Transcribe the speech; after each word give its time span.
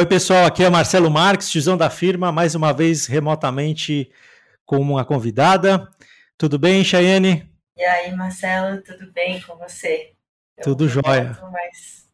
Oi, 0.00 0.06
pessoal, 0.06 0.46
aqui 0.46 0.64
é 0.64 0.70
Marcelo 0.70 1.10
Marques, 1.10 1.50
tizão 1.50 1.76
da 1.76 1.90
firma, 1.90 2.32
mais 2.32 2.54
uma 2.54 2.72
vez 2.72 3.04
remotamente 3.04 4.10
com 4.64 4.78
uma 4.78 5.04
convidada. 5.04 5.90
Tudo 6.38 6.58
bem, 6.58 6.82
Chayane? 6.82 7.52
E 7.76 7.84
aí, 7.84 8.10
Marcelo, 8.16 8.80
tudo 8.80 9.12
bem 9.12 9.42
com 9.42 9.58
você? 9.58 10.12
Eu 10.56 10.64
tudo 10.64 10.88
jóia. 10.88 11.38
Mas... 11.52 12.08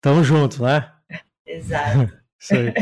Tamo 0.00 0.22
junto, 0.22 0.62
né? 0.62 0.92
Exato. 1.44 2.16
Isso 2.38 2.54
aí. 2.54 2.72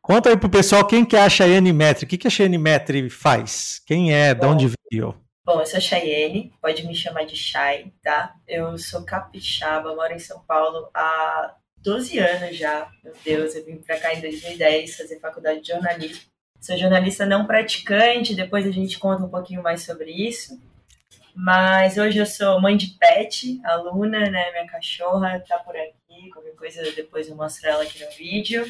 Conta 0.00 0.28
aí 0.28 0.36
pro 0.36 0.48
pessoal 0.48 0.86
quem 0.86 1.04
que 1.04 1.16
é 1.16 1.22
a 1.22 1.28
Cheyenne 1.28 1.72
Metri, 1.72 2.04
o 2.04 2.08
que, 2.08 2.18
que 2.18 2.28
a 2.28 2.30
Cheyenne 2.30 2.58
Metri 2.58 3.10
faz? 3.10 3.82
Quem 3.84 4.14
é, 4.14 4.32
Bom, 4.32 4.54
de 4.54 4.66
onde 4.66 4.74
veio? 4.92 5.20
Bom, 5.44 5.58
eu 5.58 5.66
sou 5.66 5.80
Cheyenne, 5.80 6.52
pode 6.62 6.86
me 6.86 6.94
chamar 6.94 7.26
de 7.26 7.34
Chay, 7.34 7.92
tá? 8.00 8.32
Eu 8.46 8.78
sou 8.78 9.04
capixaba, 9.04 9.92
moro 9.96 10.12
em 10.12 10.20
São 10.20 10.38
Paulo 10.46 10.88
há 10.94 11.56
12 11.78 12.18
anos 12.18 12.56
já, 12.56 12.90
meu 13.02 13.14
Deus, 13.24 13.54
eu 13.54 13.64
vim 13.64 13.76
para 13.76 13.98
cá 13.98 14.14
em 14.14 14.20
2010 14.20 14.96
fazer 14.96 15.20
faculdade 15.20 15.60
de 15.60 15.68
jornalismo. 15.68 16.24
Sou 16.60 16.76
jornalista 16.76 17.24
não 17.24 17.46
praticante, 17.46 18.34
depois 18.34 18.66
a 18.66 18.70
gente 18.70 18.98
conta 18.98 19.24
um 19.24 19.28
pouquinho 19.28 19.62
mais 19.62 19.82
sobre 19.82 20.10
isso. 20.10 20.60
Mas 21.34 21.98
hoje 21.98 22.18
eu 22.18 22.26
sou 22.26 22.60
mãe 22.60 22.76
de 22.76 22.96
pet, 22.98 23.60
aluna, 23.62 24.30
né? 24.30 24.50
Minha 24.52 24.66
cachorra 24.66 25.38
tá 25.46 25.58
por 25.58 25.76
aqui, 25.76 26.30
qualquer 26.32 26.56
coisa 26.56 26.82
depois 26.92 27.28
eu 27.28 27.36
mostro 27.36 27.68
ela 27.68 27.82
aqui 27.82 28.02
no 28.02 28.10
vídeo. 28.12 28.64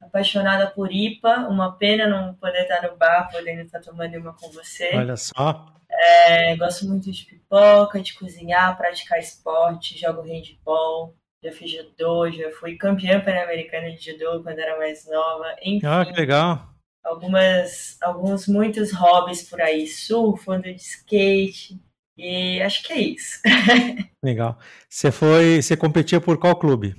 Apaixonada 0.00 0.68
por 0.68 0.90
IPA, 0.90 1.48
uma 1.48 1.76
pena 1.76 2.08
não 2.08 2.34
poder 2.34 2.62
estar 2.62 2.82
no 2.82 2.96
bar, 2.96 3.30
podendo 3.30 3.60
estar 3.60 3.80
tomando 3.80 4.16
uma 4.18 4.32
com 4.32 4.50
você. 4.50 4.90
Olha 4.94 5.16
só. 5.16 5.66
É, 5.90 6.56
gosto 6.56 6.86
muito 6.86 7.12
de 7.12 7.24
pipoca, 7.26 8.00
de 8.00 8.14
cozinhar, 8.14 8.76
praticar 8.76 9.18
esporte, 9.18 9.98
jogo 9.98 10.22
handball, 10.22 11.14
já 11.42 11.52
fiz 11.52 11.70
judô, 11.70 12.30
já 12.30 12.50
fui 12.52 12.76
campeã 12.76 13.20
pan-americana 13.20 13.90
de 13.90 14.12
judô 14.12 14.42
quando 14.42 14.58
era 14.58 14.78
mais 14.78 15.06
nova. 15.08 15.56
Enfim, 15.62 15.86
ah, 15.86 16.04
que 16.04 16.12
legal. 16.12 16.68
Algumas, 17.04 17.98
alguns, 18.00 18.46
muitos 18.46 18.92
hobbies 18.92 19.42
por 19.42 19.60
aí, 19.60 19.88
surf, 19.88 20.48
ando 20.48 20.72
de 20.72 20.80
skate, 20.80 21.80
e 22.16 22.62
acho 22.62 22.84
que 22.84 22.92
é 22.92 23.00
isso. 23.00 23.40
legal. 24.22 24.58
Você 24.88 25.10
foi, 25.10 25.60
você 25.60 25.76
competia 25.76 26.20
por 26.20 26.38
qual 26.38 26.56
clube? 26.56 26.94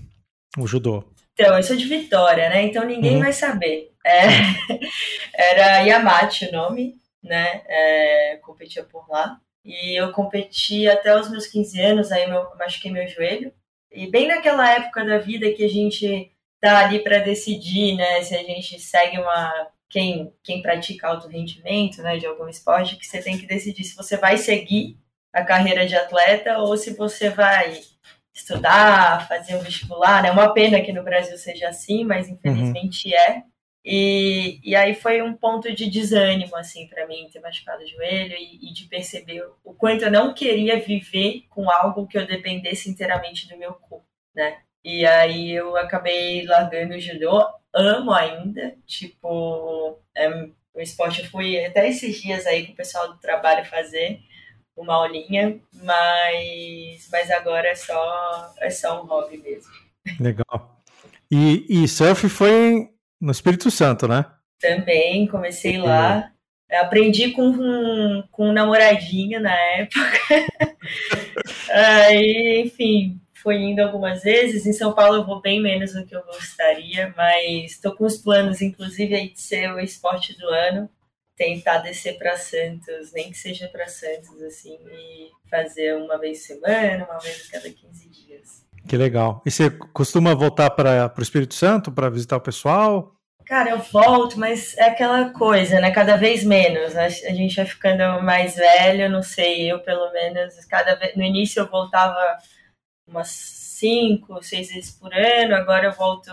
O 0.57 0.67
judô? 0.67 1.03
Então, 1.33 1.55
eu 1.55 1.63
sou 1.63 1.75
de 1.75 1.85
Vitória, 1.85 2.49
né? 2.49 2.63
Então 2.63 2.85
ninguém 2.85 3.15
uhum. 3.15 3.21
vai 3.21 3.33
saber. 3.33 3.91
É, 4.05 4.27
era 5.33 5.79
Yamate 5.79 6.45
o 6.47 6.51
nome, 6.51 6.95
né? 7.23 7.61
É, 7.65 8.39
competia 8.43 8.83
por 8.83 9.09
lá. 9.09 9.39
E 9.63 9.97
eu 9.99 10.11
competi 10.11 10.87
até 10.89 11.17
os 11.17 11.31
meus 11.31 11.47
15 11.47 11.81
anos, 11.81 12.11
aí 12.11 12.29
eu 12.29 12.55
machuquei 12.57 12.91
meu 12.91 13.07
joelho. 13.07 13.53
E 13.93 14.07
bem 14.09 14.27
naquela 14.27 14.69
época 14.71 15.05
da 15.05 15.19
vida 15.19 15.51
que 15.53 15.63
a 15.63 15.69
gente 15.69 16.31
tá 16.59 16.85
ali 16.85 16.99
para 16.99 17.19
decidir, 17.19 17.95
né, 17.95 18.21
se 18.21 18.35
a 18.35 18.43
gente 18.43 18.79
segue 18.79 19.19
uma 19.19 19.67
quem 19.89 20.33
quem 20.43 20.61
pratica 20.61 21.07
alto 21.07 21.27
rendimento, 21.27 22.01
né, 22.01 22.17
de 22.17 22.25
algum 22.25 22.47
esporte, 22.47 22.95
que 22.95 23.05
você 23.05 23.21
tem 23.21 23.37
que 23.37 23.45
decidir 23.45 23.83
se 23.83 23.95
você 23.95 24.17
vai 24.17 24.37
seguir 24.37 24.97
a 25.31 25.43
carreira 25.43 25.85
de 25.85 25.95
atleta 25.95 26.57
ou 26.59 26.75
se 26.77 26.95
você 26.95 27.29
vai 27.29 27.79
estudar, 28.33 29.27
fazer 29.27 29.55
um 29.55 29.59
vestibular, 29.59 30.23
né? 30.23 30.31
Uma 30.31 30.53
pena 30.53 30.81
que 30.81 30.91
no 30.91 31.03
Brasil 31.03 31.37
seja 31.37 31.69
assim, 31.69 32.03
mas 32.03 32.27
infelizmente 32.27 33.09
uhum. 33.09 33.15
é. 33.15 33.43
E, 33.85 34.61
e 34.63 34.75
aí 34.75 34.95
foi 34.95 35.21
um 35.21 35.33
ponto 35.33 35.73
de 35.73 35.89
desânimo, 35.89 36.55
assim, 36.55 36.87
para 36.87 37.05
mim, 37.05 37.29
ter 37.31 37.41
machucado 37.41 37.83
o 37.83 37.87
joelho 37.87 38.35
e, 38.37 38.69
e, 38.69 38.73
de 38.73 38.85
perceber 38.85 39.43
o 39.63 39.73
quanto 39.73 40.05
eu 40.05 40.11
não 40.11 40.33
queria 40.33 40.79
viver 40.79 41.43
com 41.49 41.69
algo 41.69 42.07
que 42.07 42.17
eu 42.17 42.25
dependesse 42.25 42.89
inteiramente 42.89 43.47
do 43.49 43.57
meu 43.57 43.73
corpo, 43.73 44.05
né? 44.33 44.59
E 44.85 45.05
aí 45.05 45.51
eu 45.51 45.75
acabei 45.75 46.45
largando 46.45 46.93
o 46.93 46.99
judô, 46.99 47.45
amo 47.73 48.13
ainda, 48.13 48.73
tipo, 48.85 49.99
é, 50.15 50.29
o 50.73 50.79
esporte 50.79 51.21
eu 51.21 51.29
fui 51.29 51.63
até 51.65 51.87
esses 51.87 52.21
dias 52.21 52.45
aí 52.45 52.65
com 52.65 52.73
o 52.73 52.75
pessoal 52.75 53.11
do 53.11 53.19
trabalho 53.19 53.65
fazer 53.65 54.21
uma 54.77 54.95
aulinha, 54.95 55.59
mas, 55.73 57.07
mas 57.11 57.29
agora 57.31 57.67
é 57.67 57.75
só, 57.75 58.53
é 58.59 58.69
só 58.69 59.01
um 59.01 59.05
hobby 59.05 59.37
mesmo. 59.37 59.71
Legal. 60.19 60.81
E, 61.29 61.65
e 61.69 61.87
surf 61.87 62.27
foi 62.29 62.92
no 63.23 63.31
Espírito 63.31 63.71
Santo, 63.71 64.05
né? 64.05 64.25
Também, 64.59 65.25
comecei 65.27 65.77
lá. 65.77 66.29
Aprendi 66.69 67.31
com, 67.31 68.23
com 68.29 68.49
um 68.49 68.51
namoradinho 68.51 69.39
na 69.39 69.53
época. 69.53 70.19
Aí, 71.71 72.63
enfim, 72.65 73.21
fui 73.33 73.55
indo 73.55 73.79
algumas 73.79 74.23
vezes. 74.23 74.65
Em 74.65 74.73
São 74.73 74.93
Paulo 74.93 75.17
eu 75.17 75.25
vou 75.25 75.39
bem 75.39 75.61
menos 75.61 75.93
do 75.93 76.05
que 76.05 76.15
eu 76.15 76.23
gostaria, 76.25 77.13
mas 77.15 77.71
estou 77.71 77.95
com 77.95 78.05
os 78.05 78.17
planos, 78.17 78.61
inclusive, 78.61 79.15
aí 79.15 79.29
de 79.29 79.39
ser 79.39 79.71
o 79.71 79.79
esporte 79.79 80.37
do 80.37 80.47
ano. 80.49 80.89
Tentar 81.35 81.79
descer 81.79 82.17
para 82.17 82.37
Santos, 82.37 83.11
nem 83.13 83.31
que 83.31 83.37
seja 83.37 83.67
para 83.67 83.87
Santos, 83.87 84.41
assim, 84.41 84.77
e 84.91 85.29
fazer 85.49 85.95
uma 85.95 86.17
vez 86.17 86.39
por 86.39 86.45
semana, 86.45 87.05
uma 87.05 87.19
vez 87.19 87.47
a 87.47 87.51
cada 87.53 87.69
15 87.69 88.09
dias. 88.09 88.62
Que 88.87 88.97
legal. 88.97 89.41
E 89.45 89.51
você 89.51 89.69
costuma 89.69 90.35
voltar 90.35 90.69
para 90.71 91.13
o 91.17 91.21
Espírito 91.21 91.53
Santo 91.53 91.91
para 91.91 92.09
visitar 92.09 92.37
o 92.37 92.41
pessoal? 92.41 93.13
Cara, 93.45 93.71
eu 93.71 93.79
volto, 93.79 94.39
mas 94.39 94.77
é 94.77 94.85
aquela 94.85 95.31
coisa, 95.31 95.79
né? 95.79 95.91
Cada 95.91 96.15
vez 96.15 96.43
menos. 96.43 96.95
A 96.95 97.09
gente 97.09 97.55
vai 97.55 97.65
ficando 97.65 98.21
mais 98.23 98.55
velho, 98.55 99.09
não 99.09 99.21
sei, 99.21 99.71
eu 99.71 99.79
pelo 99.79 100.11
menos, 100.11 100.53
cada 100.65 100.95
vez... 100.95 101.15
no 101.15 101.23
início 101.23 101.59
eu 101.59 101.69
voltava 101.69 102.17
umas 103.07 103.29
cinco, 103.29 104.41
seis 104.41 104.69
vezes 104.69 104.91
por 104.91 105.13
ano, 105.13 105.55
agora 105.55 105.87
eu 105.87 105.91
volto 105.91 106.31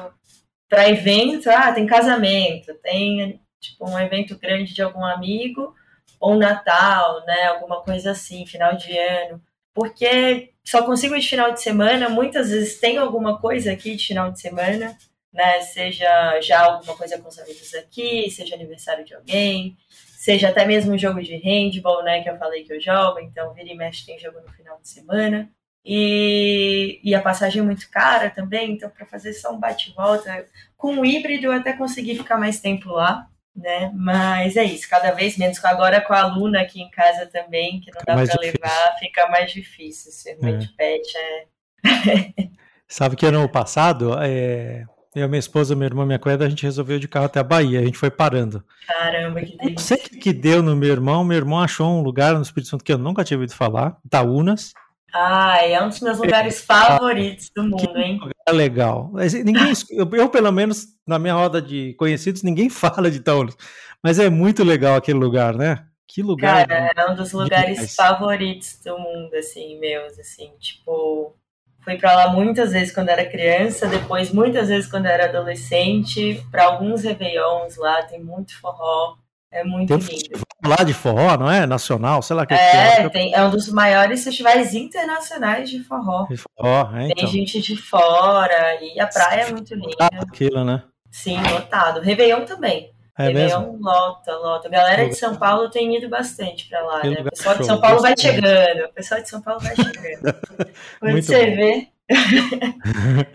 para 0.69 0.89
evento, 0.89 1.51
ah, 1.51 1.73
tem 1.73 1.85
casamento, 1.85 2.73
tem 2.75 3.41
tipo 3.61 3.91
um 3.91 3.99
evento 3.99 4.39
grande 4.39 4.73
de 4.73 4.81
algum 4.81 5.05
amigo, 5.05 5.75
ou 6.21 6.37
Natal, 6.37 7.25
né? 7.27 7.47
Alguma 7.47 7.83
coisa 7.83 8.13
assim, 8.13 8.47
final 8.47 8.77
de 8.77 8.97
ano. 8.97 9.43
Porque 9.75 10.53
só 10.65 10.85
consigo 10.85 11.19
de 11.19 11.29
final 11.29 11.53
de 11.53 11.63
semana, 11.63 12.09
muitas 12.09 12.51
vezes 12.51 12.79
tem 12.79 12.99
alguma 12.99 13.39
coisa 13.39 13.73
aqui 13.73 13.97
de 13.97 14.07
final 14.07 14.31
de 14.31 14.41
semana, 14.41 14.97
né? 15.33 15.61
Seja 15.63 16.41
já 16.41 16.61
alguma 16.61 16.97
coisa 16.97 17.19
com 17.19 17.29
os 17.29 17.39
amigos 17.39 17.75
aqui, 17.75 18.31
seja 18.31 18.55
aniversário 18.55 19.05
de 19.05 19.15
alguém, 19.15 19.77
seja 20.17 20.49
até 20.49 20.65
mesmo 20.67 20.99
jogo 20.99 21.23
de 21.23 21.37
handball, 21.37 22.03
né? 22.05 22.23
Que 22.23 22.31
eu 22.31 22.37
falei 22.37 22.65
que 22.65 22.73
eu 22.73 22.81
jogo, 22.81 23.21
então 23.21 23.55
vira 23.55 23.71
e 23.71 23.77
mexe 23.77 24.07
tem 24.07 24.19
jogo 24.19 24.41
no 24.41 24.53
final 24.53 24.79
de 24.81 24.89
semana. 24.89 25.51
E, 25.85 27.01
e 27.03 27.15
a 27.15 27.23
passagem 27.23 27.63
é 27.63 27.65
muito 27.65 27.89
cara 27.91 28.29
também, 28.29 28.73
então 28.73 28.91
para 28.91 29.07
fazer 29.07 29.33
só 29.33 29.53
um 29.53 29.59
bate-volta, 29.59 30.47
com 30.77 30.99
o 30.99 31.05
híbrido 31.07 31.47
eu 31.47 31.53
até 31.53 31.73
consegui 31.73 32.17
ficar 32.17 32.37
mais 32.37 32.61
tempo 32.61 32.91
lá, 32.91 33.27
né? 33.55 33.91
Mas 33.95 34.57
é 34.57 34.65
isso, 34.65 34.89
cada 34.89 35.13
vez 35.13 35.37
menos. 35.37 35.63
Agora 35.65 36.01
com 36.01 36.13
a 36.13 36.23
aluna 36.23 36.61
aqui 36.61 36.81
em 36.81 36.91
casa 36.91 37.27
também, 37.27 37.81
que 37.81 37.91
não 37.91 38.01
dá 38.07 38.15
para 38.15 38.41
levar, 38.41 38.97
fica 38.99 39.29
mais 39.29 39.53
difícil. 39.53 40.13
Ser 40.13 40.39
mãe 40.41 40.55
é. 40.55 40.59
de 40.59 40.69
pet 40.69 41.13
é. 41.17 41.47
Sabe 42.89 43.15
que 43.15 43.27
ano 43.27 43.49
passado, 43.49 44.15
é, 44.21 44.85
eu, 45.15 45.29
minha 45.29 45.39
esposa, 45.39 45.75
minha 45.75 45.87
irmã, 45.87 46.05
minha 46.07 46.19
cunhada, 46.19 46.45
a 46.45 46.49
gente 46.49 46.63
resolveu 46.63 46.99
de 46.99 47.09
carro 47.09 47.27
até 47.27 47.41
a 47.41 47.45
Bahia, 47.45 47.81
a 47.81 47.85
gente 47.85 47.99
foi 47.99 48.11
parando. 48.11 48.65
Caramba, 48.87 49.41
que 49.41 49.57
delícia. 49.57 49.71
Não 49.71 49.79
sei 49.79 49.97
o 49.97 50.21
que 50.21 50.33
deu 50.33 50.63
no 50.63 50.75
meu 50.75 50.91
irmão, 50.91 51.25
meu 51.25 51.37
irmão 51.37 51.61
achou 51.61 51.89
um 51.89 52.03
lugar 52.03 52.35
no 52.35 52.43
Espírito 52.43 52.71
Santo 52.71 52.85
que 52.85 52.93
eu 52.93 52.99
nunca 52.99 53.25
tinha 53.25 53.37
ouvido 53.37 53.55
falar, 53.55 53.97
Itaúnas. 54.05 54.73
Ah, 55.13 55.59
é 55.65 55.83
um 55.83 55.89
dos 55.89 56.01
meus 56.01 56.19
lugares 56.19 56.61
favoritos 56.63 57.51
do 57.55 57.65
mundo, 57.65 57.99
hein? 57.99 58.21
É 58.51 58.53
legal. 58.53 59.11
Ninguém, 59.45 59.73
eu, 59.91 60.29
pelo 60.29 60.53
menos, 60.53 60.89
na 61.07 61.19
minha 61.19 61.35
roda 61.35 61.63
de 61.63 61.95
conhecidos, 61.95 62.43
ninguém 62.43 62.69
fala 62.71 63.11
de 63.11 63.19
Itaúnas. 63.19 63.57
Mas 64.03 64.19
é 64.19 64.29
muito 64.29 64.65
legal 64.65 64.97
aquele 64.97 65.19
lugar, 65.19 65.55
né? 65.55 65.87
Que 66.09 66.23
lugar. 66.23 66.67
Cara, 66.67 66.93
é 66.97 67.11
um 67.11 67.15
dos 67.15 67.33
lugares 67.33 67.95
favoritos 67.95 68.81
do 68.85 68.99
mundo, 68.99 69.35
assim, 69.35 69.79
meus, 69.79 70.19
assim, 70.19 70.51
tipo. 70.59 71.37
Fui 71.83 71.97
para 71.97 72.15
lá 72.15 72.33
muitas 72.33 72.73
vezes 72.73 72.93
quando 72.93 73.09
era 73.09 73.25
criança, 73.25 73.87
depois 73.87 74.31
muitas 74.31 74.69
vezes 74.69 74.91
quando 74.91 75.07
era 75.07 75.25
adolescente, 75.25 76.45
para 76.51 76.65
alguns 76.65 77.05
réveillons 77.05 77.77
lá, 77.79 78.03
tem 78.03 78.23
muito 78.23 78.59
forró. 78.61 79.17
É 79.53 79.65
muito 79.65 79.99
tem 79.99 80.17
lindo. 80.17 80.41
Lá 80.65 80.85
de 80.85 80.95
forró, 80.95 81.37
não 81.37 81.51
é? 81.51 81.67
Nacional, 81.67 82.23
sei 82.23 82.37
lá 82.37 82.47
que 82.47 82.55
é. 82.55 83.03
É, 83.03 83.09
tem, 83.09 83.35
é 83.35 83.43
um 83.43 83.51
dos 83.51 83.69
maiores 83.69 84.23
festivais 84.23 84.75
internacionais 84.75 85.69
de 85.69 85.83
forró. 85.83 86.27
De 86.27 86.37
forró, 86.37 86.97
é, 86.97 87.07
então. 87.07 87.17
Tem 87.17 87.27
gente 87.27 87.61
de 87.61 87.77
fora 87.77 88.79
e 88.81 89.01
a 89.01 89.07
praia 89.09 89.43
é 89.43 89.51
muito 89.51 89.75
linda. 89.75 90.09
Aquilo, 90.21 90.65
né? 90.65 90.85
Sim, 91.11 91.43
lotado. 91.43 92.01
Réveillon 92.01 92.45
também. 92.45 92.93
É 93.19 93.25
Réveillon 93.25 93.73
mesmo? 93.73 93.79
lota, 93.83 94.37
lota. 94.37 94.69
A 94.69 94.71
galera 94.71 95.09
de 95.09 95.15
São 95.15 95.35
Paulo 95.35 95.69
tem 95.69 95.97
ido 95.97 96.09
bastante 96.09 96.69
para 96.69 96.81
lá, 96.83 97.03
né? 97.03 97.21
O 97.21 97.31
pessoal 97.31 97.59
de 97.59 97.67
São 97.67 97.81
Paulo 97.81 98.01
vai 98.01 98.15
chegando. 98.17 98.85
O 98.85 98.93
pessoal 98.93 99.21
de 99.21 99.29
São 99.29 99.43
Paulo 99.43 99.61
vai 99.61 99.75
chegando. 99.75 100.23
Quando 101.01 101.13
muito 101.13 101.27
você 101.27 101.47
bom. 101.47 101.57
vê. 101.57 101.89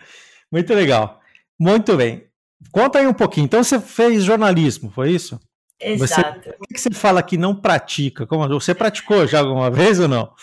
muito 0.52 0.74
legal. 0.74 1.20
Muito 1.60 1.98
bem. 1.98 2.26
Conta 2.72 3.00
aí 3.00 3.08
um 3.08 3.14
pouquinho. 3.14 3.46
Então 3.46 3.64
você 3.64 3.80
fez 3.80 4.24
jornalismo, 4.24 4.90
foi 4.90 5.12
isso? 5.12 5.40
Exato. 5.80 6.42
Você, 6.42 6.54
por 6.54 6.68
que 6.68 6.78
você 6.78 6.92
fala 6.92 7.22
que 7.22 7.38
não 7.38 7.54
pratica? 7.54 8.26
Como, 8.26 8.48
você 8.48 8.74
praticou 8.74 9.28
já 9.28 9.40
alguma 9.40 9.70
vez 9.70 10.00
ou 10.00 10.08
não? 10.08 10.34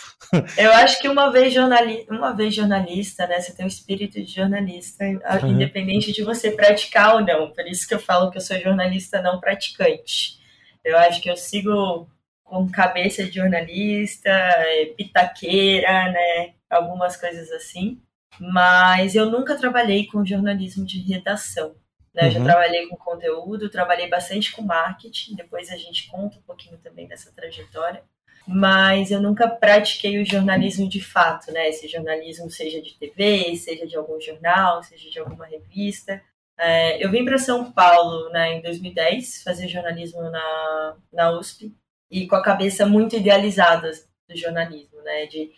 Eu 0.56 0.72
acho 0.72 1.00
que 1.00 1.08
uma 1.08 1.30
vez, 1.30 1.52
jornali 1.52 2.06
uma 2.08 2.32
vez 2.32 2.54
jornalista, 2.54 3.26
né? 3.26 3.40
Você 3.40 3.54
tem 3.54 3.64
o 3.64 3.68
espírito 3.68 4.22
de 4.22 4.30
jornalista, 4.30 5.04
uhum. 5.04 5.48
independente 5.48 6.12
de 6.12 6.22
você 6.22 6.50
praticar 6.50 7.14
ou 7.14 7.20
não. 7.20 7.50
Por 7.50 7.66
isso 7.66 7.86
que 7.86 7.94
eu 7.94 7.98
falo 7.98 8.30
que 8.30 8.38
eu 8.38 8.42
sou 8.42 8.58
jornalista 8.58 9.20
não 9.22 9.40
praticante. 9.40 10.38
Eu 10.84 10.98
acho 10.98 11.20
que 11.20 11.30
eu 11.30 11.36
sigo 11.36 12.08
com 12.44 12.70
cabeça 12.70 13.24
de 13.24 13.32
jornalista, 13.36 14.28
é, 14.28 14.86
pitaqueira, 14.96 16.12
né? 16.12 16.54
Algumas 16.68 17.16
coisas 17.16 17.50
assim. 17.52 18.00
Mas 18.38 19.14
eu 19.14 19.30
nunca 19.30 19.56
trabalhei 19.56 20.06
com 20.06 20.24
jornalismo 20.24 20.84
de 20.84 20.98
redação. 21.00 21.74
Né? 22.14 22.24
Uhum. 22.24 22.30
Já 22.30 22.44
trabalhei 22.44 22.86
com 22.88 22.96
conteúdo, 22.96 23.70
trabalhei 23.70 24.08
bastante 24.08 24.52
com 24.52 24.62
marketing, 24.62 25.34
depois 25.34 25.70
a 25.70 25.76
gente 25.76 26.08
conta 26.10 26.38
um 26.38 26.42
pouquinho 26.42 26.78
também 26.78 27.06
dessa 27.06 27.32
trajetória. 27.32 28.02
Mas 28.46 29.10
eu 29.10 29.20
nunca 29.20 29.48
pratiquei 29.48 30.20
o 30.20 30.26
jornalismo 30.26 30.88
de 30.88 31.00
fato, 31.00 31.52
né? 31.52 31.68
Esse 31.68 31.86
jornalismo 31.86 32.50
seja 32.50 32.82
de 32.82 32.94
TV, 32.94 33.54
seja 33.56 33.86
de 33.86 33.96
algum 33.96 34.20
jornal, 34.20 34.82
seja 34.82 35.08
de 35.08 35.18
alguma 35.18 35.46
revista. 35.46 36.20
É, 36.58 37.04
eu 37.04 37.10
vim 37.10 37.24
para 37.24 37.38
São 37.38 37.72
Paulo 37.72 38.28
né, 38.30 38.54
em 38.54 38.62
2010 38.62 39.42
fazer 39.42 39.68
jornalismo 39.68 40.22
na, 40.22 40.96
na 41.12 41.30
USP 41.38 41.74
e 42.10 42.26
com 42.26 42.36
a 42.36 42.42
cabeça 42.42 42.84
muito 42.84 43.16
idealizada 43.16 43.90
do 44.28 44.36
jornalismo, 44.36 45.00
né? 45.02 45.26
De, 45.26 45.50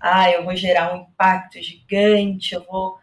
ah, 0.00 0.30
eu 0.30 0.44
vou 0.44 0.56
gerar 0.56 0.94
um 0.94 1.02
impacto 1.02 1.60
gigante, 1.60 2.54
eu 2.54 2.62
vou 2.64 2.98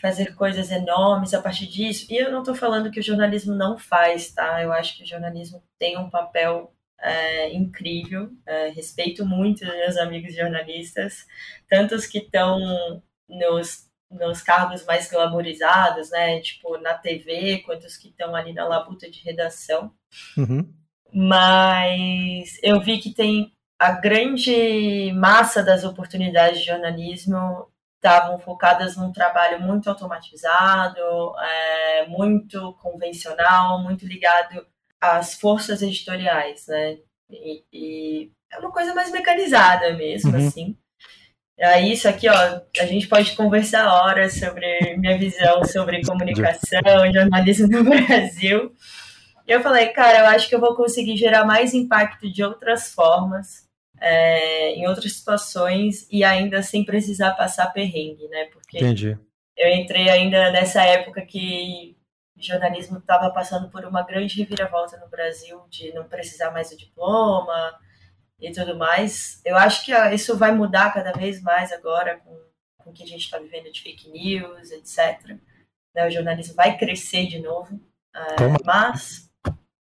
fazer 0.00 0.34
coisas 0.34 0.70
enormes 0.70 1.34
a 1.34 1.42
partir 1.42 1.66
disso. 1.66 2.06
E 2.10 2.16
eu 2.16 2.30
não 2.30 2.40
estou 2.40 2.54
falando 2.54 2.90
que 2.90 3.00
o 3.00 3.02
jornalismo 3.02 3.54
não 3.54 3.78
faz, 3.78 4.32
tá? 4.32 4.62
Eu 4.62 4.72
acho 4.72 4.96
que 4.96 5.04
o 5.04 5.06
jornalismo 5.06 5.62
tem 5.78 5.98
um 5.98 6.08
papel 6.08 6.72
é, 7.00 7.52
incrível. 7.52 8.30
É, 8.46 8.68
respeito 8.68 9.24
muito 9.26 9.64
meus 9.64 9.96
amigos 9.96 10.34
jornalistas, 10.34 11.26
tantos 11.68 12.06
que 12.06 12.18
estão 12.18 13.02
nos, 13.28 13.88
nos 14.10 14.42
cargos 14.42 14.84
mais 14.84 15.10
glamorizados, 15.10 16.10
né? 16.10 16.40
Tipo, 16.40 16.78
na 16.78 16.94
TV, 16.94 17.58
quantos 17.64 17.96
que 17.96 18.08
estão 18.08 18.34
ali 18.34 18.52
na 18.52 18.66
labuta 18.66 19.10
de 19.10 19.22
redação. 19.22 19.92
Uhum. 20.36 20.72
Mas 21.12 22.58
eu 22.62 22.80
vi 22.80 22.98
que 22.98 23.12
tem 23.12 23.52
a 23.78 23.92
grande 23.92 25.12
massa 25.14 25.62
das 25.62 25.84
oportunidades 25.84 26.60
de 26.60 26.66
jornalismo 26.66 27.66
estavam 28.00 28.38
focadas 28.38 28.96
num 28.96 29.12
trabalho 29.12 29.60
muito 29.60 29.90
automatizado, 29.90 30.98
é, 31.38 32.06
muito 32.06 32.72
convencional, 32.80 33.82
muito 33.82 34.06
ligado 34.06 34.66
às 34.98 35.34
forças 35.34 35.82
editoriais, 35.82 36.66
né? 36.66 36.96
E, 37.30 37.62
e 37.70 38.32
é 38.50 38.58
uma 38.58 38.72
coisa 38.72 38.94
mais 38.94 39.12
mecanizada 39.12 39.92
mesmo, 39.92 40.32
uhum. 40.32 40.48
assim. 40.48 40.76
Aí, 41.60 41.92
isso 41.92 42.08
aqui, 42.08 42.26
ó, 42.26 42.60
a 42.80 42.86
gente 42.86 43.06
pode 43.06 43.36
conversar 43.36 43.86
horas 43.86 44.38
sobre 44.38 44.96
minha 44.96 45.18
visão 45.18 45.62
sobre 45.64 46.00
comunicação, 46.06 47.12
jornalismo 47.12 47.68
no 47.68 47.84
Brasil. 47.84 48.74
Eu 49.46 49.60
falei, 49.60 49.88
cara, 49.88 50.20
eu 50.20 50.26
acho 50.28 50.48
que 50.48 50.54
eu 50.54 50.60
vou 50.60 50.74
conseguir 50.74 51.18
gerar 51.18 51.44
mais 51.44 51.74
impacto 51.74 52.32
de 52.32 52.42
outras 52.42 52.94
formas 52.94 53.69
é, 54.00 54.72
em 54.72 54.88
outras 54.88 55.12
situações 55.12 56.06
e 56.10 56.24
ainda 56.24 56.62
sem 56.62 56.84
precisar 56.84 57.34
passar 57.34 57.72
perrengue, 57.72 58.26
né? 58.28 58.46
Porque 58.46 58.78
Entendi. 58.78 59.18
eu 59.56 59.70
entrei 59.74 60.08
ainda 60.08 60.50
nessa 60.50 60.82
época 60.82 61.20
que 61.22 61.96
o 62.36 62.42
jornalismo 62.42 62.98
estava 62.98 63.30
passando 63.30 63.68
por 63.68 63.84
uma 63.84 64.02
grande 64.02 64.38
reviravolta 64.38 64.96
no 64.96 65.08
Brasil 65.08 65.60
de 65.68 65.92
não 65.92 66.04
precisar 66.04 66.50
mais 66.50 66.70
do 66.70 66.78
diploma 66.78 67.78
e 68.40 68.50
tudo 68.50 68.76
mais. 68.78 69.42
Eu 69.44 69.56
acho 69.56 69.84
que 69.84 69.92
isso 70.14 70.36
vai 70.38 70.52
mudar 70.52 70.94
cada 70.94 71.12
vez 71.12 71.42
mais 71.42 71.70
agora 71.70 72.18
com, 72.20 72.34
com 72.78 72.90
o 72.90 72.92
que 72.94 73.02
a 73.02 73.06
gente 73.06 73.24
está 73.24 73.38
vivendo 73.38 73.70
de 73.70 73.82
fake 73.82 74.08
news, 74.10 74.70
etc. 74.70 75.36
Né? 75.94 76.06
O 76.06 76.10
jornalismo 76.10 76.54
vai 76.54 76.78
crescer 76.78 77.26
de 77.26 77.38
novo, 77.38 77.78
é, 78.14 78.64
mas, 78.64 79.30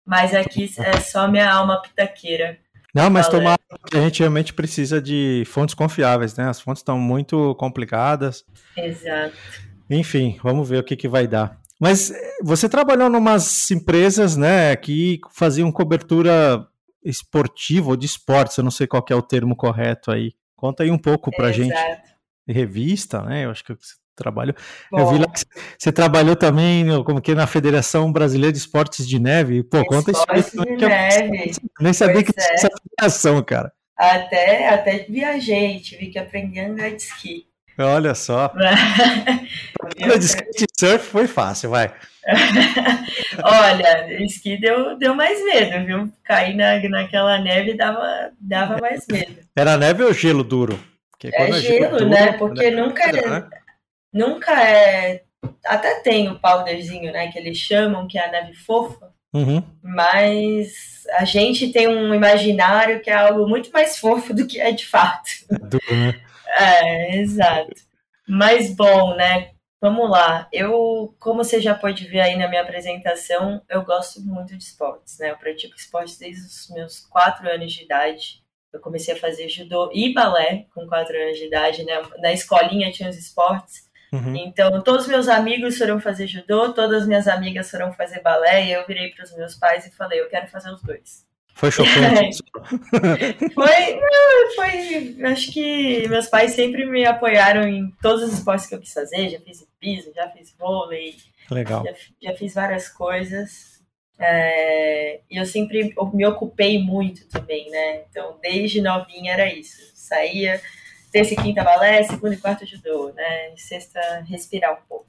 mas 0.06 0.34
aqui 0.34 0.70
é 0.78 0.98
só 0.98 1.28
minha 1.28 1.52
alma 1.52 1.82
pitaqueira 1.82 2.58
não, 2.94 3.10
mas 3.10 3.28
tomar 3.28 3.58
a 3.92 4.00
gente 4.00 4.20
realmente 4.20 4.52
precisa 4.52 5.00
de 5.00 5.44
fontes 5.46 5.74
confiáveis, 5.74 6.36
né? 6.36 6.48
As 6.48 6.60
fontes 6.60 6.80
estão 6.80 6.98
muito 6.98 7.54
complicadas. 7.56 8.44
Exato. 8.76 9.36
Enfim, 9.90 10.38
vamos 10.42 10.68
ver 10.68 10.78
o 10.78 10.84
que, 10.84 10.96
que 10.96 11.08
vai 11.08 11.26
dar. 11.26 11.58
Mas 11.80 12.10
eh, 12.10 12.38
você 12.42 12.68
trabalhou 12.68 13.08
em 13.10 13.16
umas 13.16 13.70
empresas, 13.70 14.36
né, 14.36 14.74
que 14.76 15.20
faziam 15.30 15.70
cobertura 15.70 16.66
esportiva 17.04 17.90
ou 17.90 17.96
de 17.96 18.06
esportes, 18.06 18.56
eu 18.56 18.64
não 18.64 18.70
sei 18.70 18.86
qual 18.86 19.04
é 19.08 19.14
o 19.14 19.22
termo 19.22 19.54
correto 19.54 20.10
aí. 20.10 20.32
Conta 20.56 20.82
aí 20.82 20.90
um 20.90 20.98
pouco 20.98 21.30
pra 21.30 21.50
Exato. 21.50 21.62
gente. 21.62 22.08
Revista, 22.48 23.22
né? 23.22 23.44
Eu 23.44 23.50
acho 23.50 23.64
que 23.64 23.76
você 24.18 24.22
trabalhou. 24.22 24.54
Bom. 24.90 24.98
Eu 24.98 25.10
vi 25.10 25.18
lá 25.18 25.26
que 25.26 25.40
você 25.78 25.92
trabalhou 25.92 26.36
também 26.36 26.86
como 27.04 27.20
que 27.20 27.34
na 27.34 27.46
Federação 27.46 28.12
Brasileira 28.12 28.52
de 28.52 28.58
Esportes 28.58 29.06
de 29.06 29.18
Neve. 29.18 29.62
Pô, 29.62 29.84
conta 29.84 30.10
isso 30.10 30.24
aí. 30.28 30.42
De 30.76 30.86
neve. 30.86 31.52
Nem 31.80 31.92
sabia 31.92 32.14
pois 32.14 32.26
que 32.26 32.32
tinha 32.32 32.46
é. 32.46 32.54
essa 32.54 32.68
federação, 32.68 33.42
cara. 33.42 33.72
Até, 33.96 34.68
até 34.68 35.06
viajei, 35.08 35.80
tive 35.80 36.06
que 36.08 36.18
aprender 36.18 36.60
a 36.60 36.68
andar 36.68 36.90
de 36.90 37.02
esqui. 37.02 37.48
Olha 37.78 38.14
só. 38.14 38.52
de 39.96 40.24
skate 40.24 40.66
surf 40.78 41.04
foi 41.06 41.26
fácil, 41.28 41.70
vai. 41.70 41.92
Olha, 43.42 44.22
esqui 44.22 44.60
deu, 44.60 44.98
deu 44.98 45.14
mais 45.14 45.42
medo, 45.44 45.86
viu? 45.86 46.12
Cair 46.24 46.56
na, 46.56 46.78
naquela 46.88 47.38
neve 47.38 47.74
dava, 47.74 48.30
dava 48.40 48.78
mais 48.80 49.06
medo. 49.10 49.36
Era 49.56 49.76
neve 49.76 50.02
ou 50.02 50.12
gelo 50.12 50.44
duro? 50.44 50.78
É, 51.24 51.50
é 51.50 51.52
gelo, 51.54 51.98
duro, 51.98 52.08
né? 52.08 52.32
Porque 52.32 52.70
nunca, 52.70 53.04
é, 53.04 53.12
né? 53.12 53.46
Nunca 54.12 54.62
é. 54.62 55.22
Até 55.64 56.00
tem 56.00 56.28
o 56.28 56.38
powderzinho, 56.38 57.12
né? 57.12 57.30
Que 57.30 57.38
eles 57.38 57.58
chamam, 57.58 58.06
que 58.06 58.18
é 58.18 58.26
a 58.26 58.30
neve 58.30 58.54
fofa. 58.54 59.12
Uhum. 59.32 59.62
Mas 59.82 61.04
a 61.12 61.24
gente 61.24 61.70
tem 61.70 61.86
um 61.86 62.14
imaginário 62.14 63.00
que 63.00 63.10
é 63.10 63.14
algo 63.14 63.46
muito 63.46 63.70
mais 63.70 63.98
fofo 63.98 64.32
do 64.34 64.46
que 64.46 64.60
é 64.60 64.72
de 64.72 64.86
fato. 64.86 65.28
É, 65.50 65.58
duro, 65.58 65.82
né? 65.90 66.20
é 66.58 67.16
exato. 67.18 67.74
Mas 68.26 68.74
bom, 68.74 69.14
né? 69.14 69.50
Vamos 69.80 70.10
lá. 70.10 70.48
Eu, 70.52 71.14
como 71.20 71.44
você 71.44 71.60
já 71.60 71.72
pode 71.74 72.06
ver 72.08 72.20
aí 72.20 72.36
na 72.36 72.48
minha 72.48 72.62
apresentação, 72.62 73.62
eu 73.68 73.84
gosto 73.84 74.20
muito 74.20 74.56
de 74.56 74.64
esportes, 74.64 75.18
né? 75.18 75.30
Eu 75.30 75.36
pratico 75.36 75.76
esportes 75.76 76.18
desde 76.18 76.46
os 76.46 76.68
meus 76.70 77.00
quatro 77.00 77.48
anos 77.48 77.72
de 77.72 77.84
idade. 77.84 78.42
Eu 78.72 78.80
comecei 78.80 79.14
a 79.14 79.18
fazer 79.18 79.48
judô 79.48 79.90
e 79.94 80.12
balé 80.12 80.66
com 80.74 80.86
quatro 80.86 81.16
anos 81.16 81.38
de 81.38 81.46
idade, 81.46 81.84
né? 81.84 81.94
Na 82.18 82.32
escolinha 82.32 82.90
tinha 82.90 83.08
os 83.08 83.16
esportes. 83.16 83.87
Uhum. 84.12 84.36
Então, 84.36 84.82
todos 84.82 85.06
meus 85.06 85.28
amigos 85.28 85.76
foram 85.76 86.00
fazer 86.00 86.26
judô, 86.26 86.72
todas 86.72 87.06
minhas 87.06 87.28
amigas 87.28 87.70
foram 87.70 87.92
fazer 87.92 88.20
balé, 88.22 88.66
e 88.66 88.72
eu 88.72 88.86
virei 88.86 89.10
para 89.10 89.24
os 89.24 89.36
meus 89.36 89.54
pais 89.54 89.86
e 89.86 89.90
falei: 89.90 90.20
eu 90.20 90.28
quero 90.28 90.48
fazer 90.48 90.70
os 90.70 90.82
dois. 90.82 91.26
Foi 91.58 91.72
chocante. 91.72 92.38
foi, 93.52 93.94
não, 93.96 94.54
foi. 94.54 95.24
Acho 95.24 95.52
que 95.52 96.06
meus 96.06 96.28
pais 96.28 96.52
sempre 96.52 96.86
me 96.86 97.04
apoiaram 97.04 97.68
em 97.68 97.90
todos 98.00 98.22
os 98.22 98.34
esportes 98.34 98.66
que 98.66 98.76
eu 98.76 98.78
quis 98.78 98.92
fazer. 98.92 99.28
Já 99.28 99.40
fiz 99.40 99.66
piso, 99.80 100.12
já 100.14 100.30
fiz 100.30 100.54
vôlei. 100.56 101.16
Legal. 101.50 101.84
Já, 101.84 102.30
já 102.30 102.36
fiz 102.36 102.54
várias 102.54 102.88
coisas. 102.88 103.82
É, 104.20 105.20
e 105.28 105.36
eu 105.36 105.44
sempre 105.44 105.94
me 106.12 106.26
ocupei 106.26 106.78
muito 106.80 107.28
também, 107.28 107.68
né? 107.70 108.02
Então, 108.08 108.38
desde 108.40 108.80
novinha 108.80 109.32
era 109.32 109.52
isso. 109.52 109.78
Saía, 109.94 110.60
terça 111.10 111.34
e 111.34 111.36
quinta 111.36 111.64
balé, 111.64 112.02
segunda 112.02 112.34
e 112.34 112.38
quarta 112.38 112.66
judô, 112.66 113.12
né? 113.12 113.54
E 113.54 113.58
sexta 113.58 114.00
respirar 114.28 114.72
um 114.72 114.86
pouco. 114.88 115.06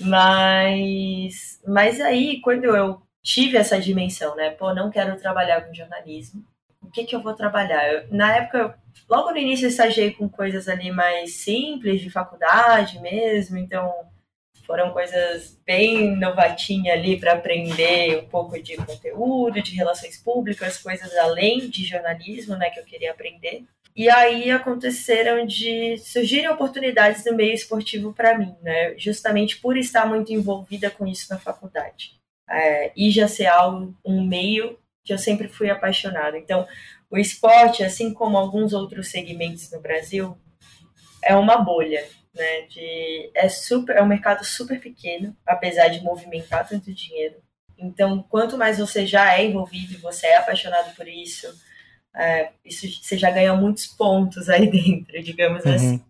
Mas, 0.00 1.60
mas 1.66 2.00
aí, 2.00 2.40
quando 2.40 2.64
eu 2.64 3.02
tive 3.22 3.56
essa 3.56 3.80
dimensão, 3.80 4.34
né? 4.36 4.50
Pô, 4.50 4.72
não 4.74 4.90
quero 4.90 5.16
trabalhar 5.18 5.62
com 5.62 5.74
jornalismo. 5.74 6.44
O 6.80 6.90
que 6.90 7.04
que 7.04 7.14
eu 7.14 7.22
vou 7.22 7.34
trabalhar? 7.34 7.92
Eu, 7.92 8.08
na 8.10 8.36
época, 8.36 8.58
eu, 8.58 8.74
logo 9.08 9.30
no 9.30 9.38
início, 9.38 9.66
eu 9.66 9.70
estagiei 9.70 10.12
com 10.12 10.28
coisas 10.28 10.68
ali 10.68 10.90
mais 10.90 11.34
simples, 11.34 12.00
de 12.00 12.10
faculdade 12.10 13.00
mesmo. 13.00 13.58
Então, 13.58 13.92
foram 14.64 14.92
coisas 14.92 15.58
bem 15.66 16.16
novatinhas 16.16 16.98
ali 16.98 17.18
para 17.18 17.32
aprender 17.32 18.18
um 18.18 18.28
pouco 18.28 18.62
de 18.62 18.76
conteúdo, 18.76 19.62
de 19.62 19.74
relações 19.74 20.16
públicas, 20.18 20.78
coisas 20.78 21.16
além 21.16 21.68
de 21.68 21.84
jornalismo, 21.84 22.56
né? 22.56 22.70
Que 22.70 22.80
eu 22.80 22.84
queria 22.84 23.10
aprender. 23.10 23.64
E 23.98 24.08
aí 24.08 24.48
aconteceram 24.52 25.44
de 25.44 25.98
surgirem 25.98 26.48
oportunidades 26.48 27.24
no 27.24 27.34
meio 27.34 27.52
esportivo 27.52 28.14
para 28.14 28.38
mim, 28.38 28.54
né? 28.62 28.96
Justamente 28.96 29.58
por 29.58 29.76
estar 29.76 30.06
muito 30.06 30.32
envolvida 30.32 30.88
com 30.88 31.04
isso 31.04 31.26
na 31.28 31.36
faculdade. 31.36 32.12
É, 32.48 32.92
e 32.96 33.10
já 33.10 33.26
ser 33.26 33.46
algo, 33.46 33.92
um 34.04 34.24
meio 34.24 34.78
que 35.02 35.12
eu 35.12 35.18
sempre 35.18 35.48
fui 35.48 35.68
apaixonada. 35.68 36.38
Então, 36.38 36.64
o 37.10 37.18
esporte, 37.18 37.82
assim 37.82 38.14
como 38.14 38.38
alguns 38.38 38.72
outros 38.72 39.10
segmentos 39.10 39.68
no 39.72 39.80
Brasil, 39.80 40.38
é 41.20 41.34
uma 41.34 41.56
bolha, 41.56 42.06
né? 42.32 42.62
De, 42.68 43.32
é 43.34 43.48
super, 43.48 43.96
é 43.96 44.02
um 44.02 44.06
mercado 44.06 44.44
super 44.44 44.80
pequeno, 44.80 45.36
apesar 45.44 45.88
de 45.88 46.04
movimentar 46.04 46.68
tanto 46.68 46.94
dinheiro. 46.94 47.34
Então, 47.76 48.24
quanto 48.30 48.56
mais 48.56 48.78
você 48.78 49.04
já 49.04 49.36
é 49.36 49.44
envolvido 49.44 49.94
e 49.94 49.96
você 49.96 50.28
é 50.28 50.36
apaixonado 50.36 50.94
por 50.94 51.08
isso, 51.08 51.52
é, 52.14 52.50
isso 52.64 52.86
você 53.02 53.16
já 53.16 53.30
ganha 53.30 53.54
muitos 53.54 53.86
pontos 53.86 54.48
aí 54.48 54.66
dentro, 54.70 55.22
digamos 55.22 55.64
uhum. 55.64 55.74
assim. 55.74 56.04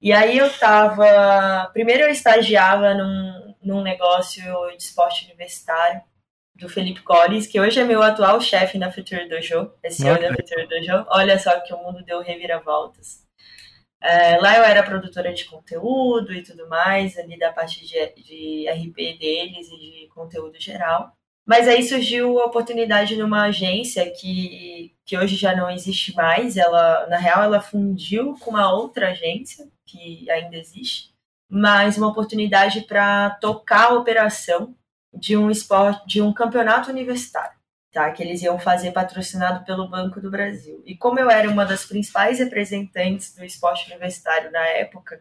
E 0.00 0.12
aí 0.12 0.38
eu 0.38 0.50
tava. 0.58 1.70
Primeiro 1.72 2.02
eu 2.02 2.10
estagiava 2.10 2.94
num, 2.94 3.54
num 3.62 3.82
negócio 3.82 4.42
de 4.76 4.82
esporte 4.82 5.24
universitário 5.24 6.00
do 6.54 6.68
Felipe 6.68 7.02
Collins, 7.02 7.46
que 7.46 7.60
hoje 7.60 7.80
é 7.80 7.84
meu 7.84 8.02
atual 8.02 8.40
chefe 8.40 8.78
na 8.78 8.90
Future 8.90 9.28
Dojo, 9.28 9.72
esse 9.82 10.06
ano 10.08 10.22
da 10.22 10.34
Future 10.34 10.66
Dojo. 10.66 11.06
Olha 11.08 11.38
só 11.38 11.60
que 11.60 11.74
o 11.74 11.78
mundo 11.78 12.02
deu 12.04 12.22
reviravoltas. 12.22 13.26
É, 14.02 14.38
lá 14.38 14.56
eu 14.56 14.64
era 14.64 14.82
produtora 14.82 15.32
de 15.32 15.44
conteúdo 15.44 16.32
e 16.32 16.42
tudo 16.42 16.68
mais, 16.68 17.18
ali 17.18 17.38
da 17.38 17.52
parte 17.52 17.84
de, 17.84 18.22
de 18.22 18.70
RP 18.70 19.18
deles 19.18 19.68
e 19.68 19.76
de 19.76 20.08
conteúdo 20.14 20.60
geral. 20.60 21.12
Mas 21.46 21.68
aí 21.68 21.82
surgiu 21.82 22.40
a 22.40 22.46
oportunidade 22.46 23.16
numa 23.16 23.44
agência 23.44 24.10
que, 24.10 24.92
que 25.04 25.16
hoje 25.16 25.36
já 25.36 25.54
não 25.54 25.70
existe 25.70 26.14
mais. 26.14 26.56
Ela, 26.56 27.06
na 27.06 27.16
real, 27.16 27.42
ela 27.44 27.60
fundiu 27.60 28.36
com 28.40 28.50
uma 28.50 28.72
outra 28.72 29.10
agência 29.10 29.68
que 29.86 30.28
ainda 30.30 30.56
existe, 30.56 31.14
mas 31.48 31.96
uma 31.96 32.08
oportunidade 32.08 32.82
para 32.82 33.30
tocar 33.40 33.92
a 33.92 33.94
operação 33.94 34.74
de 35.14 35.36
um 35.36 35.50
esporte, 35.50 36.06
de 36.06 36.20
um 36.20 36.32
campeonato 36.32 36.90
universitário 36.90 37.56
tá? 37.96 38.10
Que 38.10 38.22
eles 38.22 38.42
iam 38.42 38.58
fazer 38.58 38.92
patrocinado 38.92 39.64
pelo 39.64 39.88
Banco 39.88 40.20
do 40.20 40.30
Brasil. 40.30 40.82
E 40.84 40.94
como 40.94 41.18
eu 41.18 41.30
era 41.30 41.48
uma 41.48 41.64
das 41.64 41.86
principais 41.86 42.38
representantes 42.38 43.34
do 43.34 43.42
esporte 43.42 43.90
universitário 43.90 44.52
na 44.52 44.66
época, 44.66 45.18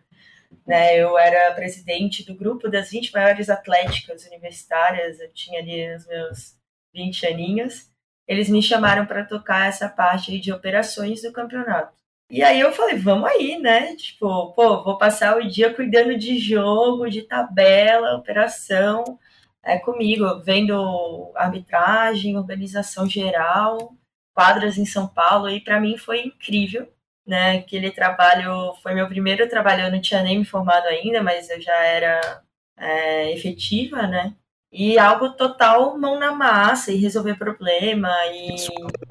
né? 0.66 0.98
Eu 0.98 1.18
era 1.18 1.54
presidente 1.54 2.25
do 2.25 2.36
grupo 2.36 2.70
das 2.70 2.90
20 2.90 3.14
maiores 3.14 3.50
atléticas 3.50 4.25
universitárias, 4.25 5.20
eu 5.20 5.32
tinha 5.34 5.60
ali 5.60 5.96
os 5.96 6.06
meus 6.08 6.56
20 6.94 7.28
aninhos. 7.28 7.90
Eles 8.28 8.50
me 8.50 8.62
chamaram 8.62 9.06
para 9.06 9.25
tocar 9.25 9.68
essa 9.68 9.88
parte 9.88 10.40
de 10.40 10.52
operações 10.52 11.22
do 11.22 11.32
campeonato. 11.32 11.94
E 12.30 12.42
aí 12.42 12.60
eu 12.60 12.72
falei, 12.72 12.98
vamos 12.98 13.30
aí, 13.30 13.60
né? 13.60 13.96
Tipo, 13.96 14.52
pô, 14.54 14.84
vou 14.84 14.98
passar 14.98 15.38
o 15.38 15.48
dia 15.48 15.74
cuidando 15.74 16.18
de 16.18 16.40
jogo, 16.40 17.08
de 17.08 17.22
tabela, 17.22 18.16
operação 18.16 19.20
é, 19.64 19.78
comigo, 19.80 20.42
vendo 20.44 21.32
arbitragem, 21.36 22.38
organização 22.38 23.08
geral, 23.08 23.96
quadras 24.34 24.78
em 24.78 24.86
São 24.86 25.08
Paulo, 25.08 25.50
e 25.50 25.60
para 25.60 25.80
mim 25.80 25.98
foi 25.98 26.22
incrível, 26.24 26.88
né? 27.25 27.58
Aquele 27.58 27.91
trabalho 27.91 28.74
foi 28.84 28.94
meu 28.94 29.08
primeiro 29.08 29.48
trabalho, 29.50 29.84
eu 29.84 29.91
não 29.91 30.01
tinha 30.01 30.22
nem 30.22 30.39
me 30.39 30.46
formado 30.46 30.86
ainda, 30.88 31.24
mas 31.24 31.50
eu 31.50 31.60
já 31.60 31.75
era 31.75 32.41
é, 32.77 33.32
efetiva, 33.34 34.05
né? 34.08 34.36
E 34.72 35.00
algo 35.00 35.32
total 35.32 35.98
mão 35.98 36.20
na 36.20 36.34
massa 36.34 36.91
e 36.91 36.98
resolver 36.98 37.36
problema 37.36 38.12
e 38.27 38.55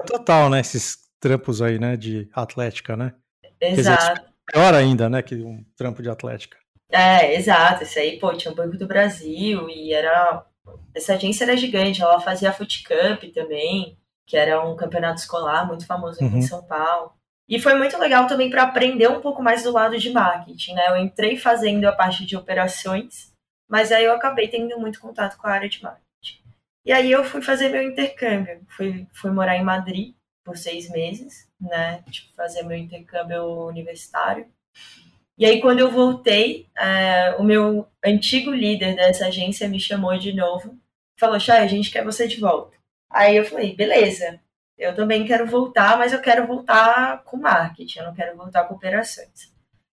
total, 0.05 0.49
né? 0.49 0.59
Esses 0.59 0.97
trampos 1.19 1.61
aí, 1.61 1.79
né? 1.79 1.97
De 1.97 2.29
atlética, 2.33 2.95
né? 2.95 3.13
Exato. 3.59 4.21
Dizer, 4.21 4.33
pior 4.51 4.73
ainda, 4.73 5.09
né? 5.09 5.21
Que 5.21 5.35
um 5.35 5.65
trampo 5.75 6.03
de 6.03 6.09
atlética. 6.09 6.57
É, 6.91 7.35
exato. 7.35 7.83
Isso 7.83 7.97
aí, 7.97 8.19
pô, 8.19 8.31
tinha 8.33 8.51
o 8.51 8.55
Banco 8.55 8.77
do 8.77 8.87
Brasil 8.87 9.67
e 9.69 9.91
era. 9.91 10.45
Essa 10.93 11.13
agência 11.13 11.43
era 11.43 11.57
gigante, 11.57 12.01
ela 12.01 12.19
fazia 12.19 12.49
a 12.49 12.53
Foot 12.53 12.83
Cup 12.83 13.23
também, 13.33 13.97
que 14.25 14.37
era 14.37 14.63
um 14.63 14.75
campeonato 14.75 15.19
escolar 15.19 15.67
muito 15.67 15.85
famoso 15.85 16.15
aqui 16.15 16.33
uhum. 16.33 16.39
em 16.39 16.41
São 16.41 16.63
Paulo. 16.63 17.11
E 17.47 17.59
foi 17.59 17.75
muito 17.75 17.97
legal 17.97 18.25
também 18.27 18.49
para 18.49 18.63
aprender 18.63 19.07
um 19.07 19.21
pouco 19.21 19.41
mais 19.41 19.63
do 19.63 19.71
lado 19.71 19.97
de 19.97 20.09
marketing, 20.09 20.73
né? 20.73 20.89
Eu 20.89 20.97
entrei 20.97 21.37
fazendo 21.37 21.85
a 21.85 21.91
parte 21.91 22.25
de 22.25 22.35
operações, 22.35 23.31
mas 23.69 23.91
aí 23.91 24.05
eu 24.05 24.13
acabei 24.13 24.47
tendo 24.47 24.79
muito 24.79 24.99
contato 24.99 25.37
com 25.37 25.47
a 25.47 25.51
área 25.51 25.69
de 25.69 25.81
marketing. 25.83 26.05
E 26.85 26.91
aí 26.91 27.11
eu 27.11 27.23
fui 27.23 27.41
fazer 27.41 27.69
meu 27.69 27.83
intercâmbio, 27.83 28.61
fui, 28.69 29.07
fui 29.13 29.31
morar 29.31 29.57
em 29.57 29.63
Madrid 29.63 30.15
por 30.43 30.57
seis 30.57 30.89
meses, 30.89 31.47
né? 31.59 32.03
Tipo, 32.09 32.33
fazer 32.33 32.63
meu 32.63 32.77
intercâmbio 32.77 33.67
universitário. 33.67 34.47
E 35.37 35.45
aí, 35.45 35.59
quando 35.59 35.79
eu 35.79 35.91
voltei, 35.91 36.67
uh, 36.77 37.41
o 37.41 37.43
meu 37.43 37.87
antigo 38.03 38.51
líder 38.51 38.95
dessa 38.95 39.27
agência 39.27 39.67
me 39.67 39.79
chamou 39.79 40.17
de 40.17 40.31
novo. 40.33 40.77
Falou, 41.19 41.39
Chay, 41.39 41.57
a 41.57 41.67
gente 41.67 41.91
quer 41.91 42.05
você 42.05 42.27
de 42.27 42.39
volta. 42.39 42.77
Aí 43.09 43.35
eu 43.35 43.43
falei, 43.45 43.75
beleza, 43.75 44.39
eu 44.77 44.95
também 44.95 45.25
quero 45.25 45.45
voltar, 45.47 45.97
mas 45.97 46.11
eu 46.11 46.21
quero 46.21 46.45
voltar 46.45 47.23
com 47.23 47.37
marketing, 47.37 47.99
eu 47.99 48.05
não 48.05 48.13
quero 48.13 48.35
voltar 48.35 48.65
com 48.65 48.75
operações. 48.75 49.53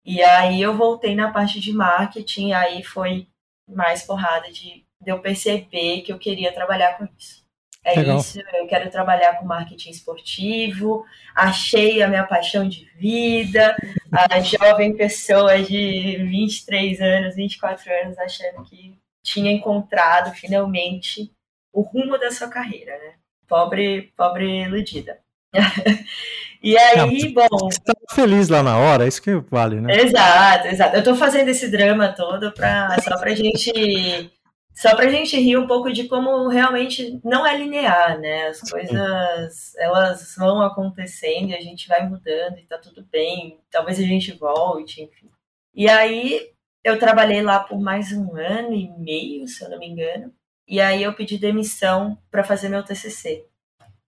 E 0.05 0.23
aí 0.23 0.63
eu 0.63 0.77
voltei 0.77 1.15
na 1.15 1.33
parte 1.33 1.59
de 1.59 1.73
marketing, 1.73 2.53
aí 2.53 2.83
foi 2.83 3.27
mais 3.69 4.03
porrada 4.03 4.51
de, 4.53 4.85
de 5.01 5.11
eu 5.11 5.21
perceber 5.21 6.03
que 6.03 6.13
eu 6.13 6.19
queria 6.19 6.53
trabalhar 6.53 6.97
com 6.97 7.09
isso. 7.19 7.45
É 7.83 7.95
Legal. 7.95 8.19
isso, 8.19 8.41
eu 8.55 8.67
quero 8.67 8.91
trabalhar 8.91 9.39
com 9.39 9.45
marketing 9.47 9.91
esportivo, 9.91 11.05
achei 11.35 12.03
a 12.03 12.09
minha 12.09 12.27
paixão 12.27 12.69
de 12.69 12.85
vida, 12.97 13.77
a 14.11 14.41
jovem 14.41 14.97
pessoa 14.97 15.63
de 15.63 16.17
23 16.17 17.01
anos, 17.01 17.37
24 17.37 17.93
anos, 18.03 18.19
achando 18.19 18.65
que 18.65 18.99
tinha 19.23 19.53
encontrado 19.53 20.35
finalmente 20.35 21.33
o 21.73 21.81
rumo 21.81 22.19
da 22.19 22.31
sua 22.33 22.49
carreira, 22.49 22.99
né? 22.99 23.15
Pobre, 23.49 24.13
pobre 24.17 24.65
iludida. 24.65 25.19
e 26.63 26.77
aí, 26.77 27.33
Não, 27.33 27.49
bom. 27.49 27.71
Você 27.71 27.81
tá 27.81 27.95
feliz 28.15 28.49
lá 28.49 28.63
na 28.63 28.77
hora, 28.79 29.05
é 29.05 29.09
isso 29.09 29.23
que 29.23 29.35
vale, 29.51 29.81
né? 29.81 29.95
Exato, 29.95 30.69
exato. 30.69 30.97
Eu 30.97 31.03
tô 31.03 31.15
fazendo 31.15 31.49
esse 31.49 31.71
drama 31.71 32.09
todo 32.09 32.53
pra, 32.53 32.97
só 33.01 33.19
pra 33.19 33.35
gente 33.35 34.31
só 34.77 34.95
para 34.95 35.07
a 35.07 35.09
gente 35.09 35.41
rir 35.41 35.57
um 35.57 35.67
pouco 35.67 35.91
de 35.91 36.07
como 36.07 36.49
realmente 36.49 37.19
não 37.25 37.47
é 37.47 37.57
linear, 37.57 38.21
né? 38.21 38.49
As 38.49 38.61
coisas 38.61 39.75
elas 39.77 40.35
vão 40.37 40.61
acontecendo 40.61 41.49
e 41.49 41.57
a 41.57 41.61
gente 41.63 41.89
vai 41.89 42.07
mudando 42.07 42.59
e 42.59 42.67
tá 42.67 42.77
tudo 42.77 43.03
bem. 43.11 43.59
Talvez 43.71 43.99
a 43.99 44.03
gente 44.03 44.33
volte, 44.33 45.03
enfim. 45.03 45.31
E 45.75 45.89
aí 45.89 46.53
eu 46.85 46.99
trabalhei 46.99 47.41
lá 47.41 47.61
por 47.61 47.81
mais 47.81 48.13
um 48.13 48.37
ano 48.37 48.75
e 48.75 48.91
meio, 48.99 49.49
se 49.49 49.65
eu 49.65 49.71
não 49.71 49.79
me 49.79 49.89
engano. 49.89 50.31
E 50.67 50.81
aí 50.81 51.03
eu 51.03 51.15
pedi 51.15 51.39
demissão 51.39 52.19
para 52.31 52.45
fazer 52.45 52.69
meu 52.69 52.83
TCC, 52.83 53.47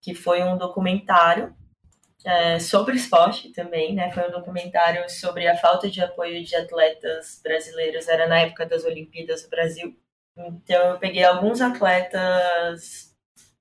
que 0.02 0.14
foi 0.14 0.42
um 0.42 0.56
documentário 0.56 1.54
é, 2.24 2.58
sobre 2.58 2.96
esporte 2.96 3.50
também, 3.50 3.94
né? 3.94 4.10
Foi 4.12 4.28
um 4.28 4.32
documentário 4.32 5.08
sobre 5.08 5.46
a 5.46 5.56
falta 5.56 5.88
de 5.88 6.00
apoio 6.00 6.44
de 6.44 6.54
atletas 6.56 7.40
brasileiros. 7.42 8.08
Era 8.08 8.26
na 8.26 8.40
época 8.40 8.66
das 8.66 8.84
Olimpíadas 8.84 9.42
do 9.42 9.50
Brasil. 9.50 9.96
Então, 10.36 10.92
eu 10.92 10.98
peguei 10.98 11.24
alguns 11.24 11.60
atletas, 11.60 13.14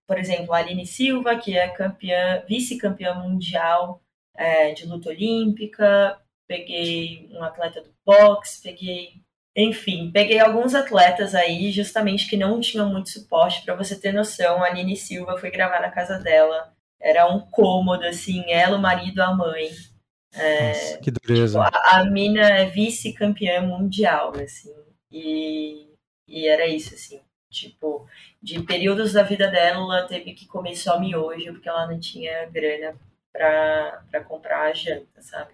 por 0.06 0.18
exemplo, 0.18 0.54
a 0.54 0.58
Aline 0.58 0.86
Silva, 0.86 1.36
que 1.38 1.58
é 1.58 1.68
campeã, 1.70 2.44
vice-campeã 2.48 3.16
mundial 3.16 4.02
é, 4.36 4.74
de 4.74 4.86
luta 4.86 5.10
olímpica, 5.10 6.20
peguei 6.48 7.30
um 7.32 7.44
atleta 7.44 7.82
do 7.82 7.94
boxe, 8.06 8.62
peguei. 8.62 9.22
Enfim, 9.58 10.12
peguei 10.12 10.40
alguns 10.40 10.76
atletas 10.76 11.34
aí, 11.34 11.72
justamente 11.72 12.30
que 12.30 12.38
não 12.38 12.60
tinham 12.60 12.90
muito 12.90 13.10
suporte. 13.10 13.64
Para 13.66 13.76
você 13.76 14.00
ter 14.00 14.12
noção, 14.12 14.64
a 14.64 14.68
Aline 14.68 14.96
Silva 14.96 15.38
foi 15.38 15.50
gravar 15.50 15.82
na 15.82 15.90
casa 15.90 16.20
dela. 16.20 16.72
Era 17.02 17.28
um 17.28 17.40
cômodo, 17.40 18.06
assim, 18.06 18.44
ela, 18.52 18.78
o 18.78 18.82
marido, 18.82 19.20
a 19.20 19.34
mãe. 19.34 19.70
É, 20.34 20.68
Nossa, 20.70 20.98
que 21.00 21.12
dureza. 21.12 21.64
Tipo, 21.64 21.78
a, 21.78 21.98
a 22.00 22.06
mina 22.06 22.42
é 22.42 22.66
vice-campeã 22.66 23.62
mundial, 23.62 24.34
assim. 24.36 24.74
E 25.12 25.88
e 26.28 26.48
era 26.48 26.68
isso, 26.68 26.94
assim. 26.94 27.22
Tipo, 27.50 28.08
de 28.42 28.62
períodos 28.64 29.14
da 29.14 29.24
vida 29.24 29.48
dela, 29.48 29.78
ela 29.80 30.08
teve 30.08 30.34
que 30.34 30.46
comer 30.46 30.76
só 30.76 31.00
miojo, 31.00 31.54
porque 31.54 31.70
ela 31.70 31.88
não 31.88 32.00
tinha 32.00 32.46
grana 32.48 32.96
pra, 33.32 34.04
pra 34.12 34.24
comprar 34.24 34.64
a 34.64 34.74
janta, 34.74 35.22
sabe? 35.22 35.54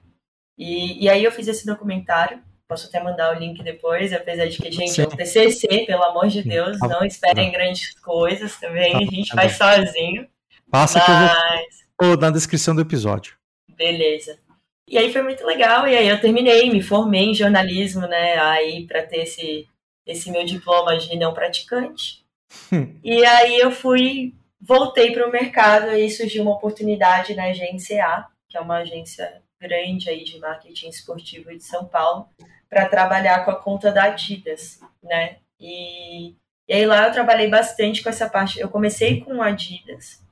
E, 0.57 1.03
e 1.03 1.09
aí 1.09 1.23
eu 1.23 1.31
fiz 1.31 1.47
esse 1.47 1.65
documentário, 1.65 2.43
posso 2.67 2.87
até 2.87 3.01
mandar 3.01 3.35
o 3.35 3.39
link 3.39 3.61
depois, 3.63 4.13
apesar 4.13 4.47
de 4.47 4.57
que, 4.57 4.71
gente, 4.71 4.99
é 4.99 5.05
um 5.05 5.09
TCC, 5.09 5.85
pelo 5.85 6.03
amor 6.03 6.27
de 6.27 6.41
Deus, 6.43 6.77
tá 6.79 6.87
não 6.87 7.05
esperem 7.05 7.51
grandes 7.51 7.93
coisas 7.99 8.59
também, 8.59 8.93
tá 8.93 8.97
a 8.97 9.01
gente 9.01 9.33
faz 9.33 9.57
sozinho. 9.57 10.27
Passa 10.69 10.99
mas... 10.99 11.07
que 11.07 12.05
eu 12.05 12.07
vou 12.07 12.17
na 12.17 12.29
descrição 12.29 12.75
do 12.75 12.81
episódio. 12.81 13.37
Beleza. 13.69 14.39
E 14.87 14.97
aí 14.97 15.11
foi 15.11 15.21
muito 15.21 15.45
legal, 15.45 15.87
e 15.87 15.95
aí 15.95 16.07
eu 16.07 16.19
terminei, 16.19 16.69
me 16.69 16.81
formei 16.81 17.25
em 17.25 17.35
jornalismo, 17.35 18.01
né, 18.01 18.37
aí 18.39 18.85
para 18.85 19.03
ter 19.03 19.23
esse, 19.23 19.67
esse 20.05 20.29
meu 20.29 20.43
diploma 20.43 20.97
de 20.97 21.17
não 21.17 21.33
praticante. 21.33 22.23
Hum. 22.71 22.95
E 23.03 23.25
aí 23.25 23.59
eu 23.59 23.71
fui, 23.71 24.33
voltei 24.59 25.11
para 25.11 25.27
o 25.27 25.31
mercado 25.31 25.91
e 25.95 26.09
surgiu 26.09 26.43
uma 26.43 26.53
oportunidade 26.53 27.33
na 27.33 27.45
agência 27.45 28.05
A, 28.05 28.27
que 28.49 28.57
é 28.57 28.61
uma 28.61 28.77
agência 28.77 29.41
grande 29.59 30.09
aí 30.09 30.23
de 30.23 30.37
marketing 30.39 30.89
esportivo 30.89 31.49
de 31.49 31.63
São 31.63 31.85
Paulo, 31.85 32.27
para 32.73 32.89
trabalhar 32.89 33.45
com 33.45 33.51
a 33.51 33.55
conta 33.55 33.91
da 33.91 34.05
Adidas, 34.05 34.79
né? 35.01 35.37
E, 35.59 36.35
e 36.67 36.73
aí 36.73 36.85
lá 36.85 37.07
eu 37.07 37.13
trabalhei 37.13 37.47
bastante 37.47 38.03
com 38.03 38.09
essa 38.09 38.29
parte. 38.29 38.59
Eu 38.59 38.69
comecei 38.69 39.21
com 39.21 39.41
Adidas, 39.41 40.23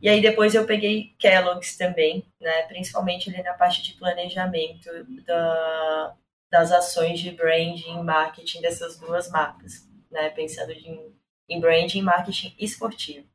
e 0.00 0.08
aí 0.08 0.22
depois 0.22 0.54
eu 0.54 0.64
peguei 0.64 1.14
Kellogg's 1.18 1.76
também, 1.76 2.24
né? 2.40 2.62
Principalmente 2.62 3.28
ali 3.28 3.42
na 3.42 3.52
parte 3.52 3.82
de 3.82 3.94
planejamento 3.94 4.88
da, 5.26 6.14
das 6.50 6.72
ações 6.72 7.20
de 7.20 7.30
branding 7.30 8.02
marketing 8.02 8.62
dessas 8.62 8.98
duas 8.98 9.30
marcas, 9.30 9.86
né? 10.10 10.30
Pensando 10.30 10.72
em, 10.72 11.14
em 11.48 11.60
branding 11.60 11.98
e 11.98 12.02
marketing 12.02 12.54
esportivo. 12.58 13.26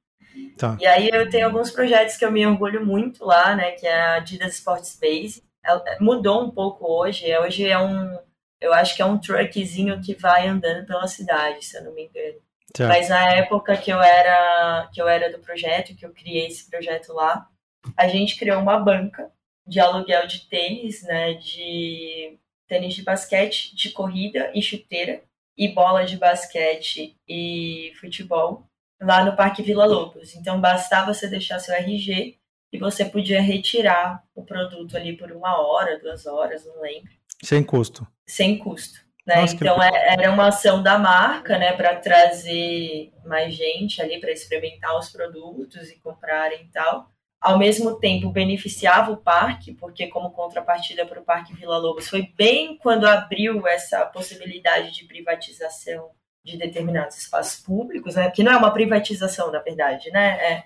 Tá. 0.57 0.75
E 0.81 0.87
aí 0.87 1.09
eu 1.09 1.29
tenho 1.29 1.45
alguns 1.45 1.69
projetos 1.69 2.17
que 2.17 2.25
eu 2.25 2.31
me 2.31 2.45
orgulho 2.45 2.83
muito 2.83 3.23
lá, 3.23 3.55
né? 3.55 3.71
Que 3.71 3.85
é 3.85 4.01
a 4.01 4.15
Adidas 4.15 4.55
Sport 4.55 4.83
Space. 4.85 5.43
Ela 5.63 5.83
mudou 5.99 6.43
um 6.43 6.51
pouco 6.51 6.91
hoje. 6.91 7.25
Hoje 7.37 7.67
é 7.67 7.77
um, 7.77 8.17
eu 8.59 8.73
acho 8.73 8.95
que 8.95 9.01
é 9.01 9.05
um 9.05 9.19
truckzinho 9.19 10.01
que 10.01 10.15
vai 10.15 10.47
andando 10.47 10.85
pela 10.85 11.07
cidade, 11.07 11.65
se 11.65 11.77
eu 11.77 11.83
não 11.83 11.93
me 11.93 12.05
engano. 12.05 12.39
Tá. 12.73 12.87
Mas 12.87 13.09
na 13.09 13.33
época 13.35 13.77
que 13.77 13.91
eu 13.91 14.01
era 14.01 14.89
que 14.93 15.01
eu 15.01 15.07
era 15.07 15.31
do 15.31 15.39
projeto, 15.39 15.95
que 15.95 16.05
eu 16.05 16.13
criei 16.13 16.47
esse 16.47 16.69
projeto 16.69 17.13
lá, 17.13 17.47
a 17.95 18.07
gente 18.07 18.37
criou 18.37 18.61
uma 18.61 18.79
banca 18.79 19.31
de 19.65 19.79
aluguel 19.79 20.27
de 20.27 20.47
tênis, 20.47 21.03
né? 21.03 21.33
De 21.35 22.37
tênis 22.67 22.93
de 22.93 23.03
basquete, 23.03 23.75
de 23.75 23.91
corrida 23.91 24.51
e 24.53 24.61
chuteira 24.61 25.23
e 25.57 25.69
bola 25.69 26.05
de 26.05 26.17
basquete 26.17 27.15
e 27.27 27.93
futebol 27.99 28.67
lá 29.01 29.23
no 29.23 29.35
Parque 29.35 29.61
Vila 29.61 29.85
Lobos. 29.85 30.35
Então 30.35 30.59
bastava 30.59 31.13
você 31.13 31.27
deixar 31.27 31.59
seu 31.59 31.75
RG 31.75 32.37
e 32.73 32.77
você 32.77 33.05
podia 33.05 33.41
retirar 33.41 34.23
o 34.33 34.43
produto 34.43 34.97
ali 34.97 35.15
por 35.15 35.31
uma 35.31 35.61
hora, 35.61 35.99
duas 35.99 36.25
horas, 36.25 36.65
não 36.65 36.81
lembro. 36.81 37.11
Sem 37.43 37.63
custo. 37.63 38.07
Sem 38.25 38.57
custo. 38.57 38.99
Né? 39.25 39.41
Nossa, 39.41 39.55
então 39.55 39.79
que... 39.79 39.83
É, 39.83 40.13
era 40.13 40.31
uma 40.31 40.47
ação 40.47 40.83
da 40.83 40.99
marca, 40.99 41.57
né, 41.57 41.73
para 41.73 41.95
trazer 41.95 43.11
mais 43.25 43.55
gente 43.55 44.01
ali 44.01 44.19
para 44.19 44.31
experimentar 44.31 44.95
os 44.97 45.09
produtos 45.09 45.89
e 45.89 45.99
comprarem 45.99 46.63
e 46.63 46.67
tal. 46.67 47.09
Ao 47.41 47.57
mesmo 47.57 47.99
tempo 47.99 48.31
beneficiava 48.31 49.11
o 49.11 49.17
parque, 49.17 49.73
porque 49.73 50.07
como 50.07 50.31
contrapartida 50.31 51.05
para 51.05 51.19
o 51.19 51.23
Parque 51.23 51.53
Vila 51.53 51.77
Lobos 51.77 52.07
foi 52.07 52.31
bem 52.35 52.77
quando 52.77 53.05
abriu 53.05 53.67
essa 53.67 54.05
possibilidade 54.05 54.91
de 54.91 55.05
privatização 55.05 56.11
de 56.43 56.57
determinados 56.57 57.17
espaços 57.17 57.61
públicos, 57.61 58.15
né? 58.15 58.29
Que 58.31 58.43
não 58.43 58.51
é 58.51 58.57
uma 58.57 58.71
privatização, 58.71 59.51
na 59.51 59.59
verdade, 59.59 60.11
né? 60.11 60.37
É, 60.39 60.63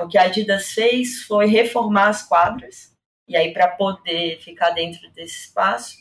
o 0.00 0.08
que 0.08 0.18
a 0.18 0.22
Adidas 0.22 0.72
fez 0.72 1.22
foi 1.22 1.46
reformar 1.46 2.08
as 2.08 2.22
quadras, 2.22 2.89
e 3.30 3.36
aí 3.36 3.52
para 3.52 3.68
poder 3.68 4.40
ficar 4.40 4.70
dentro 4.70 5.00
desse 5.12 5.46
espaço, 5.46 5.96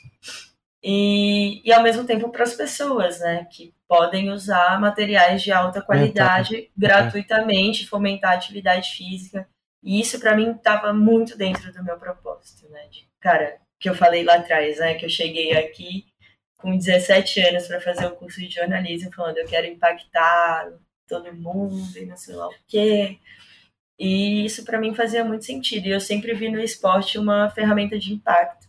e, 0.84 1.62
e 1.64 1.72
ao 1.72 1.84
mesmo 1.84 2.06
tempo 2.06 2.30
para 2.30 2.44
as 2.44 2.56
pessoas, 2.56 3.20
né? 3.20 3.46
Que 3.52 3.74
podem 3.88 4.32
usar 4.32 4.80
materiais 4.80 5.44
de 5.44 5.52
alta 5.52 5.82
qualidade 5.82 6.56
é, 6.56 6.62
tá. 6.62 6.68
gratuitamente, 6.76 7.88
fomentar 7.88 8.32
a 8.32 8.36
atividade 8.36 8.90
física. 8.92 9.48
E 9.84 10.00
isso 10.00 10.20
para 10.20 10.36
mim 10.36 10.52
estava 10.52 10.92
muito 10.92 11.38
dentro 11.38 11.72
do 11.72 11.84
meu 11.84 11.98
propósito, 11.98 12.68
né? 12.70 12.88
De, 12.88 13.08
cara, 13.20 13.60
que 13.80 13.90
eu 13.90 13.96
falei 13.96 14.24
lá 14.24 14.36
atrás, 14.36 14.80
né? 14.80 14.96
Que 14.96 15.06
eu 15.06 15.10
cheguei 15.10 15.56
aqui 15.56 16.06
com 16.58 16.76
17 16.76 17.42
anos 17.42 17.68
para 17.68 17.80
fazer 17.80 18.08
o 18.08 18.16
curso 18.16 18.40
de 18.40 18.50
jornalismo, 18.50 19.12
falando 19.14 19.38
eu 19.38 19.48
quero 19.48 19.68
impactar 19.68 20.68
todo 21.08 21.34
mundo 21.34 21.98
e 21.98 22.06
não 22.06 22.18
sei 22.18 22.36
lá 22.36 22.48
o 22.48 22.56
quê. 22.68 23.20
E 24.00 24.46
isso 24.46 24.64
para 24.64 24.80
mim 24.80 24.96
fazia 24.96 25.26
muito 25.26 25.44
sentido. 25.44 25.88
E 25.88 25.92
eu 25.92 26.00
sempre 26.00 26.34
vi 26.34 26.50
no 26.50 26.60
esporte 26.60 27.18
uma 27.18 27.50
ferramenta 27.50 28.00
de 28.00 28.14
impacto. 28.14 28.68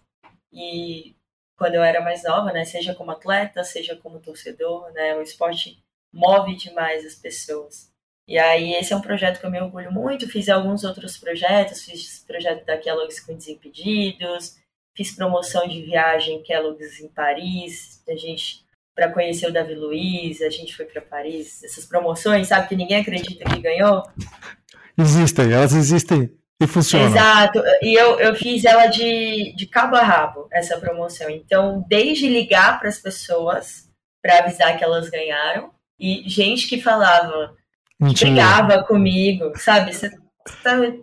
E 0.52 1.14
quando 1.56 1.74
eu 1.74 1.82
era 1.82 2.00
mais 2.00 2.24
nova, 2.24 2.52
né, 2.52 2.64
seja 2.64 2.94
como 2.94 3.12
atleta, 3.12 3.62
seja 3.62 3.94
como 3.94 4.18
torcedor, 4.18 4.90
né, 4.92 5.14
o 5.14 5.22
esporte 5.22 5.78
move 6.12 6.56
demais 6.56 7.06
as 7.06 7.14
pessoas. 7.14 7.90
E 8.26 8.38
aí 8.38 8.74
esse 8.74 8.92
é 8.92 8.96
um 8.96 9.00
projeto 9.00 9.38
que 9.38 9.46
eu 9.46 9.50
me 9.50 9.60
orgulho 9.60 9.92
muito. 9.92 10.28
Fiz 10.28 10.48
alguns 10.48 10.84
outros 10.84 11.16
projetos, 11.16 11.84
fiz 11.84 12.24
projeto 12.26 12.64
da 12.64 12.78
Kellogg's 12.78 13.20
com 13.20 13.34
Desimpedidos, 13.34 14.56
fiz 14.96 15.14
promoção 15.14 15.68
de 15.68 15.82
viagem 15.82 16.42
Kellogg's 16.42 17.00
em 17.00 17.08
Paris, 17.08 18.02
a 18.08 18.16
gente 18.16 18.64
para 18.94 19.10
conhecer 19.12 19.46
o 19.46 19.52
Davi 19.52 19.74
Luiz, 19.74 20.42
a 20.42 20.50
gente 20.50 20.76
foi 20.76 20.84
para 20.84 21.00
Paris, 21.00 21.62
essas 21.64 21.86
promoções, 21.86 22.48
sabe 22.48 22.68
que 22.68 22.76
ninguém 22.76 23.00
acredita 23.00 23.44
que 23.44 23.60
ganhou. 23.60 24.02
Existem, 25.00 25.52
elas 25.52 25.72
existem 25.72 26.30
e 26.60 26.66
funcionam. 26.66 27.08
Exato, 27.08 27.62
e 27.82 27.94
eu, 27.94 28.20
eu 28.20 28.34
fiz 28.34 28.64
ela 28.64 28.86
de, 28.86 29.54
de 29.56 29.66
cabo 29.66 29.96
a 29.96 30.02
rabo, 30.02 30.46
essa 30.52 30.78
promoção. 30.78 31.30
Então, 31.30 31.84
desde 31.88 32.28
ligar 32.28 32.78
para 32.78 32.88
as 32.88 32.98
pessoas 32.98 33.88
para 34.22 34.38
avisar 34.38 34.76
que 34.76 34.84
elas 34.84 35.08
ganharam, 35.08 35.70
e 35.98 36.28
gente 36.28 36.68
que 36.68 36.80
falava, 36.80 37.54
Mentira. 37.98 38.30
brigava 38.30 38.84
comigo, 38.84 39.52
sabe? 39.56 39.92
Você 39.94 40.10
tá 40.62 40.76
me, 40.76 41.02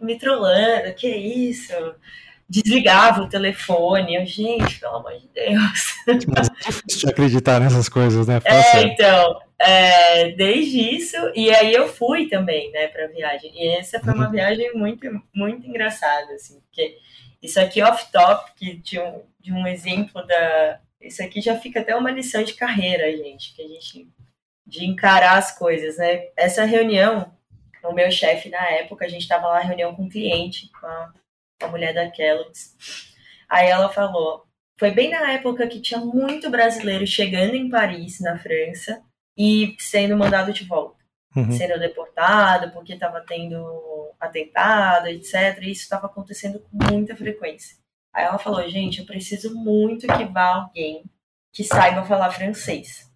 me 0.00 0.16
trollando, 0.16 0.94
que 0.94 1.08
isso? 1.08 1.72
desligava 2.48 3.22
o 3.22 3.28
telefone. 3.28 4.16
Eu, 4.16 4.26
gente, 4.26 4.78
pelo 4.78 4.96
amor 4.96 5.12
de 5.12 5.28
Deus. 5.34 6.24
Mas 6.28 6.48
é 6.48 6.70
difícil 6.70 7.00
de 7.00 7.10
acreditar 7.10 7.60
nessas 7.60 7.88
coisas, 7.88 8.26
né? 8.26 8.40
Fala 8.40 8.54
é, 8.54 8.82
então, 8.82 9.40
é, 9.58 10.30
desde 10.32 10.96
isso, 10.96 11.16
e 11.34 11.50
aí 11.50 11.72
eu 11.72 11.88
fui 11.88 12.28
também, 12.28 12.70
né, 12.72 12.88
pra 12.88 13.06
viagem. 13.06 13.52
E 13.54 13.68
essa 13.76 14.00
foi 14.00 14.12
uma 14.12 14.30
viagem 14.30 14.72
muito, 14.74 15.06
muito 15.34 15.66
engraçada, 15.66 16.32
assim, 16.34 16.60
porque 16.60 16.98
isso 17.42 17.60
aqui 17.60 17.82
off-top, 17.82 18.52
de 18.78 18.98
um, 19.00 19.22
de 19.40 19.52
um 19.52 19.66
exemplo 19.66 20.26
da. 20.26 20.80
Isso 21.00 21.22
aqui 21.22 21.40
já 21.40 21.56
fica 21.58 21.80
até 21.80 21.94
uma 21.94 22.10
lição 22.10 22.42
de 22.42 22.54
carreira, 22.54 23.10
gente, 23.16 23.54
que 23.54 23.62
a 23.62 23.68
gente. 23.68 24.08
de 24.66 24.84
encarar 24.84 25.38
as 25.38 25.56
coisas, 25.56 25.98
né? 25.98 26.28
Essa 26.36 26.64
reunião, 26.64 27.32
o 27.84 27.92
meu 27.92 28.10
chefe 28.10 28.48
na 28.48 28.64
época, 28.70 29.04
a 29.04 29.08
gente 29.08 29.22
estava 29.22 29.48
lá 29.48 29.60
reunião 29.60 29.94
com 29.94 30.04
um 30.04 30.08
cliente, 30.08 30.70
com 30.72 30.86
a 30.86 31.12
a 31.62 31.68
mulher 31.68 31.94
da 31.94 32.10
Kellogg's. 32.10 32.74
Aí 33.48 33.68
ela 33.68 33.88
falou: 33.88 34.44
foi 34.78 34.90
bem 34.90 35.10
na 35.10 35.32
época 35.32 35.66
que 35.66 35.80
tinha 35.80 36.00
muito 36.00 36.50
brasileiro 36.50 37.06
chegando 37.06 37.54
em 37.54 37.68
Paris, 37.68 38.20
na 38.20 38.38
França, 38.38 39.02
e 39.36 39.76
sendo 39.78 40.16
mandado 40.16 40.52
de 40.52 40.64
volta. 40.64 40.96
Uhum. 41.34 41.52
Sendo 41.52 41.78
deportado, 41.78 42.72
porque 42.72 42.94
estava 42.94 43.20
tendo 43.20 44.14
atentado, 44.18 45.08
etc. 45.08 45.58
E 45.62 45.70
isso 45.70 45.82
estava 45.82 46.06
acontecendo 46.06 46.60
com 46.60 46.92
muita 46.92 47.14
frequência. 47.14 47.76
Aí 48.12 48.24
ela 48.24 48.38
falou: 48.38 48.66
gente, 48.68 49.00
eu 49.00 49.06
preciso 49.06 49.54
muito 49.54 50.06
que 50.06 50.24
vá 50.24 50.54
alguém 50.54 51.04
que 51.52 51.62
saiba 51.62 52.04
falar 52.04 52.30
francês. 52.30 53.10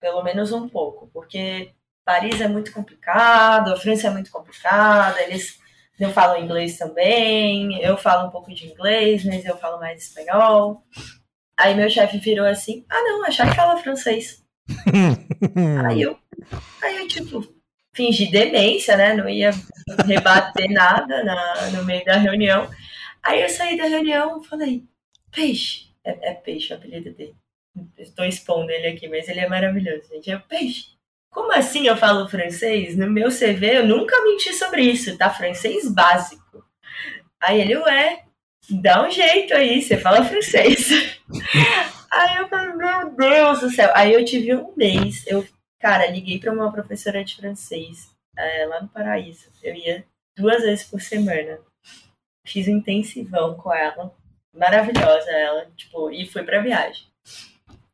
Pelo 0.00 0.22
menos 0.22 0.50
um 0.50 0.68
pouco, 0.68 1.08
porque 1.12 1.72
Paris 2.04 2.40
é 2.40 2.48
muito 2.48 2.72
complicado, 2.72 3.72
a 3.72 3.76
França 3.76 4.08
é 4.08 4.10
muito 4.10 4.30
complicada, 4.30 5.22
eles 5.22 5.60
eu 5.98 6.10
falo 6.10 6.42
inglês 6.42 6.78
também, 6.78 7.78
eu 7.82 7.94
falo 7.96 8.26
um 8.26 8.30
pouco 8.30 8.52
de 8.54 8.66
inglês, 8.66 9.22
mas 9.22 9.44
eu 9.44 9.56
falo 9.58 9.78
mais 9.78 10.02
espanhol. 10.02 10.82
Aí 11.56 11.74
meu 11.74 11.90
chefe 11.90 12.18
virou 12.18 12.46
assim: 12.46 12.86
ah, 12.88 13.02
não, 13.02 13.24
a 13.24 13.30
Chay 13.30 13.54
fala 13.54 13.76
francês. 13.76 14.42
Aí 15.88 16.02
eu, 16.02 16.18
aí 16.82 16.96
eu, 16.98 17.08
tipo, 17.08 17.46
fingi 17.92 18.30
demência, 18.30 18.96
né? 18.96 19.14
Não 19.14 19.28
ia 19.28 19.50
rebater 20.06 20.68
nada 20.72 21.22
na, 21.24 21.70
no 21.70 21.84
meio 21.84 22.04
da 22.04 22.16
reunião. 22.16 22.68
Aí 23.22 23.42
eu 23.42 23.48
saí 23.48 23.76
da 23.76 23.84
reunião 23.84 24.40
e 24.40 24.46
falei: 24.46 24.84
peixe. 25.30 25.90
É, 26.04 26.30
é 26.30 26.34
peixe 26.34 26.72
o 26.72 26.76
apelido 26.76 27.10
dele. 27.12 27.36
Estou 27.98 28.24
expondo 28.24 28.70
ele 28.70 28.88
aqui, 28.88 29.08
mas 29.08 29.28
ele 29.28 29.40
é 29.40 29.48
maravilhoso, 29.48 30.08
gente. 30.08 30.30
É 30.30 30.38
peixe. 30.38 30.86
Como 31.30 31.52
assim 31.52 31.86
eu 31.86 31.96
falo 31.96 32.28
francês? 32.28 32.96
No 32.96 33.08
meu 33.08 33.28
CV 33.28 33.78
eu 33.78 33.86
nunca 33.86 34.20
menti 34.24 34.52
sobre 34.54 34.82
isso, 34.82 35.16
tá? 35.16 35.30
Francês 35.30 35.88
básico. 35.88 36.64
Aí 37.40 37.60
ele, 37.60 37.76
ué, 37.76 38.24
dá 38.68 39.06
um 39.06 39.10
jeito 39.10 39.54
aí, 39.54 39.80
você 39.80 39.96
fala 39.96 40.24
francês. 40.24 40.88
aí 42.10 42.36
eu 42.36 42.48
falei, 42.48 42.74
meu 42.74 43.10
Deus 43.10 43.60
do 43.60 43.70
céu. 43.70 43.90
Aí 43.94 44.12
eu 44.12 44.24
tive 44.24 44.54
um 44.54 44.72
mês, 44.76 45.24
eu, 45.26 45.46
cara, 45.80 46.06
liguei 46.06 46.38
para 46.38 46.52
uma 46.52 46.72
professora 46.72 47.24
de 47.24 47.36
francês 47.36 48.10
é, 48.36 48.66
lá 48.66 48.80
no 48.80 48.88
Paraíso. 48.88 49.48
Eu 49.62 49.74
ia 49.74 50.04
duas 50.36 50.62
vezes 50.62 50.84
por 50.84 51.00
semana. 51.00 51.58
Fiz 52.46 52.66
um 52.68 52.72
intensivão 52.72 53.54
com 53.54 53.72
ela. 53.72 54.12
Maravilhosa 54.54 55.30
ela, 55.30 55.66
tipo, 55.76 56.10
e 56.10 56.26
fui 56.26 56.42
pra 56.42 56.60
viagem. 56.60 57.04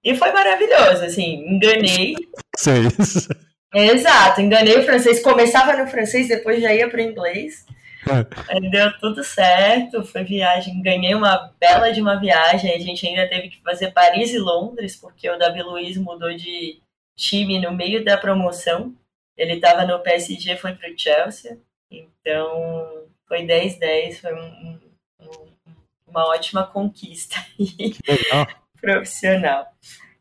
E 0.02 0.16
foi 0.16 0.32
maravilhoso, 0.32 1.04
assim, 1.04 1.44
enganei. 1.48 2.14
Seis. 2.56 3.28
Exato, 3.74 4.40
enganei 4.40 4.78
o 4.78 4.84
francês. 4.84 5.20
Começava 5.20 5.76
no 5.76 5.86
francês, 5.88 6.28
depois 6.28 6.62
já 6.62 6.72
ia 6.72 6.88
para 6.88 6.98
o 6.98 7.02
inglês. 7.02 7.66
Deu 8.70 8.98
tudo 8.98 9.24
certo, 9.24 10.04
foi 10.04 10.24
viagem. 10.24 10.80
Ganhei 10.80 11.14
uma 11.14 11.52
bela 11.58 11.92
de 11.92 12.00
uma 12.00 12.18
viagem. 12.18 12.72
A 12.72 12.78
gente 12.78 13.06
ainda 13.06 13.28
teve 13.28 13.48
que 13.48 13.62
fazer 13.62 13.90
Paris 13.90 14.32
e 14.32 14.38
Londres, 14.38 14.96
porque 14.96 15.28
o 15.28 15.38
Davi 15.38 15.62
Luiz 15.62 15.96
mudou 15.96 16.34
de 16.34 16.80
time 17.16 17.58
no 17.58 17.72
meio 17.72 18.04
da 18.04 18.16
promoção. 18.16 18.94
Ele 19.36 19.54
estava 19.54 19.84
no 19.84 20.00
PSG, 20.00 20.56
foi 20.56 20.74
para 20.74 20.90
o 20.90 20.98
Chelsea. 20.98 21.58
Então, 21.90 23.06
foi 23.26 23.44
10-10, 23.44 24.20
foi 24.20 24.34
um, 24.34 24.78
um, 25.20 25.52
uma 26.06 26.26
ótima 26.28 26.66
conquista. 26.66 27.36
Profissional. 28.80 29.66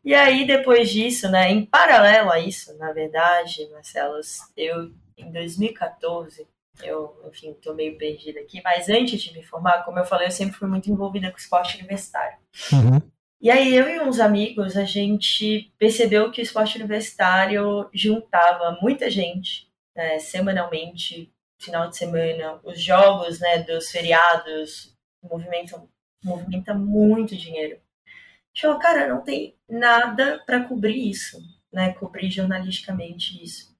E 0.04 0.14
aí, 0.14 0.46
depois 0.46 0.90
disso, 0.90 1.28
né, 1.30 1.50
em 1.50 1.64
paralelo 1.64 2.30
a 2.30 2.38
isso, 2.38 2.76
na 2.78 2.92
verdade, 2.92 3.68
Marcelo, 3.70 4.20
eu, 4.56 4.92
em 5.16 5.32
2014, 5.32 6.46
eu, 6.82 7.20
enfim, 7.28 7.54
tô 7.54 7.74
meio 7.74 7.96
perdida 7.96 8.40
aqui, 8.40 8.60
mas 8.62 8.88
antes 8.88 9.20
de 9.20 9.32
me 9.32 9.42
formar, 9.42 9.84
como 9.84 9.98
eu 9.98 10.04
falei, 10.04 10.26
eu 10.26 10.32
sempre 10.32 10.56
fui 10.56 10.68
muito 10.68 10.90
envolvida 10.90 11.30
com 11.30 11.36
esporte 11.36 11.76
universitário. 11.76 12.38
Uhum. 12.72 13.00
E 13.40 13.50
aí 13.50 13.74
eu 13.74 13.88
e 13.88 14.00
uns 14.00 14.18
amigos, 14.18 14.76
a 14.76 14.84
gente 14.84 15.72
percebeu 15.78 16.30
que 16.30 16.40
o 16.40 16.42
esporte 16.42 16.76
universitário 16.76 17.88
juntava 17.92 18.78
muita 18.80 19.10
gente, 19.10 19.68
né, 19.94 20.18
semanalmente, 20.18 21.32
final 21.60 21.88
de 21.88 21.96
semana, 21.96 22.60
os 22.64 22.80
jogos 22.80 23.40
né, 23.40 23.58
dos 23.58 23.90
feriados 23.90 24.94
movimentam, 25.22 25.88
movimenta 26.24 26.74
muito 26.74 27.36
dinheiro. 27.36 27.76
A 27.76 28.08
gente 28.54 28.62
falou, 28.62 28.78
cara, 28.78 29.08
não 29.08 29.22
tem 29.22 29.54
nada 29.68 30.42
para 30.46 30.64
cobrir 30.64 31.10
isso, 31.10 31.38
né? 31.72 31.92
Cobrir 31.92 32.30
jornalisticamente 32.30 33.42
isso. 33.42 33.75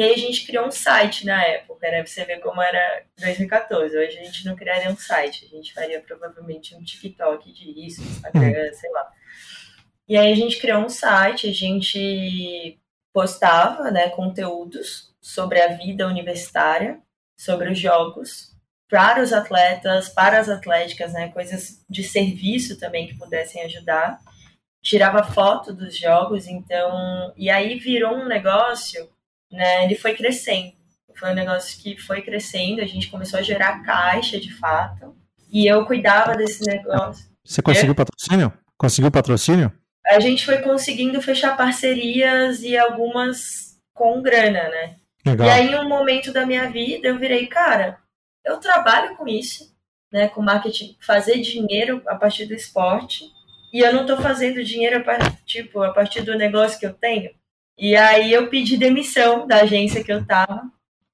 E 0.00 0.02
aí 0.02 0.14
a 0.14 0.16
gente 0.16 0.46
criou 0.46 0.66
um 0.66 0.70
site 0.70 1.26
na 1.26 1.44
época, 1.44 1.90
né? 1.90 1.98
Pra 1.98 2.06
você 2.06 2.24
ver 2.24 2.40
como 2.40 2.62
era 2.62 3.02
2014. 3.18 3.98
Hoje 3.98 4.18
a 4.18 4.24
gente 4.24 4.46
não 4.46 4.56
criaria 4.56 4.88
um 4.88 4.96
site, 4.96 5.44
a 5.44 5.48
gente 5.54 5.74
faria 5.74 6.00
provavelmente 6.00 6.74
um 6.74 6.82
TikTok 6.82 7.52
disso, 7.52 8.00
Instagram, 8.00 8.68
uhum. 8.68 8.72
sei 8.72 8.90
lá. 8.92 9.12
E 10.08 10.16
aí 10.16 10.32
a 10.32 10.34
gente 10.34 10.58
criou 10.58 10.80
um 10.80 10.88
site, 10.88 11.50
a 11.50 11.52
gente 11.52 12.80
postava 13.12 13.90
né, 13.90 14.08
conteúdos 14.08 15.14
sobre 15.20 15.60
a 15.60 15.76
vida 15.76 16.06
universitária, 16.06 16.98
sobre 17.36 17.70
os 17.70 17.78
jogos, 17.78 18.56
para 18.88 19.22
os 19.22 19.34
atletas, 19.34 20.08
para 20.08 20.40
as 20.40 20.48
atléticas, 20.48 21.12
né, 21.12 21.28
coisas 21.28 21.84
de 21.90 22.02
serviço 22.04 22.80
também 22.80 23.06
que 23.06 23.18
pudessem 23.18 23.62
ajudar. 23.64 24.18
Tirava 24.82 25.22
foto 25.22 25.74
dos 25.74 25.94
jogos, 25.94 26.48
então, 26.48 27.34
e 27.36 27.50
aí 27.50 27.78
virou 27.78 28.14
um 28.14 28.26
negócio 28.26 29.06
né, 29.50 29.84
ele 29.84 29.94
foi 29.94 30.14
crescendo. 30.14 30.72
Foi 31.16 31.30
um 31.30 31.34
negócio 31.34 31.80
que 31.82 31.96
foi 31.96 32.22
crescendo, 32.22 32.80
a 32.80 32.86
gente 32.86 33.10
começou 33.10 33.38
a 33.38 33.42
gerar 33.42 33.82
caixa 33.82 34.40
de 34.40 34.52
fato, 34.54 35.14
e 35.52 35.66
eu 35.66 35.84
cuidava 35.84 36.34
desse 36.34 36.64
negócio. 36.64 37.28
Você 37.44 37.60
conseguiu 37.60 37.92
é. 37.92 37.96
patrocínio? 37.96 38.52
Conseguiu 38.78 39.10
patrocínio? 39.10 39.72
A 40.06 40.20
gente 40.20 40.44
foi 40.44 40.58
conseguindo 40.58 41.20
fechar 41.20 41.56
parcerias 41.56 42.62
e 42.62 42.76
algumas 42.76 43.76
com 43.92 44.22
grana, 44.22 44.68
né? 44.68 44.96
Legal. 45.26 45.46
E 45.46 45.50
aí, 45.50 45.72
em 45.72 45.78
um 45.78 45.88
momento 45.88 46.32
da 46.32 46.46
minha 46.46 46.70
vida, 46.70 47.08
eu 47.08 47.18
virei, 47.18 47.46
cara, 47.46 47.98
eu 48.44 48.58
trabalho 48.58 49.16
com 49.16 49.28
isso, 49.28 49.70
né? 50.10 50.28
Com 50.28 50.40
marketing, 50.40 50.96
fazer 51.00 51.38
dinheiro 51.40 52.02
a 52.06 52.14
partir 52.14 52.46
do 52.46 52.54
esporte, 52.54 53.24
e 53.72 53.80
eu 53.80 53.92
não 53.92 54.06
tô 54.06 54.16
fazendo 54.16 54.64
dinheiro 54.64 54.98
a 54.98 55.00
partir, 55.00 55.36
tipo, 55.44 55.82
a 55.82 55.92
partir 55.92 56.22
do 56.22 56.36
negócio 56.36 56.78
que 56.78 56.86
eu 56.86 56.94
tenho. 56.94 57.30
E 57.80 57.96
aí 57.96 58.30
eu 58.30 58.46
pedi 58.48 58.76
demissão 58.76 59.46
da 59.46 59.62
agência 59.62 60.04
que 60.04 60.12
eu 60.12 60.20
estava, 60.20 60.70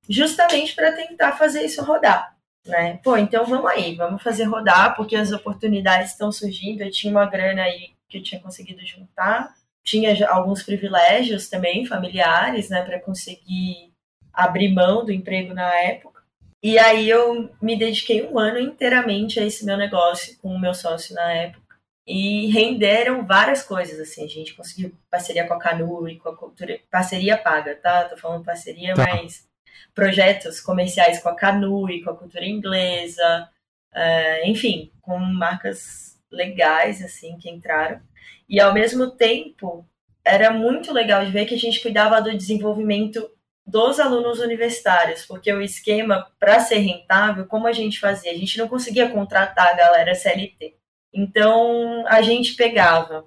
justamente 0.09 0.75
para 0.75 0.91
tentar 0.91 1.35
fazer 1.35 1.65
isso 1.65 1.81
rodar. 1.85 2.37
Né? 2.67 2.99
Pô, 3.05 3.17
então 3.17 3.47
vamos 3.47 3.71
aí, 3.71 3.95
vamos 3.95 4.21
fazer 4.21 4.43
rodar, 4.45 4.97
porque 4.97 5.15
as 5.15 5.31
oportunidades 5.31 6.11
estão 6.11 6.33
surgindo. 6.33 6.83
Eu 6.83 6.91
tinha 6.91 7.13
uma 7.13 7.25
grana 7.25 7.63
aí 7.63 7.91
que 8.09 8.19
eu 8.19 8.23
tinha 8.23 8.41
conseguido 8.41 8.85
juntar, 8.85 9.55
tinha 9.85 10.29
alguns 10.29 10.65
privilégios 10.65 11.49
também 11.49 11.87
familiares, 11.87 12.69
né, 12.69 12.83
para 12.83 12.99
conseguir 12.99 13.93
abrir 14.33 14.75
mão 14.75 15.05
do 15.05 15.13
emprego 15.13 15.55
na 15.55 15.73
época. 15.83 16.21
E 16.61 16.81
aí 16.81 17.09
eu 17.09 17.49
me 17.63 17.77
dediquei 17.77 18.27
um 18.27 18.41
ano 18.41 18.59
inteiramente 18.59 19.39
a 19.39 19.45
esse 19.45 19.65
meu 19.65 19.77
negócio 19.77 20.37
com 20.39 20.49
o 20.49 20.59
meu 20.59 20.75
sócio 20.75 21.15
na 21.15 21.33
época 21.33 21.66
e 22.07 22.47
renderam 22.53 23.27
várias 23.27 23.65
coisas, 23.65 23.99
assim, 23.99 24.25
a 24.25 24.29
gente 24.29 24.55
conseguiu 24.55 24.95
parceria 25.11 25.47
com 25.47 25.55
a 25.55 25.59
Canu 25.59 26.09
e 26.09 26.17
com 26.19 26.29
a 26.29 26.37
Cultura, 26.37 26.79
parceria 26.89 27.37
paga, 27.37 27.75
tá? 27.75 28.05
Tô 28.05 28.17
falando 28.17 28.45
parceria, 28.45 28.95
tá. 28.95 29.05
mas 29.05 29.49
projetos 29.93 30.61
comerciais 30.61 31.21
com 31.21 31.29
a 31.29 31.35
Canu 31.35 31.91
e 31.91 32.05
com 32.05 32.11
a 32.11 32.17
Cultura 32.17 32.45
Inglesa, 32.45 33.49
uh, 33.93 34.47
enfim, 34.49 34.93
com 35.03 35.19
marcas 35.19 36.17
legais, 36.31 37.03
assim, 37.03 37.37
que 37.39 37.51
entraram. 37.51 38.01
E, 38.49 38.61
ao 38.61 38.73
mesmo 38.73 39.11
tempo, 39.11 39.85
era 40.25 40.51
muito 40.53 40.93
legal 40.93 41.25
de 41.25 41.33
ver 41.33 41.47
que 41.47 41.55
a 41.55 41.59
gente 41.59 41.81
cuidava 41.81 42.21
do 42.23 42.37
desenvolvimento 42.37 43.29
dos 43.67 43.99
alunos 43.99 44.39
universitários, 44.39 45.27
porque 45.27 45.53
o 45.53 45.61
esquema, 45.61 46.31
para 46.39 46.61
ser 46.61 46.79
rentável, 46.79 47.47
como 47.47 47.67
a 47.67 47.73
gente 47.73 47.99
fazia? 47.99 48.31
A 48.31 48.37
gente 48.37 48.59
não 48.59 48.69
conseguia 48.69 49.09
contratar 49.09 49.69
a 49.69 49.77
galera 49.77 50.15
CLT. 50.15 50.77
Então, 51.17 52.05
a 52.07 52.21
gente 52.21 52.55
pegava 52.55 53.25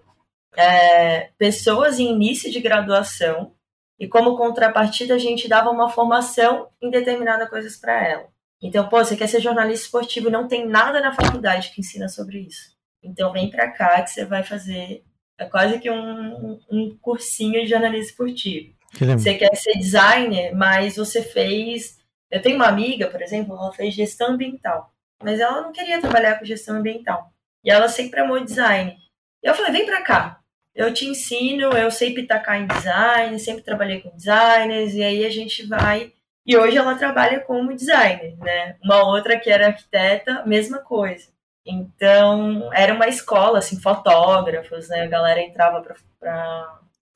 é, 0.56 1.32
pessoas 1.40 2.00
em 2.00 2.12
início 2.12 2.52
de 2.52 2.60
graduação 2.60 3.54
e, 4.00 4.08
como 4.08 4.38
contrapartida, 4.38 5.16
a 5.16 5.18
gente 5.18 5.48
dava 5.48 5.72
uma 5.72 5.90
formação 5.90 6.68
em 6.80 6.92
determinada 6.92 7.50
coisas 7.50 7.76
para 7.78 8.08
ela. 8.08 8.28
Então, 8.62 8.88
pô, 8.88 8.98
você 8.98 9.18
quer 9.18 9.28
ser 9.28 9.42
jornalista 9.42 9.86
esportivo 9.86 10.28
e 10.28 10.32
não 10.32 10.48
tem 10.48 10.68
nada 10.68 11.02
na 11.02 11.14
faculdade 11.14 11.72
que 11.72 11.82
ensina 11.82 12.08
sobre 12.08 12.42
isso. 12.42 12.78
Então, 13.02 13.34
vem 13.34 13.50
para 13.50 13.72
cá 13.72 14.02
que 14.04 14.12
você 14.12 14.24
vai 14.24 14.44
fazer 14.44 15.04
é 15.40 15.46
quase 15.46 15.80
que 15.80 15.90
um, 15.90 16.60
um 16.70 16.98
cursinho 17.02 17.62
de 17.62 17.68
jornalismo 17.68 18.10
esportivo. 18.10 18.76
Que 18.94 19.06
você 19.06 19.36
quer 19.36 19.56
ser 19.56 19.78
designer, 19.78 20.54
mas 20.54 20.98
você 20.98 21.24
fez. 21.24 21.98
Eu 22.30 22.42
tenho 22.42 22.58
uma 22.58 22.68
amiga, 22.68 23.08
por 23.08 23.22
exemplo, 23.22 23.56
ela 23.56 23.72
fez 23.72 23.94
gestão 23.94 24.34
ambiental, 24.34 24.92
mas 25.24 25.40
ela 25.40 25.62
não 25.62 25.72
queria 25.72 26.02
trabalhar 26.02 26.38
com 26.38 26.46
gestão 26.46 26.76
ambiental. 26.76 27.32
E 27.64 27.72
ela 27.72 27.88
sempre 27.88 28.20
amou 28.20 28.44
design. 28.44 28.96
E 29.44 29.48
eu 29.48 29.54
falei, 29.54 29.72
vem 29.72 29.86
pra 29.86 30.02
cá. 30.02 30.40
Eu 30.76 30.94
te 30.94 31.06
ensino, 31.06 31.72
eu 31.72 31.92
sei 31.92 32.14
pitacar 32.14 32.62
em 32.62 32.68
design, 32.68 33.38
sempre 33.40 33.64
trabalhei 33.64 34.02
com 34.02 34.16
designers, 34.16 34.94
e 34.94 35.04
aí 35.04 35.26
a 35.26 35.30
gente 35.30 35.68
vai. 35.68 36.14
E 36.46 36.58
hoje 36.58 36.78
ela 36.78 36.96
trabalha 36.96 37.42
como 37.42 37.76
designer, 37.76 38.38
né? 38.38 38.78
Uma 38.84 39.06
outra 39.06 39.38
que 39.40 39.50
era 39.50 39.68
arquiteta, 39.68 40.44
mesma 40.46 40.80
coisa. 40.80 41.28
Então, 41.66 42.70
era 42.74 42.94
uma 42.94 43.08
escola, 43.08 43.60
assim, 43.60 43.80
fotógrafos, 43.80 44.90
né? 44.90 45.04
A 45.04 45.08
galera 45.08 45.42
entrava 45.42 45.80
o 45.80 45.84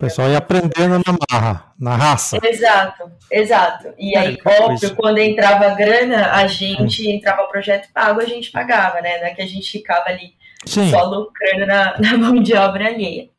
pessoal 0.03 0.29
ia 0.29 0.37
aprendendo 0.37 0.99
na 0.99 1.17
marra, 1.31 1.73
na 1.79 1.95
raça. 1.95 2.37
Exato, 2.43 3.09
exato. 3.31 3.93
E 3.97 4.17
aí, 4.17 4.37
é, 4.45 4.61
óbvio, 4.61 4.75
isso. 4.75 4.95
quando 4.95 5.17
entrava 5.19 5.73
grana, 5.75 6.31
a 6.33 6.45
gente 6.45 7.07
hum. 7.07 7.11
entrava 7.11 7.47
projeto 7.47 7.91
pago, 7.93 8.19
a 8.19 8.25
gente 8.25 8.51
pagava, 8.51 8.99
né? 9.01 9.19
Não 9.19 9.27
é 9.27 9.33
que 9.33 9.41
a 9.41 9.47
gente 9.47 9.71
ficava 9.71 10.09
ali 10.09 10.33
Sim. 10.65 10.91
só 10.91 11.03
lucrando 11.05 11.65
na, 11.65 11.97
na 12.01 12.17
mão 12.17 12.41
de 12.41 12.53
obra 12.53 12.87
alheia. 12.87 13.29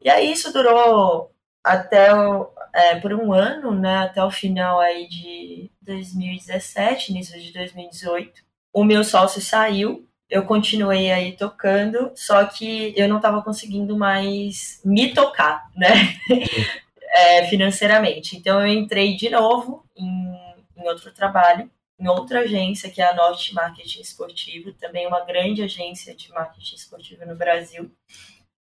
E 0.00 0.08
aí 0.08 0.32
isso 0.32 0.52
durou 0.52 1.30
até 1.62 2.14
o, 2.14 2.48
é, 2.74 2.96
por 2.96 3.12
um 3.12 3.32
ano, 3.32 3.72
né? 3.72 3.98
Até 3.98 4.24
o 4.24 4.30
final 4.30 4.80
aí 4.80 5.06
de 5.08 5.70
2017, 5.82 7.12
início 7.12 7.38
de 7.38 7.52
2018. 7.52 8.32
O 8.72 8.82
meu 8.82 9.04
sócio 9.04 9.42
saiu 9.42 10.08
eu 10.32 10.46
continuei 10.46 11.12
aí 11.12 11.36
tocando, 11.36 12.10
só 12.14 12.42
que 12.46 12.94
eu 12.96 13.06
não 13.06 13.16
estava 13.16 13.42
conseguindo 13.42 13.98
mais 13.98 14.80
me 14.82 15.12
tocar, 15.12 15.70
né? 15.76 15.92
é, 17.14 17.46
financeiramente. 17.48 18.34
Então 18.34 18.58
eu 18.58 18.66
entrei 18.66 19.14
de 19.14 19.28
novo 19.28 19.84
em, 19.94 20.34
em 20.74 20.88
outro 20.88 21.12
trabalho, 21.12 21.70
em 22.00 22.08
outra 22.08 22.40
agência, 22.40 22.90
que 22.90 23.02
é 23.02 23.10
a 23.10 23.14
Norte 23.14 23.52
Marketing 23.52 24.00
Esportivo, 24.00 24.72
também 24.72 25.06
uma 25.06 25.20
grande 25.20 25.62
agência 25.62 26.14
de 26.14 26.30
marketing 26.30 26.76
esportivo 26.76 27.26
no 27.26 27.36
Brasil, 27.36 27.92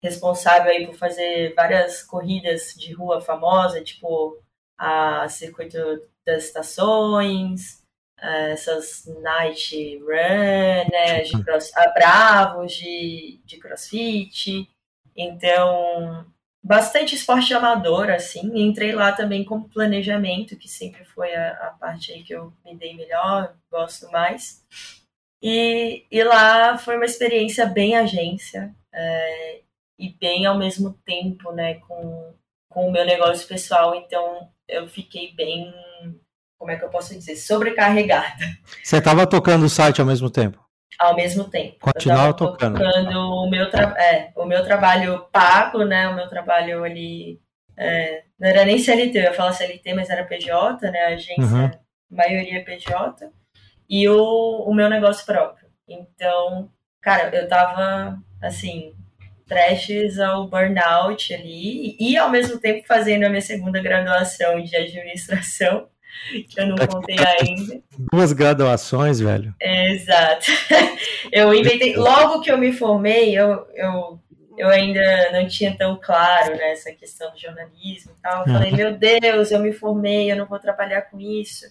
responsável 0.02 0.70
aí 0.70 0.86
por 0.86 0.94
fazer 0.96 1.54
várias 1.54 2.02
corridas 2.02 2.74
de 2.76 2.92
rua 2.92 3.22
famosa, 3.22 3.82
tipo 3.82 4.38
a 4.76 5.26
Circuito 5.30 5.78
das 6.26 6.44
Estações, 6.44 7.82
essas 8.18 9.06
night 9.22 9.98
run, 9.98 10.90
né, 10.90 11.22
de 11.22 11.42
cross, 11.44 11.70
a 11.76 11.88
bravos 11.88 12.72
de, 12.72 13.40
de 13.44 13.58
crossfit. 13.58 14.68
Então, 15.14 16.26
bastante 16.62 17.14
esporte 17.14 17.52
amador, 17.54 18.10
assim. 18.10 18.50
Entrei 18.54 18.92
lá 18.92 19.12
também 19.12 19.44
com 19.44 19.68
planejamento, 19.68 20.56
que 20.56 20.68
sempre 20.68 21.04
foi 21.04 21.34
a, 21.34 21.52
a 21.68 21.70
parte 21.70 22.12
aí 22.12 22.22
que 22.22 22.34
eu 22.34 22.52
me 22.64 22.74
dei 22.74 22.94
melhor, 22.94 23.54
gosto 23.70 24.10
mais. 24.10 24.64
E, 25.42 26.04
e 26.10 26.24
lá 26.24 26.76
foi 26.78 26.96
uma 26.96 27.04
experiência 27.04 27.66
bem 27.66 27.96
agência 27.96 28.74
é, 28.92 29.60
e 29.98 30.08
bem 30.08 30.46
ao 30.46 30.58
mesmo 30.58 30.92
tempo, 31.04 31.52
né, 31.52 31.74
com, 31.74 32.34
com 32.70 32.88
o 32.88 32.92
meu 32.92 33.04
negócio 33.04 33.46
pessoal. 33.46 33.94
Então, 33.94 34.50
eu 34.66 34.88
fiquei 34.88 35.32
bem 35.34 35.72
como 36.58 36.70
é 36.70 36.76
que 36.76 36.84
eu 36.84 36.88
posso 36.88 37.14
dizer, 37.14 37.36
sobrecarregada. 37.36 38.44
Você 38.82 38.96
estava 38.96 39.26
tocando 39.26 39.64
o 39.64 39.68
site 39.68 40.00
ao 40.00 40.06
mesmo 40.06 40.30
tempo? 40.30 40.64
Ao 40.98 41.14
mesmo 41.14 41.44
tempo. 41.44 41.76
Continuava 41.80 42.32
tocando. 42.32 42.78
tocando 42.78 43.18
o 43.18 43.50
meu, 43.50 43.64
é, 43.64 44.32
o 44.34 44.46
meu 44.46 44.64
trabalho 44.64 45.26
pago, 45.30 45.84
né? 45.84 46.08
O 46.08 46.14
meu 46.14 46.28
trabalho 46.28 46.82
ali. 46.84 47.38
É, 47.76 48.22
não 48.40 48.48
era 48.48 48.64
nem 48.64 48.78
CLT, 48.78 49.18
eu 49.18 49.22
ia 49.22 49.34
falar 49.34 49.52
CLT, 49.52 49.92
mas 49.92 50.08
era 50.08 50.24
PJ, 50.24 50.90
né? 50.90 51.00
A 51.00 51.08
agência, 51.08 51.42
uhum. 51.42 51.70
maioria 52.10 52.64
PJ. 52.64 53.30
E 53.88 54.08
o, 54.08 54.64
o 54.66 54.74
meu 54.74 54.88
negócio 54.88 55.26
próprio. 55.26 55.68
Então, 55.86 56.70
cara, 57.02 57.34
eu 57.36 57.46
tava 57.46 58.18
assim, 58.42 58.94
prestes 59.46 60.18
ao 60.18 60.48
burnout 60.48 61.32
ali, 61.34 61.96
e 62.00 62.16
ao 62.16 62.30
mesmo 62.30 62.58
tempo 62.58 62.86
fazendo 62.86 63.24
a 63.24 63.28
minha 63.28 63.42
segunda 63.42 63.80
graduação 63.80 64.62
de 64.62 64.74
administração 64.74 65.88
que 66.48 66.60
eu 66.60 66.66
não 66.66 66.76
contei 66.76 67.16
ainda. 67.18 67.82
Duas 68.12 68.32
graduações, 68.32 69.20
velho. 69.20 69.54
exato. 69.60 70.46
Eu 71.32 71.52
inventei, 71.52 71.96
logo 71.96 72.40
que 72.40 72.50
eu 72.50 72.56
me 72.56 72.72
formei, 72.72 73.36
eu, 73.36 73.66
eu 73.74 74.20
eu 74.56 74.68
ainda 74.68 75.32
não 75.32 75.46
tinha 75.46 75.76
tão 75.76 75.98
claro 76.02 76.56
né, 76.56 76.72
essa 76.72 76.90
questão 76.92 77.30
do 77.30 77.38
jornalismo 77.38 78.12
e 78.16 78.22
tal. 78.22 78.40
Eu 78.40 78.52
falei, 78.52 78.70
uhum. 78.70 78.76
meu 78.76 78.96
Deus, 78.96 79.50
eu 79.50 79.60
me 79.60 79.72
formei, 79.72 80.32
eu 80.32 80.36
não 80.36 80.46
vou 80.46 80.58
trabalhar 80.58 81.02
com 81.02 81.20
isso, 81.20 81.66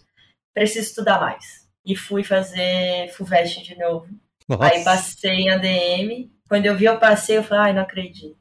preciso 0.54 0.90
estudar 0.90 1.20
mais. 1.20 1.66
E 1.86 1.96
fui 1.96 2.24
fazer 2.24 3.10
FUVEST 3.14 3.64
de 3.64 3.78
novo. 3.78 4.08
Nossa. 4.48 4.66
Aí 4.66 4.84
passei 4.84 5.32
em 5.32 5.50
ADM. 5.50 6.30
Quando 6.48 6.68
eu 6.68 6.76
vi, 6.76 6.86
eu 6.86 7.00
passei, 7.00 7.38
eu 7.38 7.44
falei, 7.44 7.66
ai, 7.66 7.74
não 7.74 7.82
acredito. 7.82 8.38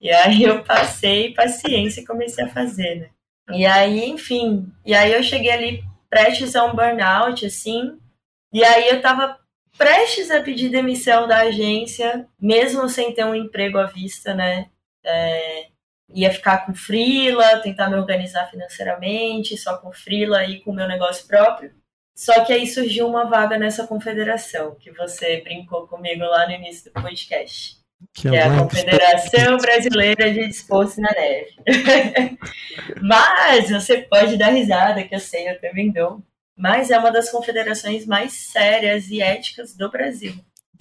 E 0.00 0.10
aí 0.10 0.44
eu 0.44 0.62
passei 0.62 1.34
paciência 1.34 2.00
e 2.00 2.06
comecei 2.06 2.44
a 2.44 2.48
fazer, 2.48 2.94
né? 2.94 3.10
E 3.52 3.66
aí, 3.66 4.08
enfim, 4.08 4.72
e 4.84 4.94
aí 4.94 5.12
eu 5.12 5.22
cheguei 5.22 5.50
ali 5.50 5.84
prestes 6.08 6.56
a 6.56 6.64
um 6.64 6.74
burnout, 6.74 7.46
assim, 7.46 7.98
e 8.52 8.64
aí 8.64 8.88
eu 8.88 9.00
tava 9.00 9.38
prestes 9.78 10.30
a 10.30 10.42
pedir 10.42 10.68
demissão 10.68 11.26
da 11.26 11.38
agência, 11.38 12.28
mesmo 12.40 12.88
sem 12.88 13.14
ter 13.14 13.24
um 13.24 13.34
emprego 13.34 13.78
à 13.78 13.86
vista, 13.86 14.34
né? 14.34 14.68
É, 15.04 15.68
ia 16.12 16.32
ficar 16.32 16.66
com 16.66 16.74
frila, 16.74 17.60
tentar 17.60 17.88
me 17.88 17.96
organizar 17.96 18.50
financeiramente, 18.50 19.56
só 19.56 19.78
com 19.78 19.92
frila 19.92 20.44
e 20.44 20.60
com 20.60 20.70
o 20.72 20.74
meu 20.74 20.88
negócio 20.88 21.26
próprio. 21.26 21.72
Só 22.14 22.44
que 22.44 22.52
aí 22.52 22.66
surgiu 22.66 23.06
uma 23.06 23.24
vaga 23.24 23.56
nessa 23.56 23.86
confederação, 23.86 24.74
que 24.74 24.90
você 24.90 25.40
brincou 25.40 25.86
comigo 25.86 26.22
lá 26.24 26.46
no 26.46 26.52
início 26.52 26.92
do 26.92 27.00
podcast. 27.00 27.79
Que, 28.12 28.28
é 28.28 28.42
a 28.42 28.58
Confederação 28.58 29.56
Brasileira 29.58 30.32
de 30.32 30.46
Desporto 30.46 31.00
na 31.00 31.10
Neve. 31.12 31.56
Mas 33.00 33.70
você 33.70 33.98
pode 33.98 34.36
dar 34.36 34.48
risada, 34.48 35.04
que 35.04 35.14
eu 35.14 35.20
sei, 35.20 35.48
eu 35.48 35.60
também 35.60 35.92
dou 35.92 36.22
mas 36.60 36.90
é 36.90 36.98
uma 36.98 37.10
das 37.10 37.30
confederações 37.30 38.04
mais 38.04 38.34
sérias 38.34 39.08
e 39.08 39.22
éticas 39.22 39.74
do 39.74 39.90
Brasil. 39.90 40.34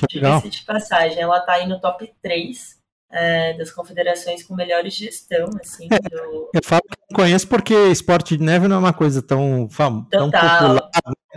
Diga-se 0.10 0.49
de 0.49 0.65
passagem, 0.65 1.21
ela 1.21 1.38
está 1.38 1.53
aí 1.53 1.67
no 1.67 1.79
top 1.79 2.12
3 2.21 2.77
é, 3.10 3.53
das 3.53 3.71
confederações 3.71 4.43
com 4.43 4.55
melhores 4.55 4.93
gestão, 4.93 5.49
assim. 5.58 5.88
É, 5.89 5.99
do... 5.99 6.49
Eu 6.53 6.62
falo 6.65 6.82
que 6.82 7.15
conheço 7.15 7.47
porque 7.47 7.73
esporte 7.73 8.36
de 8.36 8.43
neve 8.43 8.67
não 8.67 8.75
é 8.75 8.79
uma 8.79 8.93
coisa 8.93 9.21
tão, 9.21 9.69
fam... 9.69 10.03
tão 10.12 10.29
popular, 10.29 10.89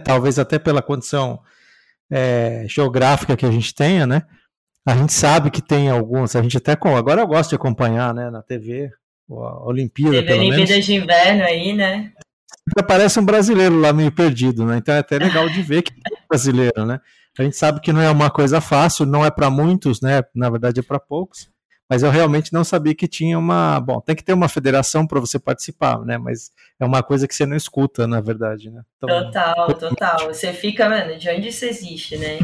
talvez 0.05 0.41
até 0.41 0.59
pela 0.59 0.83
condição 0.83 1.41
é, 2.11 2.65
geográfica 2.67 3.37
que 3.37 3.47
a 3.47 3.51
gente 3.51 3.73
tenha, 3.73 4.09
né? 4.09 4.27
A 4.87 4.97
gente 4.97 5.13
sabe 5.13 5.51
que 5.51 5.63
tem 5.63 5.89
alguns, 5.89 6.35
a 6.35 6.43
gente 6.43 6.57
até 6.57 6.73
agora 6.73 7.21
eu 7.21 7.27
gosto 7.27 7.51
de 7.51 7.57
acompanhar, 7.57 8.13
né, 8.13 8.31
na 8.31 8.43
TV, 8.43 8.91
a 9.31 9.69
Olimpíada, 9.69 10.17
Teve 10.17 10.27
pelo 10.27 10.41
Olimpíadas 10.41 10.71
menos. 10.71 10.87
de 10.87 10.95
inverno 10.95 11.45
aí, 11.45 11.73
né? 11.73 12.13
Parece 12.87 13.19
um 13.19 13.25
brasileiro 13.25 13.79
lá 13.79 13.93
meio 13.93 14.13
perdido, 14.13 14.65
né? 14.65 14.77
Então 14.77 14.95
é 14.95 14.99
até 14.99 15.19
legal 15.19 15.49
de 15.49 15.63
ver 15.63 15.83
que 15.83 15.93
é 15.93 16.27
brasileiro, 16.29 16.85
né? 16.85 17.01
A 17.39 17.43
gente 17.43 17.57
sabe 17.57 17.81
que 17.81 17.93
não 17.93 18.01
é 18.01 18.11
uma 18.11 18.31
coisa 18.31 18.61
fácil, 18.61 19.07
não 19.07 19.25
é 19.25 19.31
para 19.31 19.51
muitos, 19.51 20.01
né? 20.01 20.23
Na 20.35 20.51
verdade 20.51 20.81
é 20.81 20.83
para 20.83 21.01
poucos. 21.01 21.51
Mas 21.89 22.03
eu 22.03 22.11
realmente 22.11 22.53
não 22.53 22.65
sabia 22.65 22.95
que 22.95 23.07
tinha 23.07 23.39
uma. 23.39 23.79
Bom, 23.81 24.01
tem 24.01 24.17
que 24.17 24.25
ter 24.25 24.33
uma 24.33 24.49
federação 24.49 25.07
para 25.07 25.21
você 25.21 25.39
participar, 25.39 25.99
né? 26.05 26.17
Mas 26.17 26.51
é 26.81 26.85
uma 26.85 27.03
coisa 27.03 27.29
que 27.29 27.35
você 27.35 27.45
não 27.45 27.57
escuta, 27.57 28.07
na 28.07 28.21
verdade, 28.21 28.71
né? 28.71 28.83
Então, 28.97 29.09
total, 29.09 29.75
total. 29.75 30.27
Você 30.29 30.53
fica, 30.53 30.89
mano, 30.89 31.19
de 31.19 31.29
onde 31.29 31.49
isso 31.49 31.65
existe, 31.65 32.17
né? 32.17 32.39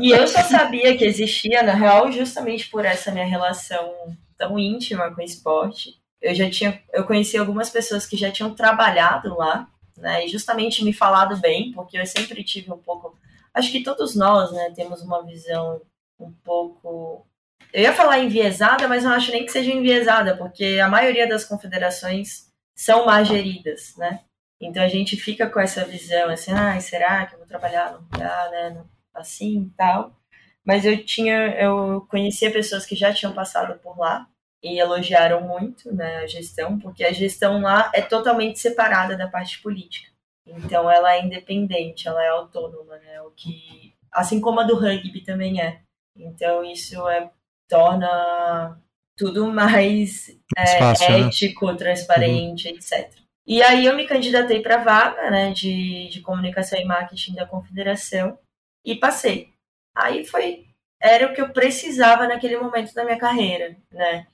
E 0.00 0.10
eu 0.10 0.26
só 0.26 0.42
sabia 0.42 0.96
que 0.96 1.04
existia, 1.04 1.62
na 1.62 1.74
real, 1.74 2.10
justamente 2.10 2.68
por 2.68 2.84
essa 2.84 3.10
minha 3.10 3.26
relação 3.26 3.92
tão 4.36 4.58
íntima 4.58 5.10
com 5.14 5.20
o 5.20 5.24
esporte. 5.24 6.00
Eu 6.20 6.34
já 6.34 6.48
tinha, 6.48 6.80
eu 6.92 7.04
conheci 7.04 7.36
algumas 7.36 7.68
pessoas 7.68 8.06
que 8.06 8.16
já 8.16 8.30
tinham 8.30 8.54
trabalhado 8.54 9.36
lá, 9.36 9.68
né, 9.96 10.24
e 10.24 10.28
justamente 10.28 10.84
me 10.84 10.92
falado 10.92 11.36
bem, 11.36 11.72
porque 11.72 11.98
eu 11.98 12.06
sempre 12.06 12.42
tive 12.44 12.72
um 12.72 12.78
pouco, 12.78 13.18
acho 13.52 13.70
que 13.70 13.82
todos 13.82 14.14
nós, 14.14 14.52
né, 14.52 14.72
temos 14.74 15.02
uma 15.02 15.24
visão 15.24 15.82
um 16.18 16.32
pouco, 16.44 17.26
eu 17.72 17.82
ia 17.82 17.92
falar 17.92 18.20
enviesada, 18.20 18.88
mas 18.88 19.04
não 19.04 19.12
acho 19.12 19.32
nem 19.32 19.44
que 19.44 19.52
seja 19.52 19.72
enviesada, 19.72 20.36
porque 20.36 20.80
a 20.82 20.88
maioria 20.88 21.28
das 21.28 21.44
confederações 21.44 22.48
são 22.74 23.04
mal 23.06 23.24
geridas, 23.24 23.94
né, 23.96 24.20
então 24.60 24.82
a 24.82 24.88
gente 24.88 25.16
fica 25.16 25.48
com 25.48 25.60
essa 25.60 25.84
visão, 25.84 26.30
assim, 26.30 26.52
ah, 26.52 26.80
será 26.80 27.26
que 27.26 27.34
eu 27.34 27.38
vou 27.38 27.48
trabalhar 27.48 27.92
no 27.92 27.98
lugar, 27.98 28.50
né, 28.50 28.82
assim 29.14 29.62
e 29.62 29.70
tal, 29.76 30.16
mas 30.64 30.84
eu 30.84 31.04
tinha, 31.04 31.54
eu 31.56 32.06
conhecia 32.08 32.50
pessoas 32.50 32.86
que 32.86 32.94
já 32.94 33.12
tinham 33.12 33.34
passado 33.34 33.78
por 33.80 33.98
lá, 33.98 34.28
e 34.62 34.78
elogiaram 34.78 35.40
muito 35.42 35.92
né, 35.92 36.18
a 36.18 36.26
gestão, 36.26 36.78
porque 36.78 37.02
a 37.02 37.12
gestão 37.12 37.60
lá 37.60 37.90
é 37.92 38.00
totalmente 38.00 38.60
separada 38.60 39.16
da 39.16 39.26
parte 39.26 39.60
política. 39.60 40.10
Então 40.46 40.90
ela 40.90 41.14
é 41.14 41.22
independente, 41.22 42.06
ela 42.06 42.22
é 42.22 42.28
autônoma, 42.28 42.96
né? 42.98 43.20
O 43.22 43.30
que, 43.30 43.94
assim 44.10 44.40
como 44.40 44.60
a 44.60 44.64
do 44.64 44.76
rugby 44.76 45.22
também 45.22 45.60
é. 45.60 45.80
Então 46.16 46.64
isso 46.64 47.08
é, 47.08 47.30
torna 47.68 48.80
tudo 49.16 49.52
mais 49.52 50.28
é, 50.56 50.78
fácil, 50.78 51.10
né? 51.10 51.20
ético, 51.26 51.66
né? 51.66 51.76
transparente, 51.76 52.68
uhum. 52.68 52.74
etc. 52.74 53.12
E 53.46 53.62
aí 53.62 53.86
eu 53.86 53.96
me 53.96 54.06
candidatei 54.06 54.60
para 54.60 54.76
a 54.76 54.84
vaga 54.84 55.30
né, 55.30 55.52
de, 55.52 56.08
de 56.08 56.20
comunicação 56.20 56.78
e 56.78 56.84
marketing 56.84 57.34
da 57.34 57.46
confederação 57.46 58.38
e 58.84 58.96
passei. 58.96 59.52
Aí 59.94 60.24
foi 60.24 60.66
era 61.00 61.26
o 61.26 61.34
que 61.34 61.40
eu 61.40 61.52
precisava 61.52 62.28
naquele 62.28 62.56
momento 62.56 62.94
da 62.94 63.04
minha 63.04 63.18
carreira, 63.18 63.76
né? 63.90 64.26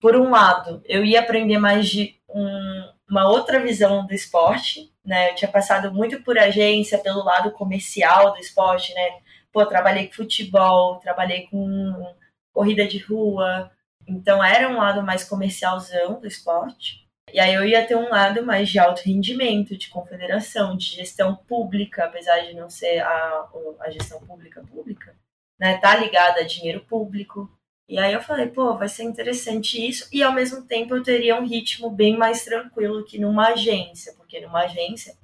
por 0.00 0.16
um 0.16 0.30
lado, 0.30 0.82
eu 0.84 1.04
ia 1.04 1.20
aprender 1.20 1.58
mais 1.58 1.88
de 1.88 2.16
um, 2.28 2.92
uma 3.08 3.28
outra 3.28 3.60
visão 3.60 4.06
do 4.06 4.14
esporte, 4.14 4.92
né? 5.04 5.30
Eu 5.30 5.34
tinha 5.34 5.50
passado 5.50 5.92
muito 5.92 6.22
por 6.22 6.38
agência, 6.38 6.98
pelo 6.98 7.24
lado 7.24 7.50
comercial 7.52 8.32
do 8.32 8.38
esporte, 8.38 8.92
né? 8.94 9.20
Pô, 9.52 9.64
trabalhei 9.64 10.06
com 10.06 10.14
futebol, 10.14 10.96
trabalhei 10.98 11.46
com 11.48 12.14
corrida 12.52 12.86
de 12.86 12.98
rua, 12.98 13.70
então 14.06 14.44
era 14.44 14.68
um 14.68 14.76
lado 14.76 15.02
mais 15.02 15.24
comercialzão 15.24 16.20
do 16.20 16.26
esporte. 16.26 17.05
E 17.32 17.40
aí 17.40 17.54
eu 17.54 17.64
ia 17.64 17.86
ter 17.86 17.96
um 17.96 18.08
lado 18.08 18.44
mais 18.44 18.68
de 18.68 18.78
alto 18.78 19.02
rendimento, 19.04 19.76
de 19.76 19.88
confederação, 19.88 20.76
de 20.76 20.86
gestão 20.86 21.34
pública, 21.34 22.04
apesar 22.04 22.40
de 22.40 22.54
não 22.54 22.70
ser 22.70 23.00
a, 23.00 23.48
a 23.80 23.90
gestão 23.90 24.20
pública 24.20 24.62
pública, 24.62 25.14
né? 25.58 25.76
Tá 25.78 25.96
ligada 25.96 26.40
a 26.40 26.46
dinheiro 26.46 26.84
público. 26.84 27.50
E 27.88 27.98
aí 27.98 28.12
eu 28.12 28.22
falei, 28.22 28.48
pô, 28.48 28.76
vai 28.76 28.88
ser 28.88 29.04
interessante 29.04 29.84
isso, 29.86 30.08
e 30.12 30.22
ao 30.22 30.32
mesmo 30.32 30.62
tempo 30.66 30.94
eu 30.94 31.02
teria 31.02 31.36
um 31.40 31.46
ritmo 31.46 31.88
bem 31.90 32.16
mais 32.16 32.44
tranquilo 32.44 33.04
que 33.04 33.18
numa 33.18 33.48
agência, 33.48 34.12
porque 34.14 34.40
numa 34.40 34.64
agência 34.64 35.14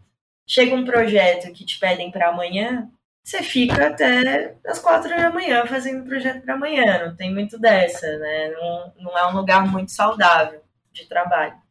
chega 0.47 0.75
um 0.75 0.85
projeto 0.85 1.53
que 1.53 1.65
te 1.65 1.79
pedem 1.79 2.11
para 2.11 2.29
amanhã, 2.29 2.89
você 3.25 3.43
fica 3.43 3.89
até 3.89 4.57
as 4.67 4.79
quatro 4.79 5.11
da 5.11 5.31
manhã 5.31 5.65
fazendo 5.67 6.05
projeto 6.05 6.43
para 6.43 6.55
amanhã, 6.55 7.07
não 7.07 7.17
tem 7.17 7.33
muito 7.33 7.59
dessa, 7.59 8.19
né? 8.19 8.51
Não, 8.51 8.93
não 8.99 9.19
é 9.19 9.27
um 9.29 9.37
lugar 9.37 9.67
muito 9.67 9.93
saudável 9.93 10.63
de 10.93 11.07
trabalho. 11.07 11.62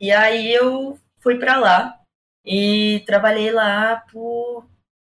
E 0.00 0.10
aí 0.10 0.52
eu 0.52 0.98
fui 1.18 1.38
para 1.38 1.58
lá 1.58 2.00
e 2.44 3.02
trabalhei 3.06 3.52
lá 3.52 4.04
por 4.10 4.66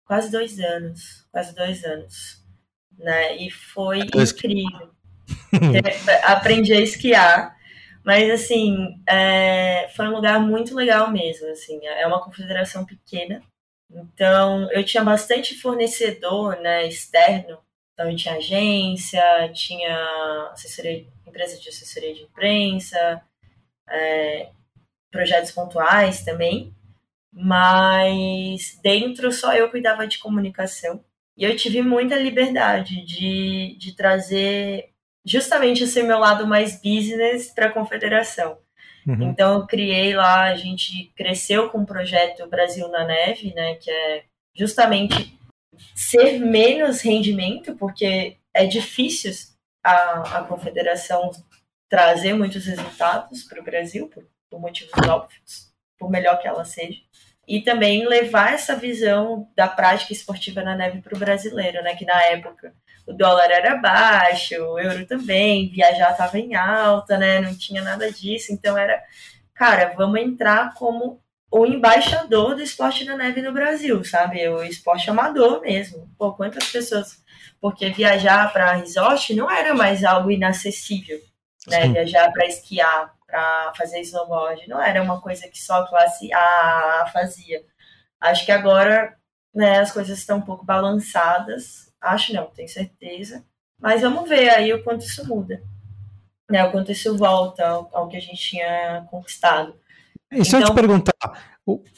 quase 0.05 0.31
dois 0.31 0.61
anos, 0.61 1.27
quase 1.33 1.55
dois 1.55 1.85
anos 1.85 2.45
né? 2.99 3.37
E 3.37 3.51
foi 3.51 4.01
incrível. 4.01 4.95
Aprendi 6.25 6.73
a 6.73 6.81
esquiar, 6.81 7.57
mas 8.05 8.31
assim, 8.31 9.01
é, 9.09 9.89
foi 9.97 10.07
um 10.09 10.15
lugar 10.15 10.39
muito 10.41 10.75
legal 10.75 11.11
mesmo, 11.11 11.49
assim, 11.49 11.81
é 11.87 12.07
uma 12.07 12.23
confederação 12.23 12.85
pequena, 12.85 13.43
então 13.91 14.71
eu 14.73 14.85
tinha 14.85 15.03
bastante 15.03 15.59
fornecedor, 15.59 16.57
né, 16.61 16.87
externo, 16.87 17.59
então 17.93 18.11
eu 18.11 18.17
tinha 18.17 18.37
agência, 18.37 19.23
tinha 19.55 20.51
assessoria, 20.53 21.07
empresa 21.27 21.59
de 21.59 21.69
assessoria 21.71 22.13
de 22.13 22.23
imprensa, 22.23 23.23
é, 23.89 24.51
projetos 25.15 25.53
pontuais 25.53 26.25
também, 26.25 26.75
mas 27.33 28.77
dentro 28.83 29.31
só 29.31 29.55
eu 29.55 29.71
cuidava 29.71 30.09
de 30.09 30.19
comunicação, 30.19 31.05
e 31.37 31.45
eu 31.45 31.57
tive 31.57 31.83
muita 31.83 32.17
liberdade 32.17 33.05
de, 33.05 33.77
de 33.79 33.93
trazer 33.95 34.91
justamente 35.25 35.85
esse 35.85 36.03
meu 36.03 36.19
lado 36.19 36.47
mais 36.47 36.81
business 36.81 37.51
para 37.53 37.67
a 37.67 37.73
confederação. 37.73 38.59
Uhum. 39.07 39.31
Então, 39.31 39.55
eu 39.55 39.67
criei 39.67 40.15
lá, 40.15 40.45
a 40.45 40.57
gente 40.57 41.13
cresceu 41.17 41.71
com 41.71 41.79
o 41.79 41.87
projeto 41.87 42.49
Brasil 42.49 42.89
na 42.89 43.05
Neve, 43.05 43.55
né, 43.55 43.77
que 43.77 43.91
é 43.91 44.25
justamente 44.55 45.39
ser 45.95 46.41
menos 46.41 47.01
rendimento, 47.01 47.77
porque 47.77 48.37
é 48.53 48.67
difícil 48.67 49.33
a, 49.83 50.39
a 50.39 50.45
confederação 50.45 51.31
trazer 51.89 52.35
muitos 52.35 52.67
resultados 52.67 53.45
para 53.45 53.61
o 53.61 53.65
Brasil, 53.65 54.09
por, 54.09 54.25
por 54.55 54.61
motivos 54.61 54.93
óbvios, 55.09 55.73
por 55.99 56.09
melhor 56.09 56.41
que 56.41 56.47
ela 56.47 56.65
seja 56.65 57.01
e 57.47 57.61
também 57.61 58.07
levar 58.07 58.55
essa 58.55 58.75
visão 58.77 59.49
da 59.55 59.69
prática 59.69 60.13
esportiva 60.13 60.63
na 60.63 60.77
neve 60.77 61.03
para 61.03 61.15
o 61.15 61.19
brasileiro, 61.19 61.83
né? 61.83 61.95
Que 61.95 62.07
na 62.07 62.23
época 62.25 62.73
o 63.07 63.13
dólar 63.13 63.51
era 63.51 63.77
baixo, 63.77 64.55
o 64.55 64.79
euro 64.79 65.05
também, 65.07 65.69
viajar 65.69 66.13
estava 66.13 66.39
em 66.39 66.55
alta, 66.55 67.19
né? 67.19 67.41
Não 67.41 67.55
tinha 67.55 67.83
nada 67.83 68.11
disso, 68.11 68.53
então 68.53 68.79
era, 68.79 69.03
cara, 69.53 69.93
vamos 69.97 70.21
entrar 70.21 70.73
como 70.75 71.21
o 71.51 71.67
embaixador 71.67 72.55
do 72.55 72.63
esporte 72.63 73.05
na 73.05 73.17
neve 73.17 73.43
no 73.43 73.53
Brasil, 73.53 74.03
sabe? 74.05 74.49
O 74.49 74.63
esporte 74.63 75.11
amador 75.11 75.61
mesmo. 75.61 76.09
Pô, 76.17 76.33
quantas 76.33 76.71
pessoas 76.71 77.23
porque 77.61 77.91
viajar 77.91 78.53
para 78.53 78.75
resort 78.75 79.35
não 79.35 79.51
era 79.51 79.75
mais 79.75 80.05
algo 80.05 80.31
inacessível, 80.31 81.21
né? 81.67 81.89
Viajar 81.89 82.33
para 82.33 82.47
esquiar, 82.47 83.15
para 83.35 83.73
fazer 83.77 84.01
snowboard, 84.03 84.69
não 84.69 84.81
era 84.81 85.03
uma 85.03 85.21
coisa 85.21 85.49
que 85.49 85.61
só 85.61 85.81
a 85.81 85.89
classe 85.89 86.33
A 86.33 87.11
fazia. 87.13 87.65
Acho 88.21 88.47
que 88.47 88.53
agora 88.53 89.17
né, 89.53 89.81
as 89.81 89.91
coisas 89.91 90.17
estão 90.17 90.39
um 90.39 90.43
pouco 90.43 90.65
balançadas. 90.65 91.93
Acho 92.01 92.33
não, 92.33 92.47
tenho 92.47 92.69
certeza. 92.69 93.45
Mas 93.81 94.03
vamos 94.03 94.29
ver 94.29 94.51
aí 94.51 94.73
o 94.73 94.85
quanto 94.85 95.05
isso 95.05 95.27
muda. 95.27 95.61
Né, 96.49 96.63
o 96.65 96.71
quanto 96.71 96.93
isso 96.93 97.17
volta 97.17 97.67
ao, 97.67 97.91
ao 97.93 98.09
que 98.09 98.17
a 98.17 98.21
gente 98.21 98.39
tinha 98.39 99.05
conquistado. 99.11 99.75
E 100.31 100.45
se 100.45 100.51
então, 100.51 100.61
eu 100.61 100.67
te 100.67 100.75
perguntar, 100.75 101.13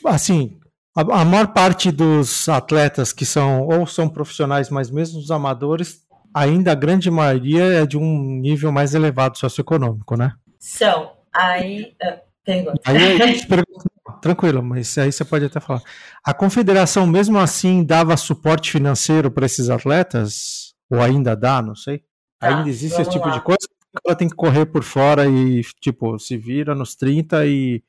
assim, 0.07 0.59
a, 0.97 1.21
a 1.21 1.25
maior 1.25 1.49
parte 1.49 1.91
dos 1.93 2.49
atletas 2.49 3.13
que 3.13 3.27
são 3.27 3.67
ou 3.67 3.87
são 3.87 4.09
profissionais, 4.09 4.71
mas 4.71 4.91
mesmo 4.91 5.19
os 5.19 5.31
amadores, 5.31 6.01
ainda 6.33 6.73
a 6.73 6.77
grande 6.77 7.11
maioria 7.11 7.83
é 7.83 7.87
de 7.87 7.99
um 7.99 8.41
nível 8.41 8.73
mais 8.73 8.95
elevado 8.95 9.37
socioeconômico, 9.37 10.17
né? 10.17 10.33
São. 10.59 11.16
Aí, 11.37 11.95
uh, 12.03 12.21
pergunta. 12.45 12.81
Aí 12.85 13.19
eu 13.21 13.39
te 13.39 13.47
pergunto, 13.47 13.85
tranquilo, 14.21 14.63
mas 14.63 14.97
aí 14.99 15.13
você 15.13 15.25
pode 15.25 15.45
até 15.45 15.61
falar. 15.61 15.83
A 16.25 16.33
confederação, 16.33 17.07
mesmo 17.07 17.39
assim, 17.39 17.85
dava 17.85 18.17
suporte 18.17 18.73
financeiro 18.73 19.31
para 19.31 19.47
esses 19.47 19.69
atletas? 19.69 20.75
Ou 20.91 21.01
ainda 21.01 21.37
dá? 21.37 21.61
Não 21.61 21.75
sei. 21.75 22.03
Tá, 22.39 22.49
ainda 22.49 22.69
existe 22.69 23.01
esse 23.01 23.11
tipo 23.11 23.27
lá. 23.27 23.35
de 23.35 23.41
coisa? 23.41 23.69
Ela 24.07 24.17
tem 24.17 24.29
que 24.29 24.37
correr 24.37 24.67
por 24.67 24.83
fora 24.83 25.27
e, 25.27 25.63
tipo, 25.81 26.19
se 26.19 26.37
vira 26.37 26.75
nos 26.75 26.95
30 26.95 27.47
e, 27.47 27.83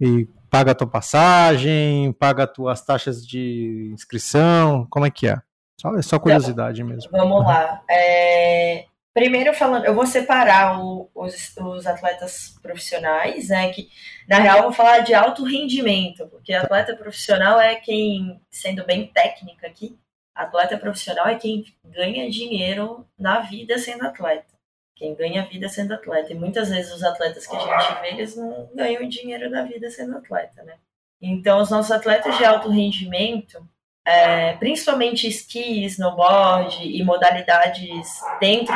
e 0.00 0.28
paga 0.48 0.70
a 0.72 0.74
tua 0.74 0.86
passagem, 0.86 2.12
paga 2.12 2.44
as 2.44 2.52
tuas 2.52 2.80
taxas 2.84 3.26
de 3.26 3.90
inscrição? 3.92 4.86
Como 4.88 5.04
é 5.04 5.10
que 5.10 5.26
é? 5.26 5.38
Só, 5.80 5.96
é 5.96 6.02
só 6.02 6.18
curiosidade 6.18 6.84
mesmo. 6.84 7.10
Vamos 7.10 7.44
lá. 7.44 7.82
É, 7.90 8.84
Primeiro 9.14 9.52
falando, 9.52 9.84
eu 9.84 9.94
vou 9.94 10.06
separar 10.06 10.80
o, 10.80 11.10
os, 11.14 11.54
os, 11.56 11.86
atletas 11.86 12.58
profissionais, 12.62 13.48
né? 13.48 13.70
Que 13.70 13.90
na 14.26 14.38
real 14.38 14.58
eu 14.58 14.62
vou 14.64 14.72
falar 14.72 15.00
de 15.00 15.12
alto 15.12 15.44
rendimento, 15.44 16.26
porque 16.28 16.54
atleta 16.54 16.96
profissional 16.96 17.60
é 17.60 17.74
quem, 17.74 18.40
sendo 18.50 18.84
bem 18.86 19.06
técnica 19.08 19.66
aqui, 19.66 19.98
atleta 20.34 20.78
profissional 20.78 21.26
é 21.26 21.34
quem 21.34 21.64
ganha 21.84 22.30
dinheiro 22.30 23.06
na 23.18 23.40
vida 23.40 23.78
sendo 23.78 24.06
atleta. 24.06 24.52
Quem 24.96 25.14
ganha 25.14 25.46
vida 25.46 25.68
sendo 25.68 25.92
atleta. 25.92 26.32
E 26.32 26.36
muitas 26.36 26.70
vezes 26.70 26.92
os 26.92 27.02
atletas 27.02 27.46
que 27.46 27.54
a 27.54 27.58
gente 27.58 28.00
vê, 28.00 28.08
eles 28.08 28.36
não 28.36 28.70
ganham 28.74 29.06
dinheiro 29.08 29.50
na 29.50 29.62
vida 29.62 29.90
sendo 29.90 30.16
atleta, 30.16 30.62
né? 30.62 30.76
Então, 31.20 31.60
os 31.60 31.70
nossos 31.70 31.92
atletas 31.92 32.36
de 32.38 32.44
alto 32.44 32.68
rendimento, 32.68 33.66
é, 34.04 34.54
principalmente 34.54 35.28
esqui, 35.28 35.84
snowboard 35.84 36.82
e 36.82 37.02
modalidades 37.04 38.20
dentro 38.40 38.74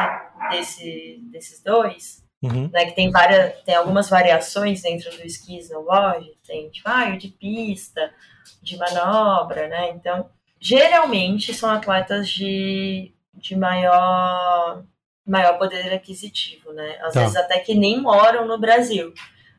desse, 0.51 1.21
desses 1.31 1.63
dois, 1.63 2.25
uhum. 2.43 2.71
né, 2.73 2.87
que 2.87 2.95
tem 2.95 3.11
várias, 3.11 3.61
tem 3.63 3.75
algumas 3.75 4.09
variações 4.09 4.83
dentro 4.83 5.11
do 5.11 5.27
esqui 5.27 5.57
e 5.57 5.61
snowboard, 5.61 6.31
tem 6.47 6.71
tipo, 6.71 6.89
ah, 6.89 7.11
de 7.11 7.29
pista, 7.29 8.13
de 8.63 8.77
manobra, 8.77 9.69
né? 9.69 9.91
Então, 9.91 10.31
geralmente 10.61 11.53
são 11.53 11.71
atletas 11.71 12.29
de, 12.29 13.13
de 13.35 13.57
maior 13.57 14.85
maior 15.27 15.59
poder 15.59 15.93
aquisitivo, 15.93 16.73
né? 16.73 16.99
Às 17.03 17.15
tá. 17.15 17.21
vezes 17.21 17.37
até 17.37 17.59
que 17.59 17.75
nem 17.75 18.01
moram 18.01 18.47
no 18.47 18.61
Brasil, 18.61 19.13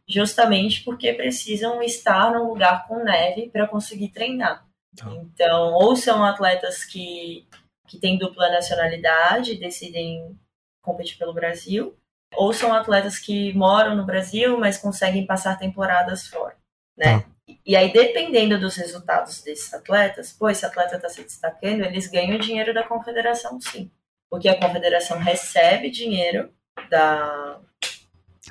justamente 0.07 0.81
porque 0.85 1.11
precisam 1.11 1.83
estar 1.83 2.31
num 2.31 2.47
lugar 2.47 2.87
com 2.87 3.03
neve 3.03 3.49
para 3.49 3.67
conseguir 3.67 4.07
treinar. 4.09 4.66
Tá. 4.97 5.11
Então, 5.11 5.73
ou 5.73 5.95
são 5.95 6.23
atletas 6.23 6.83
que, 6.83 7.47
que 7.87 7.99
têm 7.99 8.17
dupla 8.17 8.49
nacionalidade, 8.49 9.55
decidem 9.55 10.35
competir 10.81 11.17
pelo 11.17 11.33
Brasil, 11.33 11.95
ou 12.33 12.51
são 12.51 12.73
atletas 12.73 13.19
que 13.19 13.53
moram 13.53 13.95
no 13.95 14.05
Brasil, 14.05 14.57
mas 14.57 14.77
conseguem 14.77 15.25
passar 15.25 15.59
temporadas 15.59 16.27
fora, 16.27 16.55
né? 16.97 17.19
Tá. 17.19 17.25
E 17.65 17.75
aí, 17.75 17.93
dependendo 17.93 18.59
dos 18.59 18.75
resultados 18.75 19.41
desses 19.41 19.73
atletas, 19.73 20.33
pô, 20.33 20.49
esse 20.49 20.65
atleta 20.65 20.95
está 20.95 21.07
se 21.07 21.23
destacando, 21.23 21.81
eles 21.83 22.07
ganham 22.07 22.37
dinheiro 22.39 22.73
da 22.73 22.83
confederação, 22.83 23.61
sim. 23.61 23.89
Porque 24.29 24.49
a 24.49 24.59
confederação 24.59 25.17
recebe 25.19 25.89
dinheiro 25.89 26.51
da... 26.89 27.59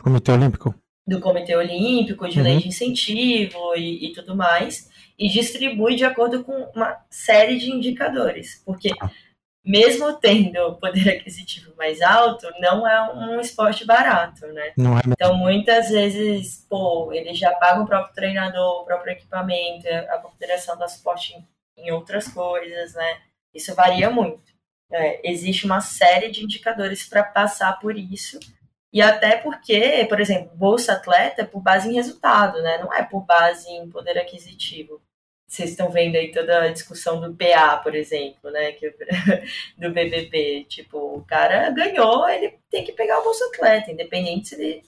Comitê 0.01 0.33
Olímpico. 0.33 0.75
Do 1.07 1.21
Comitê 1.21 1.55
Olímpico, 1.55 2.29
de 2.29 2.39
uhum. 2.39 2.45
lei 2.45 2.59
de 2.59 2.69
incentivo 2.69 3.75
e, 3.75 4.07
e 4.07 4.13
tudo 4.13 4.35
mais 4.35 4.91
e 5.18 5.29
distribui 5.29 5.96
de 5.96 6.05
acordo 6.05 6.44
com 6.44 6.52
uma 6.74 6.98
série 7.11 7.59
de 7.59 7.70
indicadores, 7.70 8.62
porque 8.64 8.90
mesmo 9.64 10.12
tendo 10.14 10.76
poder 10.76 11.09
aquisitivo 11.09 11.74
mais 11.76 12.00
alto, 12.00 12.46
não 12.61 12.87
é 12.87 13.12
um 13.12 13.40
esporte 13.40 13.85
barato, 13.85 14.46
né? 14.48 14.68
É 14.68 14.72
então, 15.09 15.35
muitas 15.35 15.88
vezes, 15.88 16.64
pô, 16.68 17.12
eles 17.12 17.38
já 17.38 17.52
pagam 17.55 17.85
o 17.85 17.87
próprio 17.87 18.14
treinador, 18.14 18.83
o 18.83 18.85
próprio 18.85 19.12
equipamento, 19.12 19.88
a 19.88 20.18
confederação 20.18 20.79
dá 20.79 20.87
suporte 20.87 21.35
em, 21.35 21.85
em 21.85 21.90
outras 21.90 22.29
coisas, 22.29 22.94
né? 22.94 23.18
Isso 23.52 23.74
varia 23.74 24.11
muito. 24.11 24.55
É, 24.92 25.29
existe 25.29 25.66
uma 25.66 25.81
série 25.81 26.31
de 26.31 26.44
indicadores 26.44 27.09
para 27.09 27.24
passar 27.24 27.72
por 27.81 27.98
isso 27.98 28.38
e 28.96 29.02
até 29.02 29.37
porque, 29.37 30.07
por 30.09 30.20
exemplo, 30.20 30.57
Bolsa 30.57 30.94
Atleta 30.94 31.42
é 31.42 31.44
por 31.44 31.61
base 31.61 31.87
em 31.87 31.92
resultado, 31.92 32.62
né? 32.62 32.79
Não 32.79 32.90
é 32.94 33.02
por 33.02 33.26
base 33.26 33.68
em 33.68 33.90
poder 33.90 34.16
aquisitivo. 34.16 35.02
Vocês 35.49 35.71
estão 35.71 35.91
vendo 35.91 36.17
aí 36.17 36.33
toda 36.33 36.63
a 36.63 36.73
discussão 36.73 37.21
do 37.21 37.33
PA, 37.35 37.77
por 37.77 37.95
exemplo, 37.95 38.51
né? 38.51 38.73
Que, 38.73 38.91
do 39.79 39.93
BBB. 39.93 40.65
Tipo, 40.69 40.99
o 40.99 41.25
cara 41.25 41.71
ganhou, 41.71 42.29
ele 42.29 42.59
tem 42.69 42.85
que 42.85 42.93
pegar 42.93 43.21
o 43.21 43.25
Bolsa 43.25 43.47
Atleta, 43.47 43.93
independente 43.93 44.49
se 44.49 44.55
ele 44.57 44.83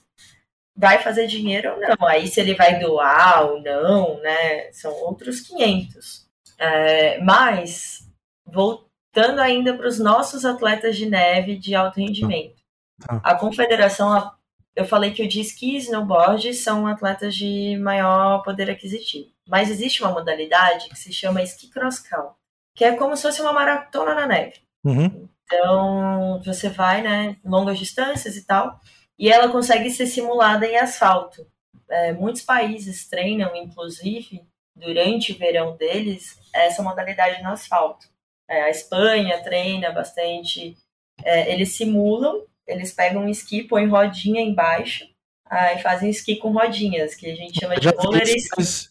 vai 0.75 0.99
fazer 0.99 1.27
dinheiro 1.27 1.73
ou 1.73 1.79
não. 1.79 2.07
Aí 2.07 2.27
se 2.27 2.39
ele 2.39 2.55
vai 2.55 2.79
doar 2.79 3.51
ou 3.51 3.61
não, 3.61 4.19
né? 4.21 4.71
São 4.71 4.91
outros 5.03 5.41
500. 5.41 6.27
É, 6.57 7.19
mas, 7.21 8.09
voltando 8.45 9.39
ainda 9.39 9.73
para 9.73 9.87
os 9.87 9.97
nossos 9.97 10.43
atletas 10.43 10.97
de 10.97 11.05
neve 11.05 11.57
de 11.57 11.73
alto 11.73 11.99
rendimento. 11.99 12.61
Tá. 12.99 13.21
A 13.23 13.35
confederação, 13.35 14.31
eu 14.75 14.85
falei 14.85 15.11
que 15.11 15.23
o 15.23 15.27
de 15.27 15.39
esqui 15.39 15.75
e 15.75 15.77
snowboard 15.77 16.53
são 16.53 16.85
atletas 16.85 17.33
de 17.33 17.77
maior 17.77 18.43
poder 18.43 18.69
aquisitivo. 18.69 19.31
Mas 19.49 19.69
existe 19.69 20.03
uma 20.03 20.11
modalidade 20.11 20.89
que 20.89 20.97
se 20.97 21.11
chama 21.11 21.41
esqui 21.41 21.69
cross 21.69 21.99
country, 21.99 22.35
que 22.75 22.85
é 22.85 22.95
como 22.95 23.15
se 23.15 23.23
fosse 23.23 23.41
uma 23.41 23.51
maratona 23.51 24.13
na 24.13 24.27
neve. 24.27 24.61
Uhum. 24.83 25.27
Então, 25.43 26.41
você 26.45 26.69
vai, 26.69 27.01
né, 27.01 27.37
longas 27.43 27.79
distâncias 27.79 28.37
e 28.37 28.45
tal, 28.45 28.79
e 29.17 29.29
ela 29.29 29.49
consegue 29.49 29.89
ser 29.89 30.05
simulada 30.05 30.65
em 30.65 30.77
asfalto. 30.77 31.45
É, 31.89 32.13
muitos 32.13 32.43
países 32.43 33.09
treinam, 33.09 33.55
inclusive, 33.55 34.45
durante 34.75 35.31
o 35.31 35.37
verão 35.37 35.75
deles, 35.75 36.39
essa 36.53 36.83
modalidade 36.83 37.41
no 37.41 37.49
asfalto. 37.49 38.07
É, 38.47 38.61
a 38.61 38.69
Espanha 38.69 39.41
treina 39.41 39.91
bastante. 39.91 40.77
É, 41.23 41.51
eles 41.51 41.75
simulam 41.75 42.45
eles 42.69 42.93
pegam 42.93 43.23
um 43.23 43.29
esqui, 43.29 43.63
põem 43.63 43.87
rodinha 43.87 44.41
embaixo, 44.41 45.05
aí 45.45 45.81
fazem 45.81 46.09
esqui 46.09 46.35
com 46.35 46.51
rodinhas, 46.51 47.15
que 47.15 47.25
a 47.25 47.35
gente 47.35 47.59
chama 47.59 47.75
de 47.75 47.89
roller 47.89 48.27
ski. 48.35 48.89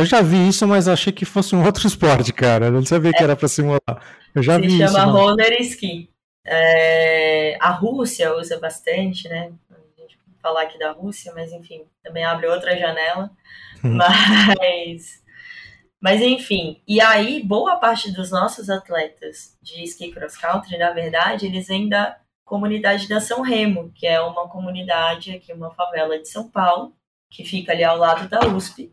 Eu 0.00 0.06
já 0.06 0.22
vi 0.22 0.48
isso, 0.48 0.66
mas 0.66 0.88
achei 0.88 1.12
que 1.12 1.24
fosse 1.24 1.54
um 1.54 1.64
outro 1.64 1.86
esporte, 1.88 2.32
cara. 2.32 2.66
Eu 2.66 2.72
não 2.72 2.84
sabia 2.84 3.10
é. 3.10 3.12
que 3.12 3.22
era 3.22 3.36
para 3.36 3.48
simular. 3.48 3.80
Eu 4.34 4.42
já 4.42 4.54
Se 4.54 4.60
vi 4.62 4.66
isso. 4.66 4.92
chama 4.92 5.04
roller 5.04 5.60
ski. 5.60 6.10
É, 6.44 7.56
a 7.60 7.70
Rússia 7.70 8.34
usa 8.34 8.58
bastante, 8.58 9.28
né? 9.28 9.52
A 9.70 10.00
gente 10.00 10.18
falar 10.42 10.62
aqui 10.62 10.78
da 10.78 10.92
Rússia, 10.92 11.32
mas 11.34 11.52
enfim, 11.52 11.84
também 12.02 12.24
abre 12.24 12.46
outra 12.46 12.76
janela. 12.76 13.30
Hum. 13.84 13.96
Mas, 13.96 15.22
mas 16.00 16.20
enfim, 16.20 16.80
e 16.88 17.00
aí 17.00 17.42
boa 17.42 17.76
parte 17.76 18.10
dos 18.12 18.30
nossos 18.30 18.68
atletas 18.70 19.56
de 19.62 19.82
ski 19.84 20.10
cross 20.12 20.36
country, 20.36 20.78
na 20.78 20.92
verdade, 20.92 21.46
eles 21.46 21.70
ainda 21.70 22.16
comunidade 22.50 23.06
da 23.06 23.20
São 23.20 23.42
Remo, 23.42 23.92
que 23.94 24.06
é 24.06 24.20
uma 24.20 24.48
comunidade 24.48 25.30
aqui, 25.30 25.52
uma 25.52 25.70
favela 25.70 26.18
de 26.18 26.28
São 26.28 26.50
Paulo, 26.50 26.92
que 27.30 27.44
fica 27.44 27.70
ali 27.70 27.84
ao 27.84 27.96
lado 27.96 28.28
da 28.28 28.40
USP. 28.40 28.92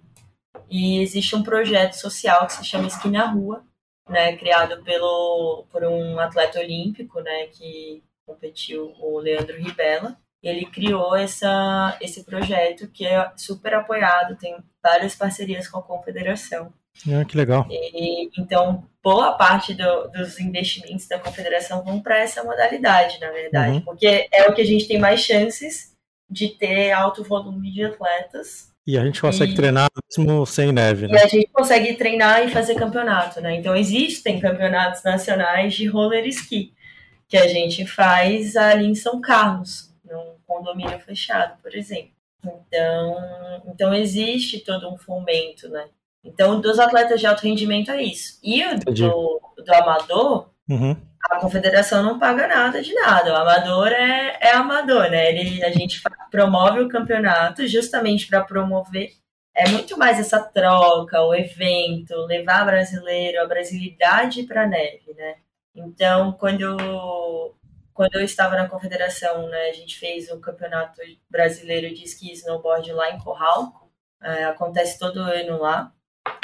E 0.70 1.00
existe 1.02 1.36
um 1.36 1.44
projeto 1.44 1.94
social 1.94 2.46
que 2.48 2.54
se 2.54 2.66
chama 2.66 2.88
Esquina 2.88 3.26
Rua, 3.28 3.64
né, 4.10 4.36
criado 4.38 4.84
pelo, 4.84 5.66
por 5.70 5.84
um 5.84 6.20
atleta 6.20 6.60
olímpico, 6.60 7.20
né, 7.22 7.48
que 7.48 8.04
competiu, 8.26 8.94
o 9.00 9.20
Leandro 9.20 9.58
Ribella. 9.58 10.18
Ele 10.42 10.66
criou 10.66 11.16
essa, 11.16 11.98
esse 12.00 12.24
projeto 12.24 12.88
que 12.90 13.06
é 13.06 13.32
super 13.36 13.74
apoiado, 13.74 14.38
tem 14.38 14.56
várias 14.84 15.16
parcerias 15.16 15.68
com 15.68 15.80
a 15.80 15.84
confederação. 15.84 16.72
Ah, 17.10 17.26
que 17.26 17.38
legal. 17.38 17.68
E, 17.70 18.30
então, 18.40 18.88
boa 19.04 19.34
parte 19.34 19.74
do, 19.74 20.08
dos 20.10 20.40
investimentos 20.40 21.08
da 21.08 21.20
confederação 21.20 21.84
vão 21.84 22.02
para 22.02 22.18
essa 22.20 22.44
modalidade, 22.44 23.20
na 23.20 23.32
verdade, 23.32 23.78
uhum. 23.78 23.82
porque 23.82 24.28
é 24.32 24.48
o 24.48 24.54
que 24.54 24.62
a 24.62 24.66
gente 24.66 24.88
tem 24.88 25.00
mais 25.00 25.22
chances 25.22 25.96
de 26.30 26.50
ter 26.50 26.92
alto 26.92 27.24
volume 27.24 27.72
de 27.72 27.84
atletas. 27.84 28.72
E 28.88 28.98
a 28.98 29.04
gente 29.04 29.20
consegue 29.20 29.52
e, 29.52 29.56
treinar 29.56 29.90
mesmo 30.10 30.46
sem 30.46 30.72
neve, 30.72 31.08
né? 31.08 31.16
E 31.16 31.22
a 31.22 31.28
gente 31.28 31.50
consegue 31.52 31.94
treinar 31.96 32.42
e 32.46 32.50
fazer 32.50 32.76
campeonato, 32.76 33.42
né? 33.42 33.54
Então, 33.58 33.76
existem 33.76 34.40
campeonatos 34.40 35.04
nacionais 35.04 35.74
de 35.74 35.86
roller 35.88 36.26
ski. 36.28 36.74
que 37.28 37.36
a 37.36 37.46
gente 37.50 37.86
faz 37.86 38.56
ali 38.56 38.86
em 38.86 38.96
São 38.96 39.20
Carlos, 39.20 39.94
num 40.10 40.36
condomínio 40.48 40.98
fechado, 41.00 41.62
por 41.62 41.76
exemplo. 41.76 42.12
Então, 42.42 43.18
então 43.68 43.94
existe 43.94 44.60
todo 44.60 44.90
um 44.90 44.98
fomento, 44.98 45.68
né? 45.68 45.90
Então, 46.24 46.62
dos 46.62 46.80
atletas 46.80 47.20
de 47.20 47.28
alto 47.28 47.44
rendimento 47.44 47.92
é 47.92 48.02
isso. 48.02 48.40
E 48.42 48.64
o 48.64 48.80
do, 48.80 49.42
do 49.58 49.74
amador, 49.74 50.50
uhum. 50.70 50.96
a 51.24 51.40
confederação 51.40 52.04
não 52.04 52.20
paga 52.20 52.48
nada 52.48 52.82
de 52.82 52.94
nada. 52.94 53.34
O 53.34 53.36
amador 53.36 53.88
é, 53.88 54.38
é 54.42 54.52
amador, 54.54 55.10
né? 55.10 55.30
Ele, 55.30 55.64
a 55.64 55.72
gente 55.72 56.02
promove 56.32 56.80
o 56.80 56.90
campeonato 56.90 57.68
justamente 57.68 58.28
para 58.28 58.44
promover 58.44 59.12
é 59.58 59.68
muito 59.70 59.98
mais 59.98 60.20
essa 60.20 60.40
troca, 60.40 61.20
o 61.24 61.34
evento, 61.34 62.16
levar 62.28 62.64
brasileiro, 62.64 63.42
a 63.42 63.48
brasilidade 63.48 64.44
para 64.44 64.64
a 64.64 64.68
neve, 64.68 65.14
né? 65.16 65.38
Então, 65.76 66.32
quando 66.34 67.56
quando 67.92 68.14
eu 68.14 68.24
estava 68.24 68.56
na 68.56 68.70
confederação, 68.70 69.50
né, 69.50 69.70
a 69.70 69.74
gente 69.74 69.98
fez 69.98 70.30
o 70.30 70.40
campeonato 70.40 71.02
brasileiro 71.28 71.92
de 71.96 72.04
esqui 72.04 72.30
e 72.30 72.34
snowboard 72.34 72.92
lá 72.94 73.10
em 73.10 73.18
Corral, 73.18 73.90
é, 74.22 74.46
acontece 74.46 75.00
todo 75.00 75.20
ano 75.20 75.58
lá, 75.58 75.92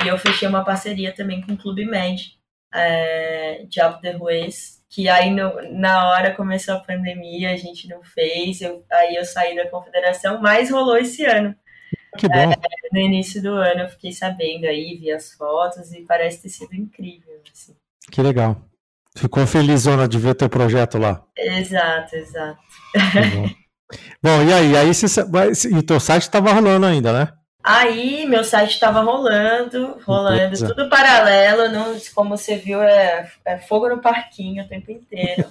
e 0.04 0.08
eu 0.08 0.18
fechei 0.18 0.48
uma 0.48 0.66
parceria 0.66 1.14
também 1.14 1.42
com 1.42 1.54
o 1.54 1.58
Clube 1.58 1.86
Med 1.86 2.40
é, 2.74 3.66
de 3.68 3.80
Alto 3.80 4.02
de 4.02 4.12
Ruiz, 4.12 4.82
que 4.90 5.08
aí 5.08 5.32
no, 5.32 5.54
na 5.72 6.10
hora 6.10 6.36
começou 6.36 6.76
a 6.76 6.80
pandemia, 6.80 7.52
a 7.52 7.58
gente 7.58 7.88
não 7.88 8.04
fez, 8.04 8.62
eu, 8.62 8.84
aí 8.92 9.16
eu 9.16 9.26
saí 9.26 9.56
da 9.56 9.70
confederação, 9.70 10.42
mas 10.42 10.70
rolou 10.70 10.98
esse 10.98 11.24
ano. 11.26 11.56
Que 12.18 12.28
bom. 12.28 12.52
É, 12.52 12.56
no 12.92 13.00
início 13.00 13.42
do 13.42 13.54
ano 13.54 13.82
eu 13.82 13.90
fiquei 13.90 14.12
sabendo 14.12 14.66
aí, 14.66 14.98
vi 14.98 15.12
as 15.12 15.34
fotos 15.34 15.92
e 15.94 16.02
parece 16.02 16.44
ter 16.44 16.50
sido 16.50 16.76
incrível. 16.76 17.42
Assim. 17.52 17.76
Que 18.12 18.22
legal. 18.22 18.62
Ficou 19.16 19.46
felizona 19.46 20.08
de 20.08 20.18
ver 20.18 20.36
teu 20.36 20.50
projeto 20.50 20.98
lá. 20.98 21.24
Exato, 21.38 22.16
exato. 22.16 22.60
Bom. 23.34 23.50
bom. 24.24 24.44
e 24.44 24.54
aí? 24.54 24.78
Aí 24.78 24.94
você, 24.94 25.22
e 25.70 25.78
o 25.78 25.84
teu 25.84 26.00
site 26.00 26.24
estava 26.24 26.52
rolando 26.52 26.86
ainda, 26.86 27.14
né? 27.14 27.34
Aí 27.64 28.26
meu 28.26 28.44
site 28.44 28.72
estava 28.72 29.02
rolando, 29.02 29.98
rolando, 30.06 30.68
tudo 30.68 30.90
paralelo, 30.90 31.70
não, 31.70 31.98
como 32.14 32.38
você 32.38 32.58
viu, 32.58 32.82
é, 32.84 33.32
é 33.46 33.58
fogo 33.58 33.88
no 33.88 34.02
parquinho 34.02 34.66
o 34.66 34.68
tempo 34.68 34.92
inteiro. 34.92 35.50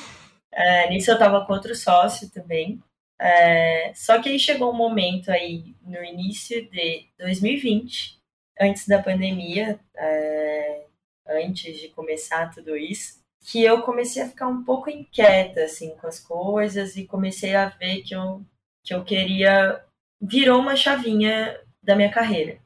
é, 0.52 0.90
nisso 0.90 1.10
eu 1.10 1.14
estava 1.14 1.44
com 1.46 1.54
outro 1.54 1.74
sócio 1.74 2.30
também. 2.30 2.82
É, 3.18 3.92
só 3.94 4.20
que 4.20 4.28
aí 4.28 4.38
chegou 4.38 4.70
um 4.70 4.76
momento 4.76 5.30
aí 5.30 5.74
no 5.82 6.04
início 6.04 6.68
de 6.68 7.06
2020, 7.18 8.18
antes 8.60 8.86
da 8.86 9.02
pandemia, 9.02 9.80
é, 9.96 10.82
antes 11.26 11.80
de 11.80 11.88
começar 11.88 12.52
tudo 12.52 12.76
isso, 12.76 13.20
que 13.40 13.62
eu 13.62 13.80
comecei 13.82 14.22
a 14.22 14.28
ficar 14.28 14.48
um 14.48 14.62
pouco 14.62 14.90
inquieta 14.90 15.64
assim 15.64 15.90
com 15.96 16.06
as 16.06 16.20
coisas 16.20 16.96
e 16.96 17.06
comecei 17.06 17.54
a 17.54 17.68
ver 17.68 18.02
que 18.02 18.14
eu 18.14 18.42
que 18.82 18.92
eu 18.92 19.02
queria 19.02 19.82
virou 20.20 20.60
uma 20.60 20.76
chavinha 20.76 21.58
da 21.82 21.94
minha 21.94 22.10
carreira 22.10 22.58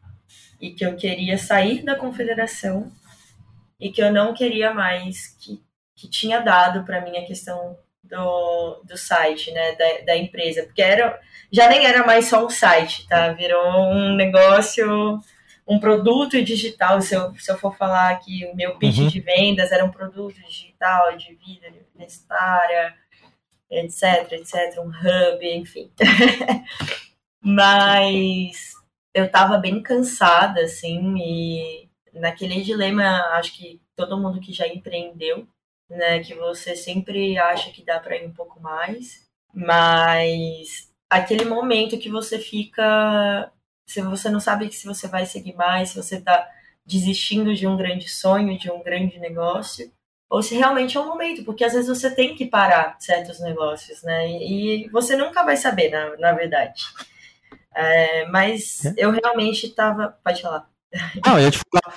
e 0.61 0.70
que 0.70 0.84
eu 0.84 0.96
queria 0.96 1.38
sair 1.38 1.84
da 1.84 1.96
confederação 1.96 2.90
e 3.80 3.90
que 3.90 4.03
eu 4.03 4.12
não 4.12 4.34
queria 4.34 4.72
mais 4.74 5.28
que 5.38 5.62
que 5.99 6.09
tinha 6.09 6.40
dado 6.40 6.84
para 6.84 7.01
mim 7.01 7.18
a 7.18 7.26
questão 7.26 7.76
do, 8.05 8.82
do 8.84 8.96
site, 8.96 9.51
né, 9.51 9.74
da, 9.74 10.05
da 10.07 10.16
empresa, 10.16 10.62
porque 10.62 10.80
era, 10.80 11.18
já 11.53 11.68
nem 11.68 11.84
era 11.84 12.07
mais 12.07 12.26
só 12.26 12.46
um 12.46 12.49
site, 12.49 13.07
tá? 13.09 13.32
Virou 13.32 13.92
um 13.92 14.14
negócio, 14.14 15.20
um 15.66 15.78
produto 15.80 16.42
digital. 16.42 17.03
Se 17.03 17.14
eu, 17.14 17.34
se 17.34 17.51
eu 17.51 17.59
for 17.59 17.76
falar 17.76 18.14
que 18.20 18.46
o 18.46 18.55
meu 18.55 18.78
pitch 18.78 18.99
uhum. 18.99 19.09
de 19.09 19.20
vendas 19.20 19.72
era 19.72 19.84
um 19.84 19.90
produto 19.90 20.40
digital, 20.46 21.16
de 21.16 21.34
vida 21.34 21.66
universitária, 21.94 22.94
etc, 23.68 24.32
etc, 24.32 24.78
um 24.78 24.88
hub, 24.88 25.44
enfim. 25.44 25.90
Mas 27.41 28.72
eu 29.14 29.26
estava 29.26 29.59
bem 29.59 29.82
cansada, 29.82 30.61
assim, 30.62 31.16
e 31.18 31.89
naquele 32.14 32.62
dilema, 32.62 33.05
acho 33.34 33.53
que 33.57 33.80
todo 33.97 34.18
mundo 34.18 34.41
que 34.41 34.53
já 34.53 34.66
empreendeu 34.66 35.47
né? 35.89 36.20
Que 36.20 36.34
você 36.34 36.76
sempre 36.76 37.39
acha 37.39 37.70
que 37.70 37.84
dá 37.84 37.99
para 37.99 38.16
ir 38.16 38.26
um 38.26 38.32
pouco 38.32 38.61
mais, 38.61 39.26
mas 39.55 40.91
aquele 41.09 41.45
momento 41.45 41.99
que 41.99 42.11
você 42.11 42.39
fica, 42.39 43.51
se 43.86 44.03
você 44.03 44.28
não 44.28 44.41
sabe 44.41 44.70
se 44.72 44.86
você 44.86 45.09
vai 45.09 45.24
seguir 45.26 45.55
mais, 45.55 45.91
se 45.91 45.97
você 45.97 46.16
está 46.16 46.49
desistindo 46.84 47.55
de 47.55 47.66
um 47.66 47.76
grande 47.76 48.09
sonho, 48.09 48.59
de 48.59 48.70
um 48.70 48.82
grande 48.82 49.18
negócio, 49.18 49.91
ou 50.30 50.43
se 50.43 50.55
realmente 50.55 50.97
é 50.97 51.01
um 51.01 51.07
momento, 51.07 51.45
porque 51.45 51.64
às 51.64 51.72
vezes 51.72 51.89
você 51.89 52.14
tem 52.14 52.34
que 52.34 52.47
parar 52.47 52.97
certos 53.01 53.41
negócios, 53.41 54.03
né? 54.03 54.28
E, 54.28 54.84
e 54.86 54.89
você 54.91 55.16
nunca 55.16 55.43
vai 55.43 55.57
saber, 55.57 55.91
na, 55.91 56.16
na 56.18 56.32
verdade. 56.32 56.82
É, 57.81 58.26
mas 58.26 58.85
é. 58.85 58.95
eu 58.97 59.12
realmente 59.12 59.68
estava. 59.68 60.18
Pode 60.24 60.43
falar. 60.43 60.68
Não, 61.24 61.39
eu 61.39 61.45
ia 61.45 61.51
te 61.53 61.59
falar. 61.59 61.97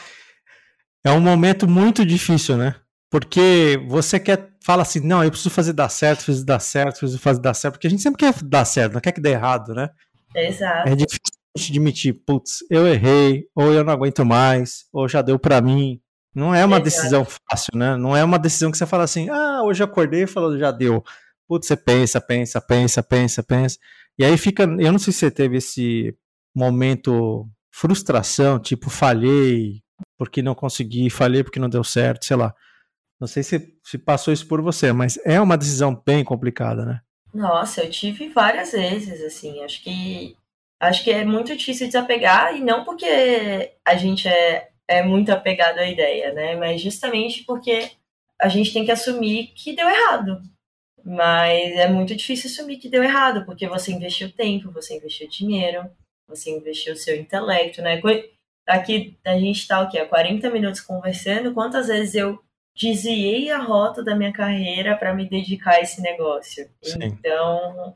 É 1.04 1.12
um 1.12 1.20
momento 1.20 1.68
muito 1.68 2.06
difícil, 2.06 2.56
né? 2.56 2.76
Porque 3.10 3.84
você 3.88 4.20
quer, 4.20 4.52
fala 4.64 4.84
assim, 4.84 5.00
não, 5.00 5.24
eu 5.24 5.32
preciso 5.32 5.50
fazer 5.50 5.74
dar 5.74 5.90
certo, 5.90 6.24
preciso 6.24 6.46
dar 6.46 6.60
certo, 6.60 7.00
preciso 7.00 7.20
fazer 7.20 7.42
dar 7.42 7.56
certo, 7.56 7.74
porque 7.74 7.88
a 7.88 7.90
gente 7.90 8.04
sempre 8.04 8.20
quer 8.20 8.34
dar 8.44 8.64
certo, 8.64 8.94
não 8.94 9.02
quer 9.02 9.12
que 9.12 9.20
dê 9.20 9.32
errado, 9.32 9.74
né? 9.74 9.90
Exato. 10.36 10.88
É 10.88 10.96
difícil 10.96 11.20
admitir, 11.58 12.14
putz, 12.14 12.60
eu 12.70 12.88
errei, 12.88 13.48
ou 13.56 13.74
eu 13.74 13.84
não 13.84 13.92
aguento 13.92 14.24
mais, 14.24 14.86
ou 14.94 15.10
já 15.10 15.22
deu 15.22 15.40
para 15.40 15.60
mim. 15.62 16.00
Não 16.34 16.56
é 16.56 16.64
uma 16.64 16.78
Exato. 16.78 16.84
decisão 16.86 17.26
fácil, 17.26 17.72
né? 17.76 17.98
Não 17.98 18.16
é 18.16 18.24
uma 18.24 18.40
decisão 18.40 18.72
que 18.72 18.78
você 18.78 18.86
fala 18.86 19.04
assim, 19.04 19.30
ah, 19.30 19.64
hoje 19.64 19.84
eu 19.84 19.88
acordei 19.88 20.24
e 20.24 20.28
falou, 20.28 20.58
já 20.58 20.72
deu. 20.72 21.04
Putz, 21.52 21.68
você 21.68 21.76
pensa, 21.76 22.22
pensa, 22.22 22.62
pensa, 22.62 23.04
pensa, 23.04 23.44
pensa. 23.44 23.78
E 24.18 24.24
aí 24.24 24.38
fica, 24.38 24.64
eu 24.64 24.90
não 24.90 24.98
sei 24.98 25.12
se 25.12 25.20
você 25.20 25.30
teve 25.30 25.58
esse 25.58 26.16
momento 26.56 27.46
frustração, 27.70 28.58
tipo, 28.58 28.90
falhei 28.90 29.82
porque 30.18 30.42
não 30.42 30.56
consegui, 30.56 31.10
falhei 31.10 31.44
porque 31.44 31.60
não 31.60 31.68
deu 31.68 31.84
certo, 31.84 32.24
sei 32.24 32.38
lá. 32.38 32.56
Não 33.20 33.28
sei 33.28 33.44
se, 33.44 33.78
se 33.84 33.98
passou 33.98 34.34
isso 34.34 34.48
por 34.48 34.62
você, 34.62 34.94
mas 34.94 35.20
é 35.26 35.42
uma 35.42 35.58
decisão 35.58 35.94
bem 36.06 36.24
complicada, 36.24 36.86
né? 36.86 37.02
Nossa, 37.34 37.84
eu 37.84 37.90
tive 37.90 38.30
várias 38.30 38.72
vezes, 38.72 39.22
assim, 39.22 39.62
acho 39.62 39.84
que 39.84 40.38
acho 40.80 41.04
que 41.04 41.12
é 41.12 41.26
muito 41.26 41.54
difícil 41.54 41.88
desapegar, 41.88 42.56
e 42.56 42.62
não 42.62 42.86
porque 42.86 43.74
a 43.84 43.96
gente 43.98 44.26
é, 44.26 44.70
é 44.88 45.04
muito 45.04 45.34
apegado 45.34 45.80
à 45.80 45.86
ideia, 45.86 46.32
né? 46.32 46.56
Mas 46.56 46.80
justamente 46.80 47.44
porque 47.44 47.92
a 48.42 48.48
gente 48.48 48.72
tem 48.72 48.86
que 48.86 48.92
assumir 48.92 49.48
que 49.54 49.76
deu 49.76 49.90
errado. 49.90 50.42
Mas 51.04 51.72
é 51.74 51.88
muito 51.90 52.16
difícil 52.16 52.50
assumir 52.50 52.78
que 52.78 52.90
deu 52.90 53.04
errado, 53.04 53.46
porque 53.46 53.68
você 53.68 53.92
investiu 53.92 54.32
tempo, 54.32 54.72
você 54.72 54.98
investiu 54.98 55.28
dinheiro, 55.28 55.90
você 56.28 56.52
investiu 56.52 56.96
seu 56.96 57.16
intelecto, 57.16 57.82
né? 57.82 58.00
Aqui 58.68 59.18
a 59.26 59.38
gente 59.38 59.68
tá 59.68 59.82
o 59.82 59.90
quê? 59.90 60.00
Há 60.00 60.08
40 60.08 60.50
minutos 60.50 60.82
conversando, 60.82 61.54
quantas 61.54 61.88
vezes 61.88 62.16
eu 62.16 62.40
desviei 62.76 63.52
a 63.52 63.58
rota 63.58 64.04
da 64.04 64.16
minha 64.16 64.32
carreira 64.32 64.96
para 64.96 65.14
me 65.14 65.28
dedicar 65.28 65.76
a 65.76 65.82
esse 65.82 66.02
negócio. 66.02 66.70
Sim. 66.82 67.00
Então, 67.04 67.96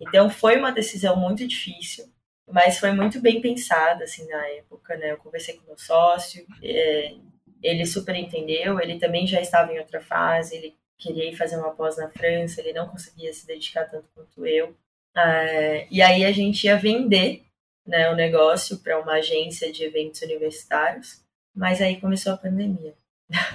então 0.00 0.30
foi 0.30 0.56
uma 0.56 0.72
decisão 0.72 1.16
muito 1.16 1.46
difícil, 1.46 2.06
mas 2.50 2.78
foi 2.78 2.92
muito 2.92 3.20
bem 3.20 3.40
pensada 3.40 4.04
assim 4.04 4.26
na 4.28 4.46
época, 4.48 4.96
né? 4.96 5.12
Eu 5.12 5.18
conversei 5.18 5.54
com 5.56 5.66
meu 5.66 5.78
sócio, 5.78 6.46
é, 6.62 7.14
ele 7.62 7.86
super 7.86 8.14
entendeu, 8.14 8.80
ele 8.80 8.98
também 8.98 9.26
já 9.26 9.40
estava 9.40 9.72
em 9.72 9.78
outra 9.78 10.00
fase, 10.00 10.56
ele 10.56 10.74
queria 11.04 11.30
ir 11.30 11.36
fazer 11.36 11.56
uma 11.56 11.70
pós 11.70 11.96
na 11.96 12.08
França, 12.08 12.60
ele 12.60 12.72
não 12.72 12.88
conseguia 12.88 13.32
se 13.32 13.46
dedicar 13.46 13.84
tanto 13.84 14.08
quanto 14.14 14.46
eu. 14.46 14.74
É, 15.16 15.86
e 15.90 16.02
aí 16.02 16.24
a 16.24 16.32
gente 16.32 16.64
ia 16.64 16.76
vender 16.76 17.44
né, 17.86 18.10
o 18.10 18.16
negócio 18.16 18.78
para 18.78 18.98
uma 18.98 19.14
agência 19.14 19.70
de 19.70 19.84
eventos 19.84 20.22
universitários, 20.22 21.22
mas 21.54 21.80
aí 21.80 22.00
começou 22.00 22.32
a 22.32 22.38
pandemia. 22.38 22.94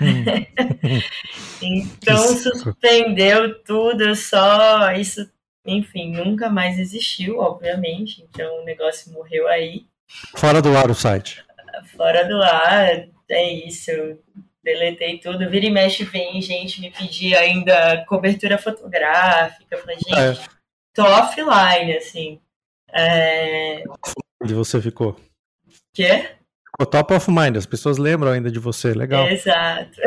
Hum. 0.02 0.24
então 1.62 2.18
suspendeu 2.38 3.62
tudo, 3.64 4.16
só 4.16 4.92
isso, 4.94 5.30
enfim, 5.66 6.12
nunca 6.12 6.50
mais 6.50 6.80
existiu, 6.80 7.40
obviamente. 7.40 8.26
Então 8.30 8.62
o 8.62 8.66
negócio 8.66 9.12
morreu 9.12 9.48
aí. 9.48 9.86
Fora 10.36 10.62
do 10.62 10.76
ar 10.76 10.90
o 10.90 10.96
site. 10.96 11.44
Fora 11.96 12.28
do 12.28 12.42
ar, 12.42 13.08
é 13.30 13.54
isso. 13.54 13.92
Deletei 14.70 15.18
tudo. 15.18 15.50
Vira 15.50 15.66
e 15.66 15.72
mexe, 15.72 16.04
vem 16.04 16.40
gente 16.40 16.80
me 16.80 16.92
pedir 16.92 17.36
ainda 17.36 18.06
cobertura 18.06 18.56
fotográfica. 18.56 19.78
Falei, 19.78 19.98
gente, 19.98 20.40
é. 20.40 20.48
tô 20.94 21.04
offline, 21.04 21.98
assim. 21.98 22.40
É... 22.94 23.84
Onde 24.40 24.54
você 24.54 24.80
ficou? 24.80 25.20
Quê? 25.92 26.36
O 26.80 26.86
top 26.86 27.16
of 27.16 27.32
mind, 27.32 27.58
as 27.58 27.66
pessoas 27.66 27.98
lembram 27.98 28.32
ainda 28.32 28.52
de 28.52 28.60
você, 28.60 28.94
legal. 28.94 29.28
Exato. 29.28 30.00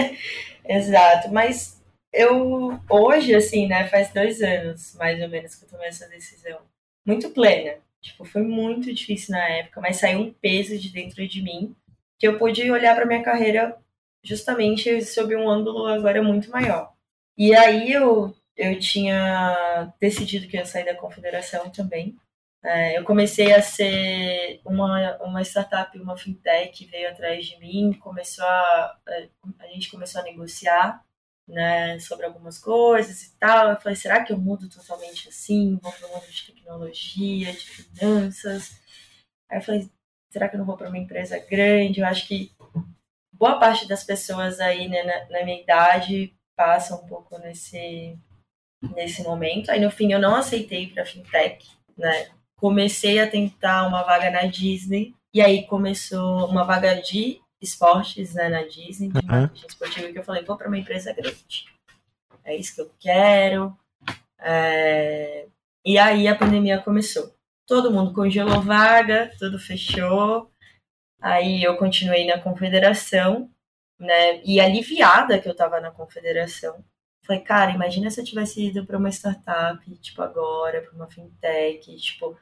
Exato, 0.64 1.28
mas 1.30 1.82
eu 2.10 2.80
hoje, 2.88 3.34
assim, 3.34 3.66
né, 3.66 3.86
faz 3.88 4.10
dois 4.12 4.40
anos, 4.40 4.94
mais 4.94 5.20
ou 5.20 5.28
menos, 5.28 5.54
que 5.54 5.66
eu 5.66 5.68
tomei 5.68 5.88
essa 5.88 6.08
decisão. 6.08 6.58
Muito 7.06 7.28
plena. 7.30 7.74
Tipo, 8.00 8.24
foi 8.24 8.42
muito 8.42 8.92
difícil 8.92 9.32
na 9.32 9.48
época, 9.50 9.82
mas 9.82 9.96
saiu 9.96 10.20
um 10.20 10.32
peso 10.32 10.78
de 10.78 10.88
dentro 10.88 11.26
de 11.28 11.42
mim 11.42 11.76
que 12.18 12.26
eu 12.26 12.38
pude 12.38 12.70
olhar 12.70 12.96
para 12.96 13.06
minha 13.06 13.22
carreira 13.22 13.76
justamente 14.24 15.02
sob 15.02 15.34
um 15.36 15.48
ângulo 15.48 15.86
agora 15.86 16.22
muito 16.22 16.50
maior. 16.50 16.92
E 17.36 17.54
aí 17.54 17.92
eu, 17.92 18.34
eu 18.56 18.78
tinha 18.78 19.92
decidido 20.00 20.48
que 20.48 20.56
ia 20.56 20.66
sair 20.66 20.84
da 20.84 20.94
confederação 20.94 21.70
também. 21.70 22.16
É, 22.62 22.98
eu 22.98 23.04
comecei 23.04 23.52
a 23.52 23.62
ser 23.62 24.60
uma, 24.64 25.16
uma 25.22 25.42
startup, 25.42 25.96
uma 25.98 26.16
fintech 26.16 26.84
veio 26.86 27.08
atrás 27.08 27.46
de 27.46 27.58
mim, 27.60 27.92
começou 28.00 28.44
a, 28.44 28.98
a 29.60 29.66
gente 29.68 29.90
começou 29.90 30.20
a 30.20 30.24
negociar 30.24 31.04
né, 31.48 31.98
sobre 32.00 32.26
algumas 32.26 32.58
coisas 32.58 33.22
e 33.22 33.38
tal. 33.38 33.70
Eu 33.70 33.80
falei, 33.80 33.96
será 33.96 34.22
que 34.24 34.32
eu 34.32 34.38
mudo 34.38 34.68
totalmente 34.68 35.28
assim? 35.28 35.78
Vou 35.82 35.92
para 35.92 36.08
o 36.08 36.10
mundo 36.10 36.26
de 36.26 36.46
tecnologia, 36.46 37.52
de 37.52 37.66
finanças? 37.66 38.78
Aí 39.50 39.58
eu 39.58 39.62
falei, 39.62 39.90
será 40.30 40.48
que 40.48 40.56
eu 40.56 40.58
não 40.58 40.66
vou 40.66 40.76
para 40.76 40.88
uma 40.88 40.98
empresa 40.98 41.38
grande? 41.38 42.00
Eu 42.00 42.06
acho 42.06 42.26
que 42.28 42.52
boa 43.38 43.58
parte 43.58 43.86
das 43.86 44.04
pessoas 44.04 44.60
aí 44.60 44.88
né, 44.88 45.02
na, 45.02 45.38
na 45.38 45.44
minha 45.44 45.60
idade 45.60 46.34
passa 46.56 46.94
um 46.94 47.06
pouco 47.06 47.38
nesse, 47.38 48.18
nesse 48.94 49.22
momento. 49.22 49.70
Aí 49.70 49.80
no 49.80 49.90
fim 49.90 50.12
eu 50.12 50.18
não 50.18 50.34
aceitei 50.34 50.88
para 50.88 51.06
fintech, 51.06 51.66
né? 51.96 52.30
Comecei 52.56 53.20
a 53.20 53.30
tentar 53.30 53.86
uma 53.86 54.02
vaga 54.02 54.30
na 54.30 54.46
Disney 54.46 55.14
e 55.32 55.40
aí 55.40 55.64
começou 55.66 56.48
uma 56.48 56.64
vaga 56.64 57.00
de 57.00 57.40
esportes 57.60 58.34
né, 58.34 58.48
na 58.48 58.62
Disney, 58.62 59.08
de 59.08 59.18
uhum. 59.18 59.50
esportiva, 59.68 60.12
que 60.12 60.18
eu 60.18 60.24
falei, 60.24 60.44
vou 60.44 60.56
para 60.56 60.68
uma 60.68 60.78
empresa 60.78 61.12
grande. 61.12 61.66
É 62.44 62.56
isso 62.56 62.74
que 62.74 62.80
eu 62.80 62.90
quero. 62.98 63.76
É... 64.40 65.46
E 65.84 65.98
aí 65.98 66.26
a 66.26 66.34
pandemia 66.34 66.78
começou. 66.78 67.32
Todo 67.66 67.90
mundo 67.90 68.12
congelou 68.12 68.62
vaga, 68.62 69.30
tudo 69.38 69.58
fechou. 69.58 70.50
Aí 71.20 71.62
eu 71.62 71.76
continuei 71.76 72.26
na 72.26 72.40
confederação, 72.40 73.50
né? 73.98 74.40
E 74.44 74.60
aliviada 74.60 75.38
que 75.38 75.48
eu 75.48 75.52
estava 75.52 75.80
na 75.80 75.90
confederação. 75.90 76.84
Falei, 77.26 77.42
cara, 77.42 77.72
imagina 77.72 78.10
se 78.10 78.20
eu 78.20 78.24
tivesse 78.24 78.68
ido 78.68 78.86
para 78.86 78.96
uma 78.96 79.10
startup, 79.10 79.84
tipo 79.96 80.22
agora, 80.22 80.80
para 80.80 80.94
uma 80.94 81.10
fintech, 81.10 81.94
tipo, 81.96 82.38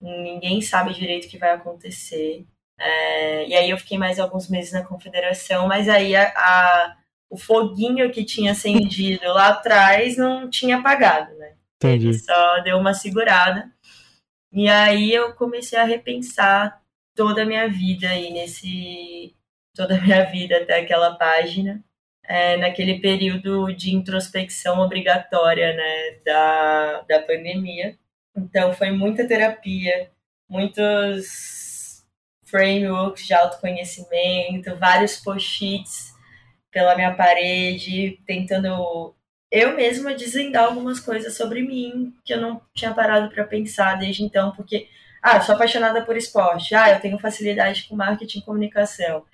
ninguém 0.00 0.60
sabe 0.60 0.92
direito 0.92 1.26
o 1.26 1.28
que 1.28 1.38
vai 1.38 1.52
acontecer. 1.52 2.44
É, 2.78 3.46
e 3.46 3.54
aí 3.54 3.70
eu 3.70 3.78
fiquei 3.78 3.96
mais 3.96 4.18
alguns 4.18 4.48
meses 4.48 4.72
na 4.72 4.82
confederação, 4.84 5.68
mas 5.68 5.88
aí 5.88 6.16
a, 6.16 6.32
a, 6.36 6.96
o 7.30 7.36
foguinho 7.36 8.10
que 8.10 8.24
tinha 8.24 8.52
acendido 8.52 9.26
lá 9.28 9.48
atrás 9.48 10.16
não 10.16 10.50
tinha 10.50 10.78
apagado, 10.78 11.32
né? 11.36 11.54
Entendi. 11.76 12.08
Ele 12.08 12.18
só 12.18 12.60
deu 12.60 12.78
uma 12.78 12.94
segurada. 12.94 13.70
E 14.52 14.68
aí 14.68 15.12
eu 15.12 15.34
comecei 15.34 15.78
a 15.78 15.84
repensar 15.84 16.82
toda 17.14 17.42
a 17.42 17.46
minha 17.46 17.68
vida 17.68 18.08
aí 18.08 18.30
nesse 18.32 19.34
toda 19.74 19.96
a 19.96 20.00
minha 20.00 20.24
vida 20.24 20.58
até 20.58 20.80
aquela 20.80 21.14
página. 21.16 21.84
É, 22.26 22.56
naquele 22.56 23.00
período 23.00 23.70
de 23.74 23.94
introspecção 23.94 24.80
obrigatória 24.80 25.74
né 25.74 26.20
da, 26.24 27.02
da 27.02 27.22
pandemia. 27.22 27.98
Então 28.36 28.72
foi 28.72 28.90
muita 28.90 29.26
terapia 29.28 30.10
muitos 30.48 32.04
frameworks 32.44 33.26
de 33.26 33.34
autoconhecimento 33.34 34.76
vários 34.76 35.16
post-its 35.16 36.14
pela 36.70 36.94
minha 36.94 37.14
parede 37.14 38.20
tentando 38.26 39.14
eu 39.50 39.76
mesma 39.76 40.14
desvendar 40.14 40.64
algumas 40.64 41.00
coisas 41.00 41.36
sobre 41.36 41.62
mim 41.62 42.14
que 42.24 42.34
eu 42.34 42.40
não 42.40 42.60
tinha 42.74 42.92
parado 42.92 43.32
para 43.32 43.44
pensar 43.44 43.96
desde 43.96 44.22
então 44.22 44.52
porque 44.52 44.88
ah, 45.24 45.40
sou 45.40 45.54
apaixonada 45.54 46.04
por 46.04 46.18
esporte. 46.18 46.74
Ah, 46.74 46.90
eu 46.90 47.00
tenho 47.00 47.18
facilidade 47.18 47.84
com 47.88 47.96
marketing 47.96 48.40
e 48.40 48.42
comunicação. 48.42 49.24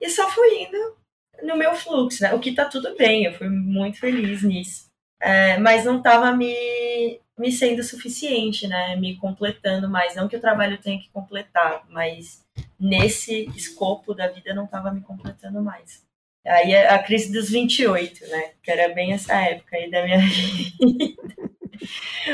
E 0.00 0.08
só 0.08 0.30
fui 0.30 0.62
indo 0.62 0.96
no 1.42 1.56
meu 1.56 1.74
fluxo, 1.74 2.22
né? 2.22 2.32
O 2.32 2.38
que 2.38 2.54
tá 2.54 2.64
tudo 2.66 2.96
bem, 2.96 3.24
eu 3.24 3.34
fui 3.34 3.48
muito 3.48 3.98
feliz 3.98 4.44
nisso. 4.44 4.86
É, 5.20 5.58
mas 5.58 5.84
não 5.84 5.98
estava 5.98 6.30
me, 6.30 7.20
me 7.36 7.50
sendo 7.50 7.82
suficiente, 7.82 8.68
né? 8.68 8.94
Me 8.94 9.16
completando 9.16 9.90
mais. 9.90 10.14
Não 10.14 10.28
que 10.28 10.36
o 10.36 10.40
trabalho 10.40 10.78
tenha 10.78 11.00
que 11.00 11.10
completar, 11.10 11.84
mas 11.90 12.44
nesse 12.78 13.50
escopo 13.56 14.14
da 14.14 14.28
vida 14.28 14.54
não 14.54 14.66
estava 14.66 14.92
me 14.92 15.00
completando 15.00 15.60
mais. 15.60 16.04
Aí 16.46 16.72
a 16.72 17.00
crise 17.00 17.32
dos 17.32 17.50
28, 17.50 18.28
né? 18.28 18.52
Que 18.62 18.70
era 18.70 18.94
bem 18.94 19.12
essa 19.12 19.34
época 19.34 19.76
aí 19.76 19.90
da 19.90 20.04
minha 20.04 20.18
vida. 20.22 21.34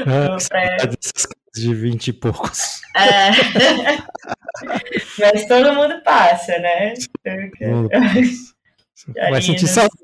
Ah, 0.06 0.36
pra 0.46 0.76
de 1.60 1.74
vinte 1.74 2.08
e 2.08 2.12
poucos. 2.12 2.80
É. 2.96 3.30
Mas 5.18 5.46
todo 5.46 5.74
mundo 5.74 6.00
passa, 6.02 6.58
né? 6.58 6.94
Vai 9.30 9.42
sentir 9.42 9.66
saudade. 9.66 9.94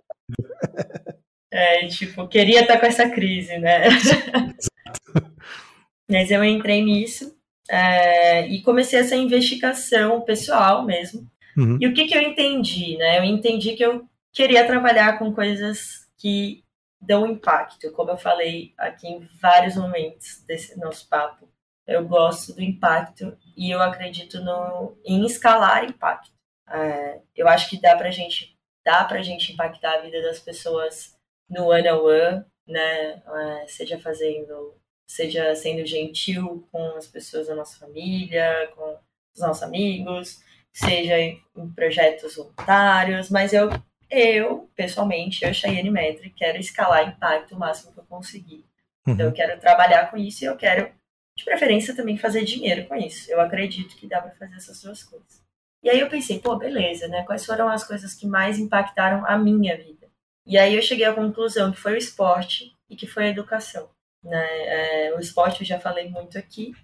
É, 1.51 1.87
tipo, 1.87 2.27
queria 2.27 2.63
estar 2.63 2.79
com 2.79 2.87
essa 2.87 3.09
crise, 3.09 3.59
né? 3.59 3.89
Mas 6.11 6.31
eu 6.31 6.43
entrei 6.43 6.83
nisso 6.83 7.35
é, 7.71 8.47
e 8.49 8.61
comecei 8.63 8.99
essa 8.99 9.17
investigação 9.17 10.21
pessoal 10.23 10.85
mesmo. 10.85 11.27
Uhum. 11.57 11.79
E 11.81 11.87
o 11.87 11.95
que, 11.95 12.07
que 12.07 12.15
eu 12.15 12.21
entendi, 12.21 12.97
né? 12.97 13.19
Eu 13.19 13.25
entendi 13.25 13.75
que 13.75 13.85
eu 13.85 14.05
queria 14.33 14.67
trabalhar 14.67 15.19
com 15.19 15.33
coisas 15.33 16.09
que 16.19 16.64
dão 17.07 17.27
impacto, 17.27 17.93
como 17.93 18.11
eu 18.11 18.17
falei 18.17 18.73
aqui 18.79 19.09
em 19.09 19.21
vários 19.41 19.77
momentos 19.77 20.45
desse 20.47 20.79
nosso 20.79 21.09
papo. 21.09 21.49
Eu 21.87 22.07
gosto 22.07 22.55
do 22.55 22.63
impacto 22.63 23.37
e 23.57 23.71
eu 23.71 23.83
acredito 23.83 24.41
no, 24.41 24.97
em 25.05 25.25
escalar 25.27 25.85
impacto. 25.85 26.33
É, 26.69 27.21
eu 27.37 27.47
acho 27.47 27.69
que 27.69 27.81
dá 27.81 27.95
pra 27.97 28.11
gente 28.11 28.55
dá 28.85 29.05
pra 29.05 29.23
gente 29.23 29.53
impactar 29.53 29.95
a 29.95 30.01
vida 30.03 30.21
das 30.23 30.39
pessoas 30.39 31.17
no 31.49 31.69
one 31.71 31.91
on 31.91 32.05
one, 32.05 32.45
né? 32.67 33.23
É, 33.27 33.67
seja 33.67 33.99
fazendo, 33.99 34.79
seja 35.09 35.55
sendo 35.55 35.87
gentil 35.87 36.69
com 36.71 36.97
as 36.97 37.07
pessoas 37.07 37.47
da 37.47 37.55
nossa 37.55 37.79
família, 37.79 38.71
com 38.77 38.99
os 39.35 39.41
nossos 39.41 39.63
amigos, 39.63 40.43
seja 40.73 41.19
em 41.19 41.41
projetos 41.75 42.37
voluntários, 42.37 43.31
mas 43.31 43.53
eu 43.53 43.71
eu, 44.15 44.71
pessoalmente, 44.75 45.45
eu, 45.45 45.53
Cheyenne 45.53 45.91
Metri, 45.91 46.31
quero 46.31 46.59
escalar 46.59 47.09
impacto 47.09 47.55
o 47.55 47.59
máximo 47.59 47.93
que 47.93 48.01
eu 48.01 48.05
conseguir. 48.05 48.65
Uhum. 49.07 49.15
Então, 49.15 49.27
eu 49.27 49.33
quero 49.33 49.61
trabalhar 49.61 50.11
com 50.11 50.17
isso 50.17 50.45
e 50.45 50.47
eu 50.47 50.57
quero, 50.57 50.93
de 51.37 51.45
preferência, 51.45 51.95
também 51.95 52.17
fazer 52.17 52.45
dinheiro 52.45 52.87
com 52.87 52.95
isso. 52.95 53.31
Eu 53.31 53.41
acredito 53.41 53.97
que 53.97 54.07
dá 54.07 54.21
para 54.21 54.31
fazer 54.33 54.57
essas 54.57 54.83
duas 54.83 55.03
coisas. 55.03 55.43
E 55.83 55.91
aí 55.91 56.01
eu 56.01 56.09
pensei, 56.09 56.39
pô, 56.39 56.57
beleza, 56.57 57.07
né? 57.09 57.25
Quais 57.25 57.45
foram 57.45 57.69
as 57.69 57.85
coisas 57.87 58.15
que 58.15 58.27
mais 58.27 58.59
impactaram 58.59 59.27
a 59.27 59.37
minha 59.37 59.77
vida? 59.77 60.09
E 60.47 60.57
aí 60.57 60.75
eu 60.75 60.83
cheguei 60.83 61.05
à 61.05 61.13
conclusão 61.13 61.73
que 61.73 61.81
foi 61.81 61.93
o 61.93 61.99
esporte 61.99 62.75
e 62.89 62.97
que 62.97 63.07
foi 63.07 63.25
a 63.27 63.29
educação. 63.29 63.91
Né? 64.23 65.09
É, 65.09 65.15
o 65.15 65.21
esporte 65.21 65.61
eu 65.61 65.67
já 65.67 65.79
falei 65.79 66.09
muito 66.09 66.39
aqui. 66.39 66.75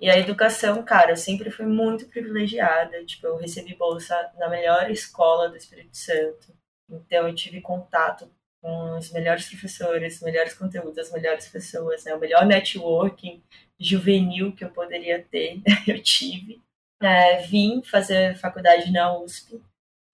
E 0.00 0.10
a 0.10 0.18
educação, 0.18 0.82
cara, 0.82 1.12
eu 1.12 1.16
sempre 1.16 1.48
fui 1.50 1.66
muito 1.66 2.08
privilegiada. 2.08 3.04
Tipo, 3.04 3.28
eu 3.28 3.36
recebi 3.36 3.76
bolsa 3.76 4.32
na 4.36 4.48
melhor 4.48 4.90
escola 4.90 5.48
do 5.48 5.56
Espírito 5.56 5.96
Santo. 5.96 6.52
Então 6.90 7.28
eu 7.28 7.34
tive 7.34 7.60
contato 7.60 8.30
com 8.60 8.96
os 8.96 9.10
melhores 9.10 9.48
professores, 9.48 10.16
os 10.16 10.22
melhores 10.22 10.54
conteúdos, 10.54 10.98
as 10.98 11.12
melhores 11.12 11.48
pessoas, 11.48 12.04
né? 12.04 12.14
O 12.14 12.20
melhor 12.20 12.46
networking 12.46 13.42
juvenil 13.78 14.52
que 14.52 14.64
eu 14.64 14.70
poderia 14.70 15.22
ter, 15.22 15.60
eu 15.86 16.00
tive. 16.02 16.60
É, 17.02 17.42
vim 17.42 17.82
fazer 17.82 18.36
faculdade 18.36 18.92
na 18.92 19.18
USP. 19.18 19.60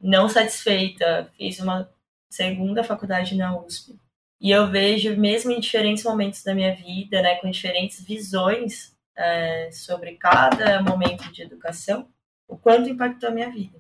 Não 0.01 0.29
satisfeita, 0.29 1.31
fiz 1.37 1.61
uma 1.61 1.91
segunda 2.31 2.83
faculdade 2.83 3.37
na 3.37 3.59
USP. 3.59 3.99
E 4.41 4.51
eu 4.51 4.71
vejo, 4.71 5.17
mesmo 5.17 5.51
em 5.51 5.61
diferentes 5.61 6.05
momentos 6.05 6.43
da 6.43 6.55
minha 6.55 6.75
vida, 6.75 7.21
né, 7.21 7.37
com 7.37 7.51
diferentes 7.51 8.03
visões 8.03 8.97
é, 9.17 9.71
sobre 9.73 10.15
cada 10.15 10.81
momento 10.81 11.31
de 11.33 11.43
educação, 11.43 12.09
o 12.47 12.57
quanto 12.57 12.89
impactou 12.89 13.29
a 13.29 13.33
minha 13.33 13.51
vida. 13.51 13.79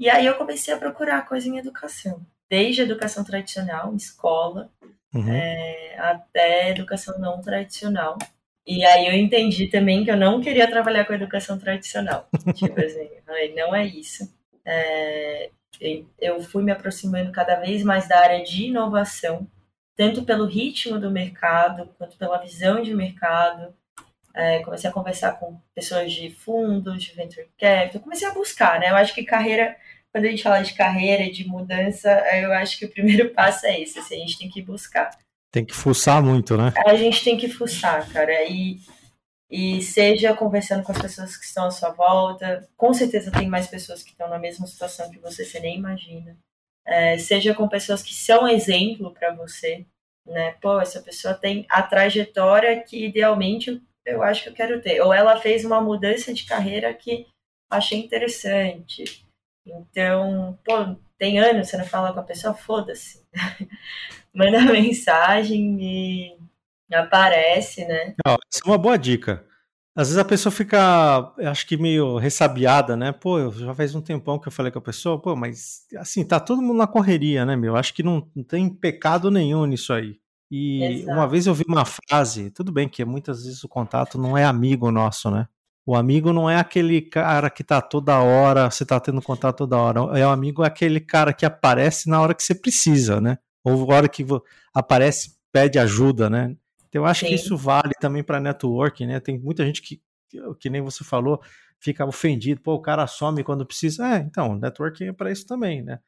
E 0.00 0.10
aí 0.10 0.26
eu 0.26 0.34
comecei 0.34 0.74
a 0.74 0.78
procurar 0.78 1.28
coisa 1.28 1.48
em 1.48 1.58
educação 1.58 2.26
desde 2.50 2.82
educação 2.82 3.22
tradicional, 3.22 3.94
escola, 3.94 4.68
uhum. 5.14 5.32
é, 5.32 5.96
até 5.96 6.70
educação 6.70 7.16
não 7.20 7.40
tradicional. 7.40 8.18
E 8.66 8.84
aí 8.84 9.06
eu 9.06 9.14
entendi 9.14 9.68
também 9.68 10.04
que 10.04 10.10
eu 10.10 10.16
não 10.16 10.40
queria 10.40 10.68
trabalhar 10.68 11.04
com 11.04 11.14
educação 11.14 11.56
tradicional. 11.56 12.28
tipo 12.54 12.78
assim, 12.80 13.08
não 13.54 13.72
é 13.72 13.86
isso. 13.86 14.28
É, 14.64 15.50
eu 16.20 16.40
fui 16.40 16.64
me 16.64 16.72
aproximando 16.72 17.30
cada 17.30 17.54
vez 17.54 17.84
mais 17.84 18.08
da 18.08 18.18
área 18.18 18.42
de 18.42 18.64
inovação, 18.64 19.46
tanto 19.96 20.24
pelo 20.24 20.44
ritmo 20.44 20.98
do 20.98 21.10
mercado, 21.10 21.88
quanto 21.96 22.18
pela 22.18 22.38
visão 22.38 22.82
de 22.82 22.92
mercado. 22.92 23.72
É, 24.34 24.60
comecei 24.60 24.88
a 24.88 24.92
conversar 24.92 25.38
com 25.38 25.60
pessoas 25.74 26.12
de 26.12 26.30
fundos, 26.30 27.02
de 27.02 27.14
venture 27.14 27.48
capital, 27.58 28.00
comecei 28.00 28.28
a 28.28 28.34
buscar, 28.34 28.78
né? 28.78 28.90
Eu 28.90 28.96
acho 28.96 29.14
que 29.14 29.24
carreira 29.24 29.76
quando 30.12 30.24
a 30.24 30.28
gente 30.28 30.42
fala 30.42 30.62
de 30.62 30.74
carreira, 30.74 31.30
de 31.30 31.46
mudança, 31.46 32.10
eu 32.36 32.52
acho 32.52 32.78
que 32.78 32.84
o 32.84 32.90
primeiro 32.90 33.30
passo 33.34 33.66
é 33.66 33.80
esse, 33.80 33.98
assim, 33.98 34.16
a 34.16 34.18
gente 34.18 34.38
tem 34.38 34.50
que 34.50 34.62
buscar. 34.62 35.10
Tem 35.52 35.64
que 35.64 35.74
fuçar 35.74 36.22
muito, 36.22 36.56
né? 36.56 36.72
A 36.86 36.94
gente 36.96 37.24
tem 37.24 37.36
que 37.36 37.48
fuçar, 37.48 38.08
cara, 38.12 38.44
e, 38.44 38.78
e 39.50 39.82
seja 39.82 40.34
conversando 40.34 40.82
com 40.82 40.92
as 40.92 41.00
pessoas 41.00 41.36
que 41.36 41.44
estão 41.44 41.66
à 41.66 41.70
sua 41.70 41.90
volta, 41.90 42.68
com 42.76 42.92
certeza 42.92 43.32
tem 43.32 43.48
mais 43.48 43.66
pessoas 43.66 44.02
que 44.02 44.10
estão 44.10 44.28
na 44.28 44.38
mesma 44.38 44.66
situação 44.66 45.10
que 45.10 45.18
você, 45.18 45.44
você 45.44 45.60
nem 45.60 45.76
imagina. 45.76 46.36
É, 46.86 47.18
seja 47.18 47.54
com 47.54 47.68
pessoas 47.68 48.02
que 48.02 48.14
são 48.14 48.48
exemplo 48.48 49.12
para 49.12 49.34
você, 49.34 49.84
né? 50.26 50.52
Pô, 50.60 50.80
essa 50.80 51.00
pessoa 51.00 51.34
tem 51.34 51.66
a 51.68 51.82
trajetória 51.82 52.80
que 52.82 53.04
idealmente 53.04 53.80
eu 54.04 54.22
acho 54.22 54.44
que 54.44 54.48
eu 54.48 54.54
quero 54.54 54.80
ter. 54.80 55.00
Ou 55.00 55.12
ela 55.12 55.38
fez 55.38 55.64
uma 55.64 55.80
mudança 55.80 56.32
de 56.32 56.44
carreira 56.44 56.92
que 56.94 57.26
achei 57.70 57.98
interessante. 57.98 59.24
Então, 59.66 60.58
pô, 60.64 60.96
tem 61.18 61.38
anos 61.38 61.68
você 61.68 61.76
não 61.76 61.84
fala 61.84 62.12
com 62.12 62.20
a 62.20 62.24
pessoa, 62.24 62.54
foda-se. 62.54 63.24
Manda 64.34 64.60
mensagem 64.72 65.78
e 65.80 66.38
aparece, 66.92 67.84
né? 67.84 68.14
Não, 68.24 68.36
essa 68.52 68.62
é 68.64 68.68
uma 68.68 68.78
boa 68.78 68.96
dica. 68.96 69.44
Às 69.94 70.08
vezes 70.08 70.18
a 70.18 70.24
pessoa 70.24 70.52
fica, 70.52 71.34
acho 71.38 71.66
que 71.66 71.76
meio 71.76 72.16
ressabiada, 72.16 72.96
né? 72.96 73.12
Pô, 73.12 73.50
já 73.50 73.74
faz 73.74 73.94
um 73.94 74.00
tempão 74.00 74.38
que 74.38 74.48
eu 74.48 74.52
falei 74.52 74.70
com 74.70 74.78
a 74.78 74.82
pessoa, 74.82 75.20
pô, 75.20 75.34
mas 75.34 75.86
assim, 75.96 76.24
tá 76.24 76.38
todo 76.38 76.62
mundo 76.62 76.78
na 76.78 76.86
correria, 76.86 77.44
né, 77.44 77.56
meu? 77.56 77.76
Acho 77.76 77.92
que 77.92 78.02
não, 78.02 78.26
não 78.34 78.44
tem 78.44 78.68
pecado 78.70 79.30
nenhum 79.30 79.66
nisso 79.66 79.92
aí. 79.92 80.18
E 80.50 80.82
Exato. 80.82 81.12
uma 81.12 81.28
vez 81.28 81.46
eu 81.46 81.54
vi 81.54 81.64
uma 81.68 81.84
frase, 81.84 82.50
tudo 82.50 82.72
bem 82.72 82.88
que 82.88 83.04
muitas 83.04 83.44
vezes 83.44 83.62
o 83.62 83.68
contato 83.68 84.16
não 84.16 84.38
é 84.38 84.44
amigo 84.44 84.90
nosso, 84.90 85.30
né? 85.30 85.48
O 85.90 85.96
amigo 85.96 86.32
não 86.32 86.48
é 86.48 86.54
aquele 86.54 87.02
cara 87.02 87.50
que 87.50 87.64
tá 87.64 87.82
toda 87.82 88.16
hora, 88.20 88.70
você 88.70 88.86
tá 88.86 89.00
tendo 89.00 89.20
contato 89.20 89.56
toda 89.56 89.76
hora. 89.76 90.16
É 90.16 90.24
o 90.24 90.30
amigo 90.30 90.62
é 90.62 90.68
aquele 90.68 91.00
cara 91.00 91.32
que 91.32 91.44
aparece 91.44 92.08
na 92.08 92.20
hora 92.20 92.32
que 92.32 92.44
você 92.44 92.54
precisa, 92.54 93.20
né? 93.20 93.38
Ou 93.64 93.84
na 93.84 93.96
hora 93.96 94.08
que 94.08 94.24
aparece, 94.72 95.36
pede 95.50 95.80
ajuda, 95.80 96.30
né? 96.30 96.54
Então, 96.88 97.02
eu 97.02 97.06
acho 97.06 97.22
Sim. 97.22 97.26
que 97.26 97.34
isso 97.34 97.56
vale 97.56 97.90
também 98.00 98.22
para 98.22 98.38
networking, 98.38 99.06
né? 99.08 99.18
Tem 99.18 99.36
muita 99.36 99.66
gente 99.66 99.82
que, 99.82 100.00
que 100.60 100.70
nem 100.70 100.80
você 100.80 101.02
falou, 101.02 101.42
fica 101.80 102.06
ofendido, 102.06 102.60
pô, 102.60 102.74
o 102.74 102.80
cara 102.80 103.08
some 103.08 103.42
quando 103.42 103.66
precisa. 103.66 104.14
É, 104.14 104.18
então, 104.18 104.54
networking 104.54 105.06
é 105.06 105.12
para 105.12 105.32
isso 105.32 105.44
também, 105.44 105.82
né? 105.82 105.98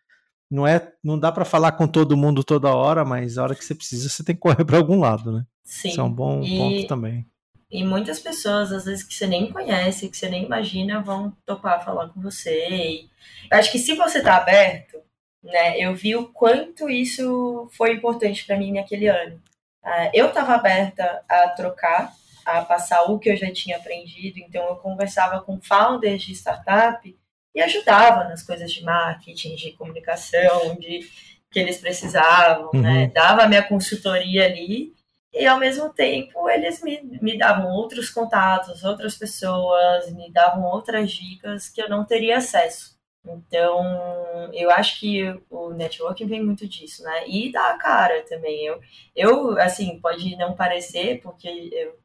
Não 0.49 0.65
é, 0.65 0.93
não 1.03 1.19
dá 1.19 1.33
para 1.33 1.45
falar 1.45 1.73
com 1.73 1.89
todo 1.89 2.17
mundo 2.17 2.45
toda 2.45 2.73
hora, 2.73 3.05
mas 3.05 3.37
a 3.37 3.43
hora 3.43 3.55
que 3.57 3.65
você 3.65 3.75
precisa, 3.75 4.09
você 4.09 4.23
tem 4.23 4.37
que 4.37 4.43
correr 4.43 4.65
para 4.65 4.77
algum 4.77 5.01
lado, 5.01 5.33
né? 5.33 5.45
Sim. 5.65 5.89
Isso 5.89 6.01
é 6.01 6.05
um 6.05 6.13
bom 6.13 6.45
e, 6.45 6.57
ponto 6.57 6.87
também. 6.87 7.27
E 7.73 7.83
muitas 7.83 8.21
pessoas, 8.21 8.71
às 8.71 8.85
vezes 8.85 9.03
que 9.03 9.15
você 9.15 9.27
nem 9.27 9.51
conhece, 9.51 10.11
que 10.11 10.17
você 10.17 10.29
nem 10.29 10.45
imagina, 10.45 11.01
vão 11.01 11.35
topar 11.47 11.83
falar 11.83 12.11
com 12.11 12.21
você. 12.21 12.69
E 12.69 13.11
eu 13.51 13.59
acho 13.59 13.73
que 13.73 13.79
se 13.79 13.95
você 13.95 14.23
tá 14.23 14.37
aberto, 14.37 14.99
né, 15.43 15.79
eu 15.79 15.95
vi 15.95 16.15
o 16.15 16.29
quanto 16.29 16.91
isso 16.91 17.71
foi 17.73 17.95
importante 17.95 18.45
para 18.45 18.59
mim 18.59 18.73
naquele 18.73 19.09
ano. 19.09 19.41
Uh, 19.83 20.11
eu 20.13 20.29
estava 20.29 20.53
aberta 20.53 21.25
a 21.27 21.49
trocar, 21.49 22.13
a 22.45 22.61
passar 22.61 23.05
o 23.05 23.19
que 23.19 23.31
eu 23.31 23.37
já 23.37 23.51
tinha 23.51 23.79
aprendido, 23.79 24.39
então 24.39 24.63
eu 24.69 24.77
conversava 24.77 25.41
com 25.41 25.59
founders 25.59 26.23
de 26.23 26.33
startup 26.33 27.19
e 27.55 27.61
ajudava 27.63 28.25
nas 28.25 28.43
coisas 28.43 28.71
de 28.71 28.85
marketing, 28.85 29.55
de 29.55 29.73
comunicação, 29.73 30.77
de 30.79 31.09
que 31.51 31.59
eles 31.59 31.79
precisavam, 31.79 32.71
né? 32.75 32.79
uhum. 32.79 32.83
né? 32.83 33.07
Dava 33.15 33.45
a 33.45 33.49
minha 33.49 33.63
consultoria 33.63 34.45
ali 34.45 34.93
e 35.33 35.47
ao 35.47 35.59
mesmo 35.59 35.93
tempo 35.93 36.49
eles 36.49 36.83
me, 36.83 37.01
me 37.21 37.39
davam 37.39 37.71
outros 37.71 38.11
contatos, 38.11 38.85
outras 38.85 39.17
pessoas, 39.17 40.13
me 40.13 40.31
davam 40.31 40.65
outras 40.65 41.11
dicas 41.11 41.69
que 41.69 41.83
eu 41.83 41.89
não 41.89 42.05
teria 42.05 42.39
acesso. 42.39 42.93
Então, 43.25 44.51
eu 44.53 44.71
acho 44.71 44.99
que 44.99 45.23
o 45.49 45.71
networking 45.71 46.27
vem 46.27 46.43
muito 46.45 46.69
disso, 46.69 47.05
né? 47.05 47.29
E 47.29 47.53
da 47.53 47.79
cara 47.79 48.23
também. 48.25 48.67
Eu, 48.67 48.81
eu 49.15 49.59
assim, 49.61 50.01
pode 50.01 50.37
não 50.37 50.55
parecer, 50.55 51.21
porque 51.23 51.71
eu 51.73 51.99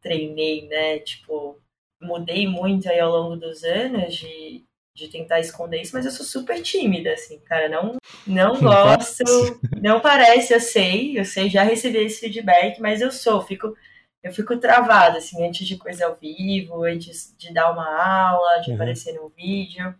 treinei, 0.00 0.66
né? 0.68 0.98
Tipo, 1.00 1.60
mudei 2.00 2.46
muito 2.46 2.88
aí 2.88 2.98
ao 3.00 3.10
longo 3.10 3.36
dos 3.36 3.62
anos 3.64 4.14
de, 4.14 4.64
de 4.94 5.08
tentar 5.08 5.40
esconder 5.40 5.80
isso, 5.80 5.94
mas 5.94 6.04
eu 6.04 6.12
sou 6.12 6.24
super 6.24 6.62
tímida, 6.62 7.12
assim, 7.12 7.38
cara. 7.40 7.68
Não, 7.68 7.96
não 8.26 8.60
gosto, 8.60 9.24
não 9.80 10.00
parece, 10.00 10.54
eu 10.54 10.60
sei, 10.60 11.18
eu 11.18 11.24
sei, 11.24 11.50
já 11.50 11.62
recebi 11.62 11.98
esse 11.98 12.20
feedback, 12.20 12.80
mas 12.80 13.00
eu 13.00 13.10
sou, 13.10 13.42
fico. 13.42 13.76
Eu 14.22 14.32
fico 14.32 14.56
travada, 14.56 15.18
assim, 15.18 15.46
antes 15.46 15.66
de 15.66 15.76
coisa 15.76 16.06
ao 16.06 16.14
vivo, 16.14 16.82
antes 16.82 17.34
de 17.36 17.52
dar 17.52 17.70
uma 17.70 17.86
aula, 18.30 18.62
de 18.62 18.70
uhum. 18.70 18.76
aparecer 18.76 19.12
no 19.12 19.28
vídeo 19.28 19.94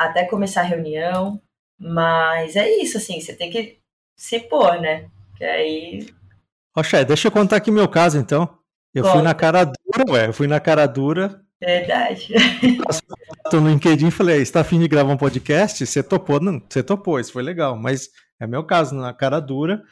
até 0.00 0.24
começar 0.24 0.62
a 0.62 0.64
reunião. 0.64 1.40
Mas 1.78 2.56
é 2.56 2.68
isso, 2.68 2.96
assim, 2.96 3.20
você 3.20 3.34
tem 3.34 3.50
que 3.50 3.78
se 4.16 4.40
pôr, 4.40 4.80
né? 4.80 5.08
Que 5.36 5.44
aí. 5.44 6.08
Oxé, 6.76 7.04
deixa 7.04 7.28
eu 7.28 7.32
contar 7.32 7.56
aqui 7.56 7.70
meu 7.70 7.88
caso, 7.88 8.18
então. 8.18 8.58
Eu 8.94 9.02
Conta. 9.02 9.14
fui 9.14 9.22
na 9.22 9.34
cara 9.34 9.64
dura, 9.64 10.12
ué. 10.12 10.26
Eu 10.26 10.32
fui 10.32 10.46
na 10.46 10.60
cara 10.60 10.86
dura. 10.86 11.40
Verdade. 11.62 12.32
Tô 13.50 13.60
no 13.60 13.68
LinkedIn 13.68 14.10
falei, 14.10 14.40
está 14.40 14.60
afim 14.60 14.78
de 14.80 14.88
gravar 14.88 15.12
um 15.12 15.16
podcast? 15.16 15.84
Você 15.84 16.02
topou? 16.02 16.40
Não, 16.40 16.60
você 16.68 16.82
topou, 16.82 17.20
isso 17.20 17.32
foi 17.32 17.42
legal. 17.42 17.76
Mas 17.76 18.08
é 18.40 18.46
meu 18.46 18.64
caso, 18.64 18.94
na 18.94 19.12
cara 19.12 19.40
dura. 19.40 19.82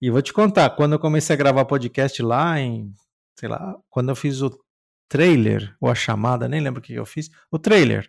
E 0.00 0.10
vou 0.10 0.22
te 0.22 0.32
contar, 0.32 0.70
quando 0.70 0.92
eu 0.92 0.98
comecei 0.98 1.34
a 1.34 1.36
gravar 1.36 1.64
podcast 1.64 2.22
lá 2.22 2.58
em, 2.58 2.92
sei 3.38 3.48
lá, 3.48 3.76
quando 3.88 4.08
eu 4.08 4.16
fiz 4.16 4.42
o 4.42 4.50
trailer, 5.08 5.74
ou 5.80 5.88
a 5.88 5.94
chamada, 5.94 6.48
nem 6.48 6.60
lembro 6.60 6.80
o 6.80 6.82
que 6.82 6.94
eu 6.94 7.06
fiz, 7.06 7.30
o 7.50 7.58
trailer. 7.58 8.08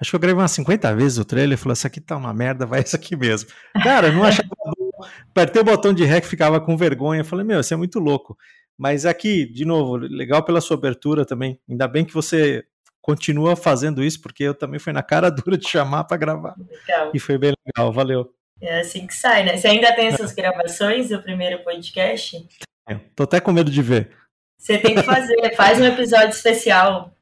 Acho 0.00 0.10
que 0.10 0.16
eu 0.16 0.20
gravei 0.20 0.40
umas 0.40 0.50
50 0.52 0.94
vezes 0.94 1.18
o 1.18 1.24
trailer 1.24 1.58
falei, 1.58 1.74
isso 1.74 1.86
aqui 1.86 2.00
tá 2.00 2.16
uma 2.16 2.32
merda, 2.32 2.64
vai 2.64 2.80
isso 2.80 2.96
aqui 2.96 3.14
mesmo. 3.16 3.50
Cara, 3.82 4.08
eu 4.08 4.14
não 4.14 4.24
achava 4.24 4.48
bom. 4.48 4.90
Apertei 5.30 5.62
o 5.62 5.64
botão 5.64 5.92
de 5.92 6.04
rec, 6.04 6.24
ficava 6.24 6.60
com 6.60 6.76
vergonha. 6.76 7.24
Falei, 7.24 7.44
meu, 7.44 7.60
isso 7.60 7.72
é 7.72 7.76
muito 7.76 7.98
louco. 7.98 8.36
Mas 8.80 9.04
aqui, 9.04 9.44
de 9.44 9.66
novo, 9.66 9.96
legal 9.96 10.42
pela 10.42 10.58
sua 10.58 10.74
abertura 10.74 11.26
também. 11.26 11.60
Ainda 11.68 11.86
bem 11.86 12.02
que 12.02 12.14
você 12.14 12.64
continua 13.02 13.54
fazendo 13.54 14.02
isso, 14.02 14.22
porque 14.22 14.42
eu 14.42 14.54
também 14.54 14.80
fui 14.80 14.90
na 14.90 15.02
cara 15.02 15.28
dura 15.30 15.58
de 15.58 15.68
chamar 15.68 16.04
para 16.04 16.16
gravar. 16.16 16.54
Legal. 16.56 17.10
E 17.12 17.18
foi 17.18 17.36
bem 17.36 17.52
legal, 17.66 17.92
valeu. 17.92 18.32
É 18.58 18.80
assim 18.80 19.06
que 19.06 19.14
sai, 19.14 19.44
né? 19.44 19.58
Você 19.58 19.68
ainda 19.68 19.94
tem 19.94 20.06
essas 20.06 20.32
gravações 20.32 21.10
do 21.10 21.22
primeiro 21.22 21.62
podcast? 21.62 22.42
É, 22.88 22.94
tô 23.14 23.24
até 23.24 23.38
com 23.38 23.52
medo 23.52 23.70
de 23.70 23.82
ver. 23.82 24.12
Você 24.56 24.78
tem 24.78 24.94
que 24.94 25.02
fazer, 25.02 25.54
faz 25.54 25.78
um 25.78 25.84
episódio 25.84 26.30
especial. 26.30 27.14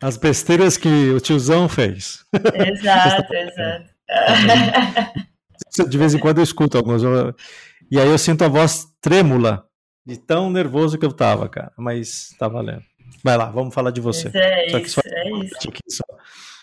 As 0.00 0.16
besteiras 0.16 0.78
que 0.78 1.10
o 1.10 1.20
tiozão 1.20 1.68
fez. 1.68 2.24
Exato, 2.54 3.34
exato. 3.36 3.90
De 5.90 5.98
vez 5.98 6.14
em 6.14 6.18
quando 6.18 6.38
eu 6.38 6.44
escuto 6.44 6.78
algumas. 6.78 7.02
E 7.90 7.98
aí 7.98 8.08
eu 8.08 8.18
sinto 8.18 8.44
a 8.44 8.48
voz 8.48 8.86
trêmula 9.00 9.64
de 10.06 10.16
tão 10.16 10.50
nervoso 10.50 10.98
que 10.98 11.04
eu 11.04 11.12
tava, 11.12 11.48
cara. 11.48 11.72
Mas 11.76 12.34
tá 12.38 12.48
valendo. 12.48 12.82
Vai 13.22 13.36
lá, 13.36 13.46
vamos 13.46 13.74
falar 13.74 13.90
de 13.90 14.00
você. 14.00 14.30
é 14.34 14.70
só 14.70 14.78
isso, 14.78 15.00
é 15.04 15.30
isso. 15.86 16.02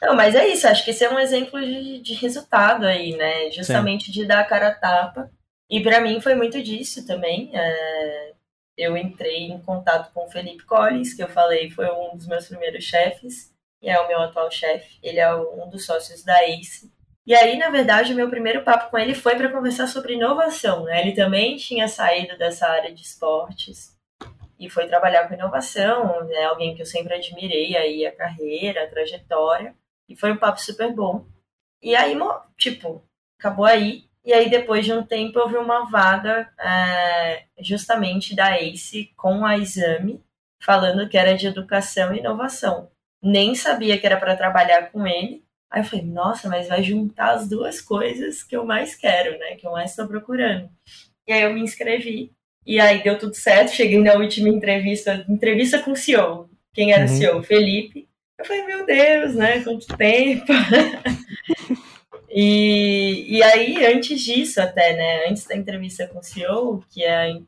Não, 0.01 0.15
mas 0.15 0.35
é 0.35 0.47
isso, 0.47 0.67
acho 0.67 0.83
que 0.83 0.91
esse 0.91 1.03
é 1.03 1.09
um 1.09 1.17
exemplo 1.17 1.59
de, 1.59 1.99
de 2.01 2.13
resultado 2.13 2.85
aí, 2.85 3.15
né? 3.15 3.49
Justamente 3.51 4.05
Sim. 4.05 4.11
de 4.11 4.25
dar 4.25 4.39
a 4.41 4.45
cara 4.45 4.69
a 4.69 4.75
tapa. 4.75 5.31
E 5.69 5.81
para 5.81 5.99
mim 5.99 6.21
foi 6.21 6.35
muito 6.35 6.61
disso 6.61 7.05
também. 7.07 7.49
É 7.53 8.35
eu 8.77 8.97
entrei 8.97 9.45
em 9.45 9.61
contato 9.61 10.11
com 10.13 10.25
o 10.25 10.29
Felipe 10.29 10.65
Collins, 10.65 11.13
que 11.13 11.23
eu 11.23 11.29
falei 11.29 11.69
foi 11.69 11.89
um 11.89 12.15
dos 12.15 12.27
meus 12.27 12.47
primeiros 12.47 12.83
chefes, 12.83 13.53
e 13.81 13.89
é 13.89 13.99
o 13.99 14.07
meu 14.07 14.19
atual 14.19 14.51
chefe. 14.51 14.99
Ele 15.01 15.19
é 15.19 15.33
um 15.33 15.69
dos 15.69 15.85
sócios 15.85 16.23
da 16.23 16.37
ACE. 16.43 16.91
E 17.25 17.33
aí, 17.33 17.57
na 17.57 17.69
verdade, 17.69 18.13
o 18.13 18.15
meu 18.15 18.29
primeiro 18.29 18.63
papo 18.63 18.91
com 18.91 18.97
ele 18.99 19.15
foi 19.15 19.35
para 19.35 19.51
conversar 19.51 19.87
sobre 19.87 20.13
inovação. 20.13 20.83
Né? 20.83 21.01
Ele 21.01 21.15
também 21.15 21.55
tinha 21.55 21.87
saído 21.87 22.37
dessa 22.37 22.67
área 22.67 22.93
de 22.93 23.01
esportes 23.01 23.95
e 24.59 24.69
foi 24.69 24.87
trabalhar 24.87 25.27
com 25.27 25.33
inovação, 25.33 26.23
né? 26.25 26.45
alguém 26.45 26.75
que 26.75 26.81
eu 26.81 26.85
sempre 26.85 27.15
admirei 27.15 27.75
aí 27.75 28.05
a 28.05 28.15
carreira, 28.15 28.83
a 28.83 28.87
trajetória. 28.87 29.75
E 30.07 30.15
foi 30.15 30.31
um 30.31 30.37
papo 30.37 30.61
super 30.61 30.93
bom. 30.93 31.25
E 31.81 31.95
aí, 31.95 32.15
tipo, 32.57 33.03
acabou 33.39 33.65
aí. 33.65 34.05
E 34.23 34.33
aí, 34.33 34.49
depois 34.49 34.85
de 34.85 34.93
um 34.93 35.03
tempo, 35.03 35.37
eu 35.39 35.47
vi 35.47 35.57
uma 35.57 35.89
vaga 35.89 36.51
é, 36.59 37.45
justamente 37.59 38.35
da 38.35 38.57
ACE 38.59 39.13
com 39.15 39.45
a 39.45 39.57
Exame, 39.57 40.23
falando 40.59 41.07
que 41.07 41.17
era 41.17 41.35
de 41.35 41.47
educação 41.47 42.13
e 42.13 42.19
inovação. 42.19 42.91
Nem 43.21 43.53
sabia 43.53 43.99
que 43.99 44.05
era 44.05 44.17
para 44.17 44.35
trabalhar 44.35 44.91
com 44.91 45.05
ele. 45.05 45.44
Aí 45.71 45.81
eu 45.81 45.85
falei, 45.85 46.05
nossa, 46.05 46.47
mas 46.47 46.67
vai 46.67 46.83
juntar 46.83 47.33
as 47.33 47.49
duas 47.49 47.81
coisas 47.81 48.43
que 48.43 48.55
eu 48.55 48.65
mais 48.65 48.95
quero, 48.95 49.37
né? 49.39 49.55
Que 49.55 49.67
eu 49.67 49.71
mais 49.71 49.91
estou 49.91 50.07
procurando. 50.07 50.69
E 51.27 51.33
aí 51.33 51.41
eu 51.41 51.53
me 51.53 51.61
inscrevi. 51.61 52.31
E 52.65 52.79
aí 52.79 53.03
deu 53.03 53.17
tudo 53.17 53.35
certo. 53.35 53.71
Cheguei 53.71 53.99
na 53.99 54.13
última 54.13 54.49
entrevista, 54.49 55.25
entrevista 55.27 55.79
com 55.79 55.91
o 55.91 55.95
CEO. 55.95 56.49
Quem 56.73 56.91
era 56.93 57.05
uhum. 57.05 57.13
o 57.13 57.17
CEO? 57.17 57.43
Felipe. 57.43 58.07
Eu 58.37 58.45
falei, 58.45 58.65
meu 58.65 58.85
Deus, 58.85 59.35
né? 59.35 59.63
Quanto 59.63 59.87
tempo. 59.97 60.51
E, 62.37 63.37
e 63.37 63.41
aí, 63.41 63.85
antes 63.85 64.19
disso, 64.19 64.59
até, 64.59 64.93
né, 64.93 65.29
antes 65.29 65.47
da 65.47 65.55
entrevista 65.55 66.05
com 66.05 66.19
o 66.19 66.23
CEO, 66.23 66.83
que 66.89 67.01
é 67.01 67.31
a, 67.31 67.39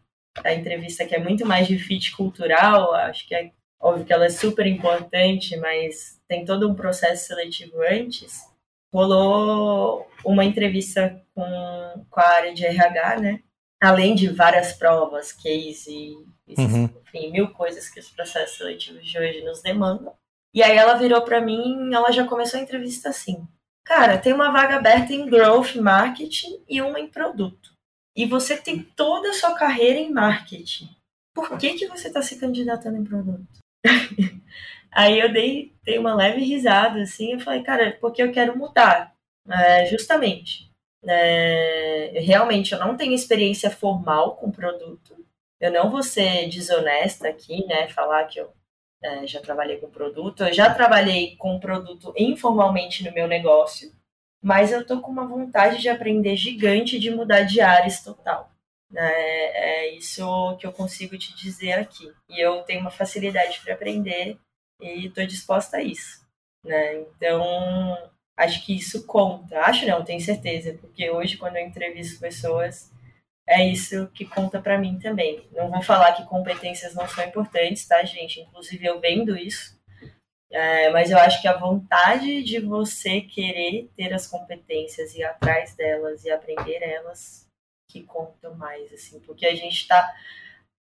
a 0.46 0.54
entrevista 0.54 1.06
que 1.06 1.14
é 1.14 1.20
muito 1.20 1.46
mais 1.46 1.68
de 1.68 1.78
fit 1.78 2.16
cultural, 2.16 2.94
acho 2.94 3.28
que 3.28 3.36
é 3.36 3.52
óbvio 3.80 4.06
que 4.06 4.14
ela 4.14 4.26
é 4.26 4.30
super 4.30 4.66
importante, 4.66 5.56
mas 5.58 6.20
tem 6.28 6.46
todo 6.46 6.70
um 6.70 6.76
processo 6.76 7.28
seletivo 7.28 7.82
antes. 7.82 8.44
Rolou 8.94 10.10
uma 10.26 10.46
entrevista 10.46 11.22
com, 11.34 12.06
com 12.10 12.20
a 12.20 12.28
área 12.28 12.54
de 12.54 12.66
RH, 12.66 13.20
né? 13.20 13.40
Além 13.82 14.16
de 14.16 14.28
várias 14.30 14.74
provas, 14.74 15.32
case, 15.32 16.18
uhum. 16.58 16.90
enfim, 17.06 17.32
mil 17.32 17.50
coisas 17.50 17.90
que 17.90 18.00
os 18.00 18.10
processos 18.10 18.58
seletivos 18.58 19.06
de 19.06 19.20
hoje 19.20 19.44
nos 19.44 19.62
demandam. 19.62 20.14
E 20.54 20.64
aí 20.64 20.76
ela 20.76 20.96
virou 20.96 21.22
para 21.22 21.40
mim, 21.40 21.94
ela 21.94 22.12
já 22.12 22.26
começou 22.26 22.60
a 22.60 22.64
entrevista 22.64 23.10
assim: 23.10 23.48
Cara, 23.86 24.18
tem 24.18 24.34
uma 24.34 24.52
vaga 24.52 24.78
aberta 24.78 25.14
em 25.14 25.30
growth 25.30 25.76
marketing 25.76 26.64
e 26.68 26.82
uma 26.82 27.00
em 27.00 27.08
produto. 27.08 27.76
e 28.16 28.26
você 28.26 28.58
tem 28.58 28.82
toda 28.82 29.30
a 29.30 29.34
sua 29.34 29.54
carreira 29.54 30.00
em 30.00 30.12
marketing. 30.12 30.90
Por 31.36 31.56
que, 31.56 31.76
que 31.76 31.88
você 31.88 32.08
está 32.08 32.20
se 32.20 32.40
candidatando 32.40 32.98
em 32.98 33.04
produto? 33.04 33.60
Aí 34.92 35.20
eu 35.20 35.32
dei, 35.32 35.74
dei 35.84 35.98
uma 35.98 36.16
leve 36.16 36.44
risada, 36.44 37.02
assim, 37.02 37.34
eu 37.34 37.40
falei, 37.40 37.62
cara, 37.64 37.98
porque 38.02 38.22
eu 38.22 38.32
quero 38.32 38.58
mudar, 38.58 39.14
é, 39.50 39.86
justamente. 39.86 40.72
É, 41.06 42.20
realmente, 42.22 42.74
eu 42.74 42.80
não 42.80 42.98
tenho 42.98 43.14
experiência 43.14 43.70
formal 43.70 44.36
com 44.36 44.52
produto, 44.52 45.16
eu 45.60 45.72
não 45.72 45.90
vou 45.90 46.04
ser 46.04 46.50
desonesta 46.50 47.28
aqui, 47.28 47.66
né, 47.66 47.88
falar 47.90 48.26
que 48.26 48.40
eu 48.40 48.52
é, 49.04 49.28
já 49.28 49.40
trabalhei 49.40 49.78
com 49.78 49.90
produto, 49.90 50.44
eu 50.44 50.54
já 50.54 50.74
trabalhei 50.74 51.36
com 51.38 51.60
produto 51.60 52.14
informalmente 52.18 53.04
no 53.04 53.14
meu 53.14 53.28
negócio, 53.28 53.92
mas 54.42 54.72
eu 54.72 54.86
tô 54.86 55.02
com 55.02 55.12
uma 55.12 55.28
vontade 55.28 55.80
de 55.82 55.90
aprender 55.90 56.36
gigante 56.36 57.00
de 57.00 57.12
mudar 57.12 57.42
de 57.42 57.62
áreas 57.62 58.04
total. 58.04 58.52
É, 58.96 59.86
é 59.86 59.96
isso 59.96 60.58
que 60.58 60.66
eu 60.66 60.72
consigo 60.72 61.18
te 61.18 61.36
dizer 61.36 61.74
aqui. 61.74 62.12
E 62.30 62.40
eu 62.40 62.64
tenho 62.64 62.82
uma 62.82 62.92
facilidade 62.92 63.60
para 63.62 63.74
aprender 63.74 64.38
e 64.82 65.08
estou 65.08 65.26
disposta 65.26 65.78
a 65.78 65.82
isso. 65.82 66.26
Né? 66.64 67.02
Então, 67.02 67.42
acho 68.38 68.66
que 68.66 68.76
isso 68.76 69.06
conta. 69.06 69.60
Acho 69.62 69.86
não, 69.86 70.04
tenho 70.04 70.22
certeza, 70.22 70.78
porque 70.80 71.10
hoje, 71.10 71.38
quando 71.38 71.58
eu 71.58 71.66
entrevisto 71.66 72.20
pessoas, 72.20 72.92
é 73.48 73.66
isso 73.66 74.08
que 74.14 74.26
conta 74.26 74.62
para 74.62 74.78
mim 74.78 75.00
também. 75.00 75.48
Não 75.54 75.70
vou 75.70 75.82
falar 75.82 76.14
que 76.14 76.26
competências 76.26 76.94
não 76.94 77.08
são 77.08 77.24
importantes, 77.24 77.88
tá, 77.88 78.04
gente? 78.04 78.42
Inclusive, 78.42 78.86
eu 78.86 79.00
vendo 79.00 79.38
isso. 79.38 79.78
É, 80.52 80.90
mas 80.92 81.12
eu 81.12 81.18
acho 81.18 81.42
que 81.42 81.48
a 81.48 81.58
vontade 81.58 82.44
de 82.44 82.60
você 82.60 83.22
querer 83.22 83.90
ter 83.98 84.14
as 84.14 84.28
competências 84.28 85.14
e 85.14 85.20
ir 85.20 85.24
atrás 85.24 85.76
delas 85.76 86.24
e 86.24 86.32
aprender 86.32 86.82
elas 86.82 87.47
que 87.88 88.04
contam 88.04 88.56
mais, 88.56 88.92
assim, 88.94 89.20
porque 89.22 89.46
a 89.46 89.56
gente 89.56 89.76
está 89.76 90.14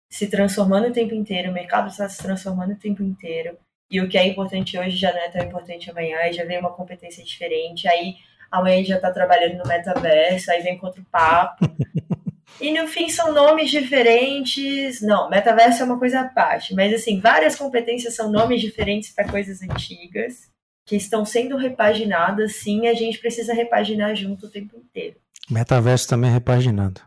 se 0.10 0.28
transformando 0.30 0.88
o 0.88 0.93
tempo 0.93 1.14
inteiro, 1.14 1.52
o 1.52 1.54
mercado 1.54 1.89
está 1.89 2.08
se 2.08 2.22
transformando 2.22 2.74
o 2.74 2.80
tempo 2.80 3.04
inteiro, 3.04 3.58
e 3.89 4.02
o 4.02 4.10
que 4.10 4.18
é 4.18 4.26
importante 4.26 4.78
hoje 4.78 4.96
já 4.96 5.12
não 5.12 5.20
é 5.20 5.30
tão 5.30 5.43
importante 5.43 5.89
amanhã, 5.89 6.18
aí 6.18 6.34
já 6.34 6.43
vem 6.46 6.60
uma 6.60 6.74
competência 6.74 7.24
diferente, 7.24 7.88
aí 7.88 8.16
amanhã 8.50 8.84
já 8.84 8.96
está 8.96 9.12
trabalhando 9.12 9.58
no 9.58 9.68
metaverso, 9.68 10.52
aí 10.52 10.62
vem 10.62 10.78
com 10.78 10.88
outro 10.88 11.06
papo. 11.12 11.66
E 12.62 12.72
no 12.72 12.88
fim 12.88 13.10
são 13.10 13.34
nomes 13.34 13.70
diferentes. 13.70 15.02
Não, 15.02 15.30
metaverso 15.30 15.82
é 15.82 15.86
uma 15.86 16.00
coisa 16.00 16.22
à 16.22 16.30
parte, 16.30 16.74
mas 16.74 16.93
assim, 16.93 17.20
várias 17.20 17.56
competências 17.56 18.16
são 18.16 18.32
nomes 18.32 18.62
diferentes 18.62 19.12
para 19.12 19.28
coisas 19.28 19.62
antigas 19.62 20.50
que 20.86 20.96
estão 20.96 21.26
sendo 21.26 21.58
repaginadas, 21.58 22.58
sim, 22.58 22.88
a 22.88 22.93
gente 22.93 23.18
precisa 23.18 23.54
repaginar 23.54 24.16
junto 24.16 24.46
o 24.46 24.50
tempo 24.50 24.78
inteiro. 24.78 25.18
Metaverso 25.50 26.08
também 26.08 26.30
é 26.30 26.34
repaginado. 26.34 27.02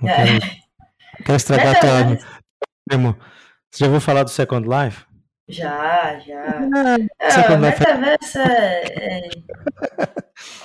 Não 0.00 0.08
é. 0.08 0.16
quero, 0.16 0.40
quero 1.24 1.36
estragar 1.36 1.74
Metaverso. 1.74 2.26
teu 2.88 2.98
Você 3.00 3.78
já 3.78 3.86
ouviu 3.86 4.00
falar 4.00 4.22
do 4.22 4.30
Second 4.30 4.68
Life? 4.68 5.04
Já, 5.48 6.18
já. 6.20 6.42
Ah, 6.74 6.96
ah, 7.20 7.58
metaverso 7.58 8.38
é, 8.38 8.84
é, 8.86 9.28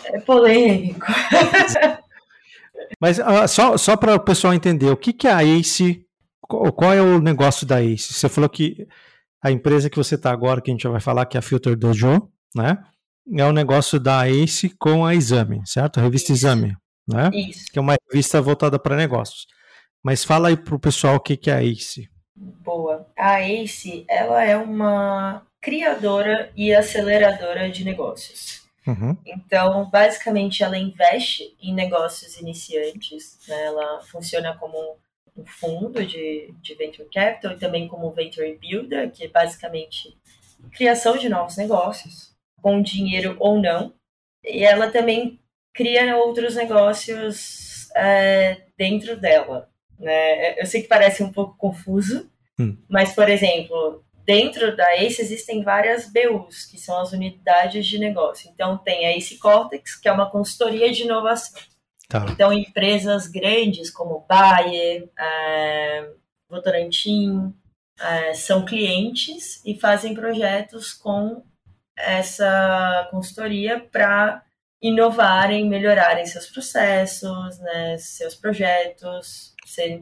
é 0.06 0.20
polêmico. 0.22 1.06
Mas 3.00 3.20
uh, 3.20 3.48
só, 3.48 3.78
só 3.78 3.98
para 3.98 4.16
o 4.16 4.20
pessoal 4.20 4.54
entender, 4.54 4.90
o 4.90 4.98
que, 4.98 5.12
que 5.12 5.28
é 5.28 5.32
a 5.32 5.44
ACE, 5.44 6.06
qual, 6.42 6.72
qual, 6.72 6.94
é 6.94 7.02
o 7.02 7.20
negócio 7.20 7.68
da 7.68 7.82
ACE? 7.82 8.14
Você 8.14 8.30
falou 8.30 8.50
que 8.50 8.88
a 9.44 9.52
empresa 9.52 9.90
que 9.90 9.98
você 9.98 10.16
está 10.16 10.32
agora, 10.32 10.62
que 10.62 10.72
a 10.72 10.74
gente 10.74 10.84
já 10.84 10.90
vai 10.90 11.02
falar, 11.02 11.26
que 11.26 11.36
é 11.36 11.40
a 11.40 11.44
Filter 11.44 11.76
Dojo, 11.76 12.30
né? 12.56 12.78
É 13.38 13.46
o 13.46 13.50
um 13.50 13.54
negócio 13.54 14.00
da 14.00 14.28
ACE 14.28 14.70
com 14.80 15.06
a 15.06 15.14
Exame, 15.14 15.62
certo? 15.66 16.00
A 16.00 16.04
revista 16.04 16.32
Isso. 16.32 16.46
Exame, 16.46 16.76
né? 17.10 17.30
Isso. 17.34 17.72
Que 17.72 17.80
é 17.80 17.82
uma 17.82 17.96
revista 18.10 18.42
voltada 18.42 18.80
para 18.80 18.96
negócios. 18.96 19.48
Mas 20.04 20.24
fala 20.24 20.50
aí 20.50 20.58
para 20.58 20.76
o 20.76 20.80
pessoal 20.80 21.16
o 21.16 21.20
que, 21.20 21.36
que 21.36 21.50
é 21.50 21.56
a 21.56 21.64
ACE. 21.64 22.10
Boa. 22.36 23.06
A 23.18 23.42
ACE, 23.42 24.06
ela 24.08 24.44
é 24.44 24.56
uma 24.56 25.46
criadora 25.62 26.52
e 26.56 26.74
aceleradora 26.74 27.70
de 27.70 27.84
negócios. 27.84 28.64
Uhum. 28.88 29.16
Então, 29.26 29.90
basicamente, 29.90 30.64
ela 30.64 30.78
investe 30.78 31.56
em 31.62 31.74
negócios 31.74 32.38
iniciantes, 32.40 33.38
né? 33.48 33.66
ela 33.66 34.02
funciona 34.04 34.56
como 34.58 34.98
um 35.36 35.46
fundo 35.46 36.06
de, 36.06 36.54
de 36.62 36.76
venture 36.76 37.08
capital 37.10 37.54
e 37.54 37.60
também 37.60 37.88
como 37.88 38.12
venture 38.12 38.58
builder, 38.58 39.12
que 39.12 39.26
é 39.26 39.28
basicamente 39.28 40.18
criação 40.72 41.18
de 41.18 41.30
novos 41.30 41.58
negócios, 41.58 42.34
com 42.62 42.82
dinheiro 42.82 43.36
ou 43.40 43.62
não. 43.62 43.94
E 44.44 44.64
ela 44.64 44.90
também 44.90 45.40
cria 45.74 46.18
outros 46.18 46.56
negócios 46.56 47.90
é, 47.96 48.62
dentro 48.78 49.20
dela. 49.20 49.70
Né? 49.98 50.60
Eu 50.60 50.66
sei 50.66 50.82
que 50.82 50.88
parece 50.88 51.24
um 51.24 51.32
pouco 51.32 51.58
confuso, 51.58 52.30
hum. 52.60 52.78
mas, 52.90 53.14
por 53.14 53.30
exemplo, 53.30 54.04
dentro 54.26 54.76
da 54.76 54.96
ACE 54.96 55.22
existem 55.22 55.64
várias 55.64 56.12
BUs, 56.12 56.66
que 56.66 56.78
são 56.80 57.00
as 57.00 57.12
unidades 57.12 57.86
de 57.86 57.98
negócio. 57.98 58.50
Então, 58.54 58.78
tem 58.78 59.06
a 59.06 59.18
ACE 59.18 59.38
Cortex, 59.38 59.96
que 59.96 60.08
é 60.08 60.12
uma 60.12 60.30
consultoria 60.30 60.92
de 60.92 61.04
inovação. 61.04 61.62
Tá. 62.08 62.26
Então, 62.30 62.52
empresas 62.52 63.28
grandes 63.28 63.92
como 63.92 64.26
Bayer, 64.28 65.10
é, 65.18 66.10
Votorantim, 66.50 67.54
é, 68.00 68.34
são 68.34 68.66
clientes 68.66 69.62
e 69.66 69.80
fazem 69.80 70.14
projetos 70.14 70.94
com 70.94 71.44
essa 71.98 73.08
consultoria 73.12 73.80
para 73.92 74.42
inovarem, 74.82 75.68
melhorarem 75.68 76.26
seus 76.26 76.48
processos, 76.48 77.60
né, 77.60 77.98
seus 77.98 78.36
projetos, 78.36 79.54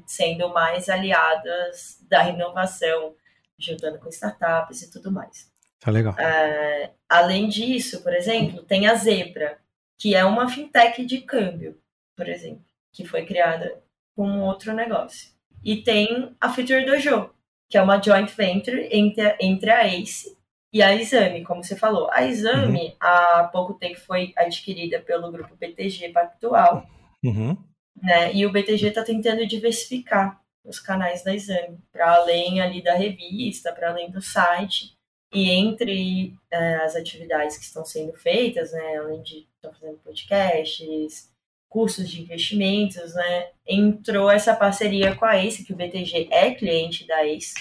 sendo 0.05 0.49
mais 0.49 0.87
aliadas 0.87 1.97
da 2.07 2.29
inovação 2.29 3.15
juntando 3.57 3.97
com 3.97 4.09
startups 4.09 4.83
e 4.83 4.91
tudo 4.91 5.11
mais. 5.11 5.51
Tá 5.79 5.91
legal. 5.91 6.15
É, 6.19 6.91
além 7.09 7.47
disso, 7.47 8.03
por 8.03 8.13
exemplo, 8.13 8.63
tem 8.63 8.87
a 8.87 8.95
Zebra, 8.95 9.57
que 9.97 10.15
é 10.15 10.23
uma 10.23 10.49
fintech 10.49 11.03
de 11.05 11.21
câmbio, 11.21 11.79
por 12.15 12.29
exemplo, 12.29 12.65
que 12.91 13.03
foi 13.03 13.25
criada 13.25 13.81
com 14.15 14.41
outro 14.41 14.73
negócio. 14.73 15.31
E 15.63 15.77
tem 15.77 16.35
a 16.39 16.49
Future 16.49 16.85
Dojo, 16.85 17.31
que 17.69 17.77
é 17.77 17.81
uma 17.81 18.01
joint 18.01 18.31
venture 18.31 18.87
entre, 18.91 19.35
entre 19.39 19.71
a 19.71 19.87
ACE 19.87 20.36
e 20.73 20.81
a 20.81 20.93
Exame, 20.95 21.43
como 21.43 21.63
você 21.63 21.75
falou. 21.75 22.09
A 22.11 22.25
Exame, 22.25 22.87
uhum. 22.87 22.95
há 22.99 23.49
pouco 23.51 23.73
tempo, 23.73 23.99
foi 23.99 24.33
adquirida 24.35 24.99
pelo 24.99 25.31
grupo 25.31 25.55
BTG 25.55 26.09
Pactual, 26.09 26.85
uhum. 27.23 27.57
né? 27.95 28.33
E 28.33 28.45
o 28.45 28.51
BTG 28.51 28.87
está 28.87 29.03
tentando 29.03 29.45
diversificar 29.47 30.41
os 30.63 30.79
canais 30.79 31.23
da 31.23 31.33
Exame, 31.33 31.79
para 31.91 32.13
além 32.15 32.61
ali 32.61 32.83
da 32.83 32.93
revista, 32.93 33.71
para 33.71 33.91
além 33.91 34.11
do 34.11 34.21
site. 34.21 34.95
E 35.33 35.49
entre 35.51 36.33
é, 36.51 36.75
as 36.77 36.95
atividades 36.95 37.57
que 37.57 37.63
estão 37.63 37.85
sendo 37.85 38.13
feitas, 38.13 38.71
né, 38.71 38.97
além 38.97 39.21
de 39.21 39.45
estar 39.55 39.77
fazendo 39.77 39.97
podcasts, 39.99 41.29
cursos 41.69 42.09
de 42.09 42.21
investimentos, 42.21 43.13
né, 43.13 43.49
entrou 43.67 44.31
essa 44.31 44.55
parceria 44.55 45.15
com 45.15 45.25
a 45.25 45.37
ACE, 45.37 45.65
que 45.65 45.73
o 45.73 45.75
BTG 45.75 46.29
é 46.31 46.51
cliente 46.51 47.05
da 47.05 47.25
ACE, 47.25 47.53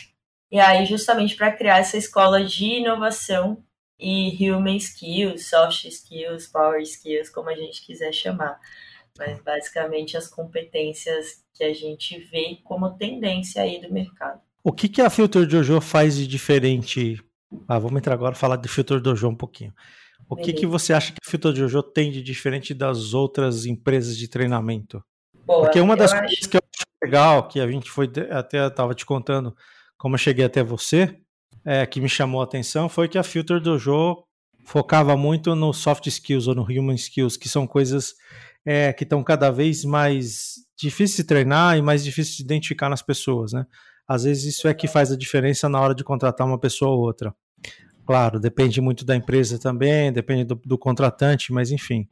e 0.51 0.59
aí 0.61 0.87
justamente 0.87 1.37
para 1.37 1.53
criar 1.53 1.79
essa 1.79 1.97
escola 1.97 2.45
de 2.45 2.65
inovação 2.65 3.63
e 3.99 4.51
human 4.51 4.77
skills, 4.77 5.49
soft 5.49 5.85
skills, 5.85 6.47
power 6.47 6.81
skills, 6.83 7.31
como 7.31 7.49
a 7.49 7.55
gente 7.55 7.85
quiser 7.85 8.13
chamar 8.13 8.61
mas 9.19 9.41
basicamente 9.43 10.17
as 10.17 10.29
competências 10.29 11.43
que 11.55 11.65
a 11.65 11.73
gente 11.73 12.19
vê 12.31 12.59
como 12.65 12.97
tendência 12.97 13.63
aí 13.63 13.81
do 13.81 13.93
mercado. 13.93 14.41
O 14.63 14.73
que, 14.73 14.89
que 14.89 15.01
a 15.01 15.09
Filter 15.09 15.47
Dojo 15.47 15.81
faz 15.81 16.17
de 16.17 16.27
diferente? 16.27 17.23
Ah, 17.69 17.79
vamos 17.79 17.99
entrar 17.99 18.15
agora 18.15 18.35
e 18.35 18.39
falar 18.39 18.57
de 18.57 18.69
Filter 18.69 19.01
Dojo 19.01 19.29
um 19.29 19.35
pouquinho. 19.35 19.73
O 20.29 20.35
que, 20.35 20.53
que 20.53 20.67
você 20.67 20.93
acha 20.93 21.13
que 21.13 21.19
a 21.25 21.31
Filter 21.31 21.53
Dojo 21.53 21.83
tem 21.83 22.11
de 22.11 22.23
diferente 22.23 22.75
das 22.75 23.15
outras 23.15 23.65
empresas 23.65 24.17
de 24.17 24.29
treinamento? 24.29 25.03
Boa, 25.45 25.63
Porque 25.63 25.81
uma 25.81 25.97
das 25.97 26.13
coisas 26.13 26.39
acho... 26.41 26.51
que 26.51 26.57
eu 26.57 26.61
acho 26.61 26.87
legal, 27.03 27.47
que 27.47 27.61
a 27.61 27.69
gente 27.69 27.91
foi 27.91 28.11
até 28.31 28.67
estava 28.67 28.95
te 28.95 29.07
contando 29.07 29.55
como 29.99 30.15
eu 30.15 30.19
cheguei 30.19 30.45
até 30.45 30.63
você, 30.63 31.17
é, 31.65 31.85
que 31.87 32.01
me 32.01 32.09
chamou 32.09 32.41
a 32.41 32.45
atenção, 32.45 32.89
foi 32.89 33.09
que 33.09 33.19
a 33.19 33.23
Filter 33.23 33.61
Dojo 33.61 34.25
focava 34.65 35.17
muito 35.17 35.55
no 35.55 35.73
soft 35.73 36.07
skills 36.07 36.47
ou 36.49 36.55
no 36.55 36.63
human 36.63 36.95
skills, 36.95 37.37
que 37.37 37.49
são 37.49 37.67
coisas 37.67 38.15
é, 38.65 38.93
que 38.93 39.05
estão 39.05 39.23
cada 39.23 39.51
vez 39.51 39.85
mais 39.85 40.55
difíceis 40.77 41.19
de 41.19 41.25
treinar 41.25 41.79
e 41.79 41.83
mais 41.83 42.05
difíceis 42.05 42.37
de 42.37 42.43
identificar 42.43 42.89
nas 42.89 43.01
pessoas, 43.01 43.53
né? 43.53 43.65
Às 44.09 44.25
vezes 44.25 44.45
isso 44.45 44.69
é 44.69 44.75
que 44.75 44.87
faz 44.87 45.11
a 45.11 45.17
diferença 45.17 45.69
na 45.69 45.81
hora 45.81 45.95
de 45.95 46.05
contratar 46.05 46.47
uma 46.47 46.59
pessoa 46.59 46.93
ou 46.93 47.01
outra. 47.01 47.35
Claro, 48.07 48.39
depende 48.39 48.81
muito 48.81 49.05
da 49.05 49.17
empresa 49.17 49.59
também, 49.59 50.13
depende 50.13 50.45
do, 50.45 50.55
do 50.65 50.79
contratante, 50.79 51.53
mas 51.53 51.73
enfim. 51.73 52.09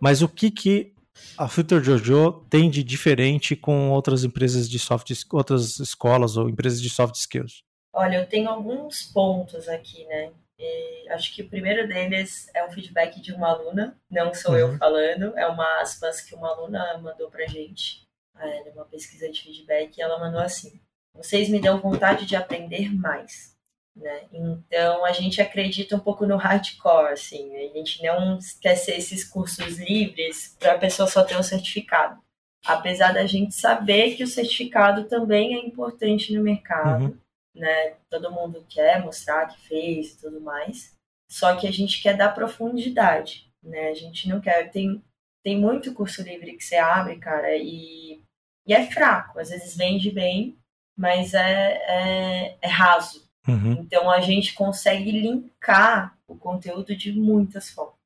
Mas 0.00 0.22
o 0.22 0.28
que 0.28 0.50
que 0.50 0.92
a 1.36 1.48
Filter 1.48 1.82
Jojo 1.82 2.44
tem 2.50 2.68
de 2.68 2.82
diferente 2.82 3.54
com 3.54 3.90
outras 3.90 4.24
empresas 4.24 4.68
de 4.68 4.78
soft, 4.78 5.10
outras 5.32 5.78
escolas 5.78 6.36
ou 6.36 6.48
empresas 6.48 6.80
de 6.80 6.90
soft 6.90 7.14
skills? 7.14 7.62
Olha, 7.92 8.16
eu 8.16 8.26
tenho 8.26 8.48
alguns 8.48 9.04
pontos 9.04 9.68
aqui, 9.68 10.04
né? 10.06 10.32
E 10.58 11.08
acho 11.10 11.34
que 11.34 11.42
o 11.42 11.48
primeiro 11.48 11.86
deles 11.86 12.50
é 12.54 12.64
um 12.66 12.70
feedback 12.70 13.20
de 13.20 13.32
uma 13.32 13.50
aluna, 13.50 13.96
não 14.10 14.34
sou 14.34 14.52
uhum. 14.52 14.58
eu 14.58 14.78
falando, 14.78 15.38
é 15.38 15.46
uma 15.46 15.80
aspas 15.80 16.20
que 16.20 16.34
uma 16.34 16.48
aluna 16.48 16.98
mandou 16.98 17.30
pra 17.30 17.46
gente 17.46 18.06
é, 18.36 18.70
numa 18.70 18.84
pesquisa 18.84 19.30
de 19.30 19.40
feedback, 19.40 19.96
e 19.96 20.02
ela 20.02 20.18
mandou 20.18 20.40
assim: 20.40 20.80
vocês 21.14 21.48
me 21.48 21.60
dão 21.60 21.80
vontade 21.80 22.26
de 22.26 22.34
aprender 22.34 22.92
mais. 22.92 23.56
Né? 23.98 24.28
Então 24.32 25.04
a 25.04 25.12
gente 25.12 25.42
acredita 25.42 25.96
um 25.96 26.00
pouco 26.00 26.24
no 26.24 26.36
hardcore, 26.36 27.12
assim, 27.12 27.54
a 27.56 27.76
gente 27.76 28.00
não 28.02 28.38
quer 28.60 28.76
ser 28.76 28.96
esses 28.96 29.24
cursos 29.24 29.76
livres 29.78 30.56
para 30.58 30.74
a 30.74 30.78
pessoa 30.78 31.08
só 31.08 31.24
ter 31.24 31.36
um 31.36 31.42
certificado. 31.42 32.20
Apesar 32.64 33.12
da 33.12 33.26
gente 33.26 33.54
saber 33.54 34.14
que 34.14 34.22
o 34.22 34.28
certificado 34.28 35.08
também 35.08 35.54
é 35.54 35.66
importante 35.66 36.32
no 36.32 36.42
mercado, 36.42 37.04
uhum. 37.06 37.18
né? 37.54 37.94
Todo 38.10 38.32
mundo 38.32 38.64
quer 38.68 39.02
mostrar 39.02 39.46
que 39.46 39.60
fez 39.62 40.12
e 40.12 40.20
tudo 40.20 40.40
mais. 40.40 40.96
Só 41.30 41.56
que 41.56 41.66
a 41.66 41.72
gente 41.72 42.02
quer 42.02 42.16
dar 42.16 42.34
profundidade, 42.34 43.50
né? 43.62 43.88
A 43.88 43.94
gente 43.94 44.28
não 44.28 44.40
quer. 44.40 44.70
Tem, 44.70 45.02
tem 45.44 45.58
muito 45.58 45.94
curso 45.94 46.22
livre 46.22 46.56
que 46.56 46.64
você 46.64 46.76
abre, 46.76 47.16
cara, 47.18 47.56
e, 47.56 48.22
e 48.66 48.74
é 48.74 48.86
fraco. 48.86 49.38
Às 49.38 49.50
vezes 49.50 49.76
vende 49.76 50.10
bem, 50.10 50.56
mas 50.96 51.34
é, 51.34 51.72
é, 51.88 52.58
é 52.60 52.68
raso. 52.68 53.27
Uhum. 53.48 53.72
Então 53.80 54.10
a 54.10 54.20
gente 54.20 54.54
consegue 54.54 55.10
linkar 55.10 56.16
o 56.26 56.36
conteúdo 56.36 56.94
de 56.94 57.12
muitas 57.12 57.70
formas. 57.70 57.96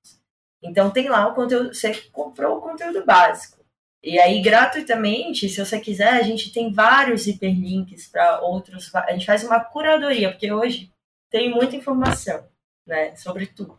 Então 0.63 0.91
tem 0.91 1.09
lá 1.09 1.27
o 1.27 1.35
conteúdo, 1.35 1.75
você 1.75 1.93
comprou 2.13 2.59
o 2.59 2.61
conteúdo 2.61 3.05
básico. 3.05 3.63
E 4.05 4.19
aí, 4.19 4.43
gratuitamente, 4.43 5.49
se 5.49 5.65
você 5.65 5.79
quiser, 5.79 6.09
a 6.09 6.23
gente 6.23 6.53
tem 6.53 6.73
vários 6.73 7.27
hiperlinks 7.27 8.09
para 8.09 8.41
outros. 8.41 8.93
A 8.95 9.13
gente 9.13 9.27
faz 9.27 9.45
uma 9.45 9.61
curadoria, 9.61 10.31
porque 10.31 10.53
hoje 10.53 10.93
tem 11.31 11.49
muita 11.49 11.77
informação, 11.77 12.45
né, 12.85 13.15
sobre 13.15 13.47
tudo. 13.47 13.79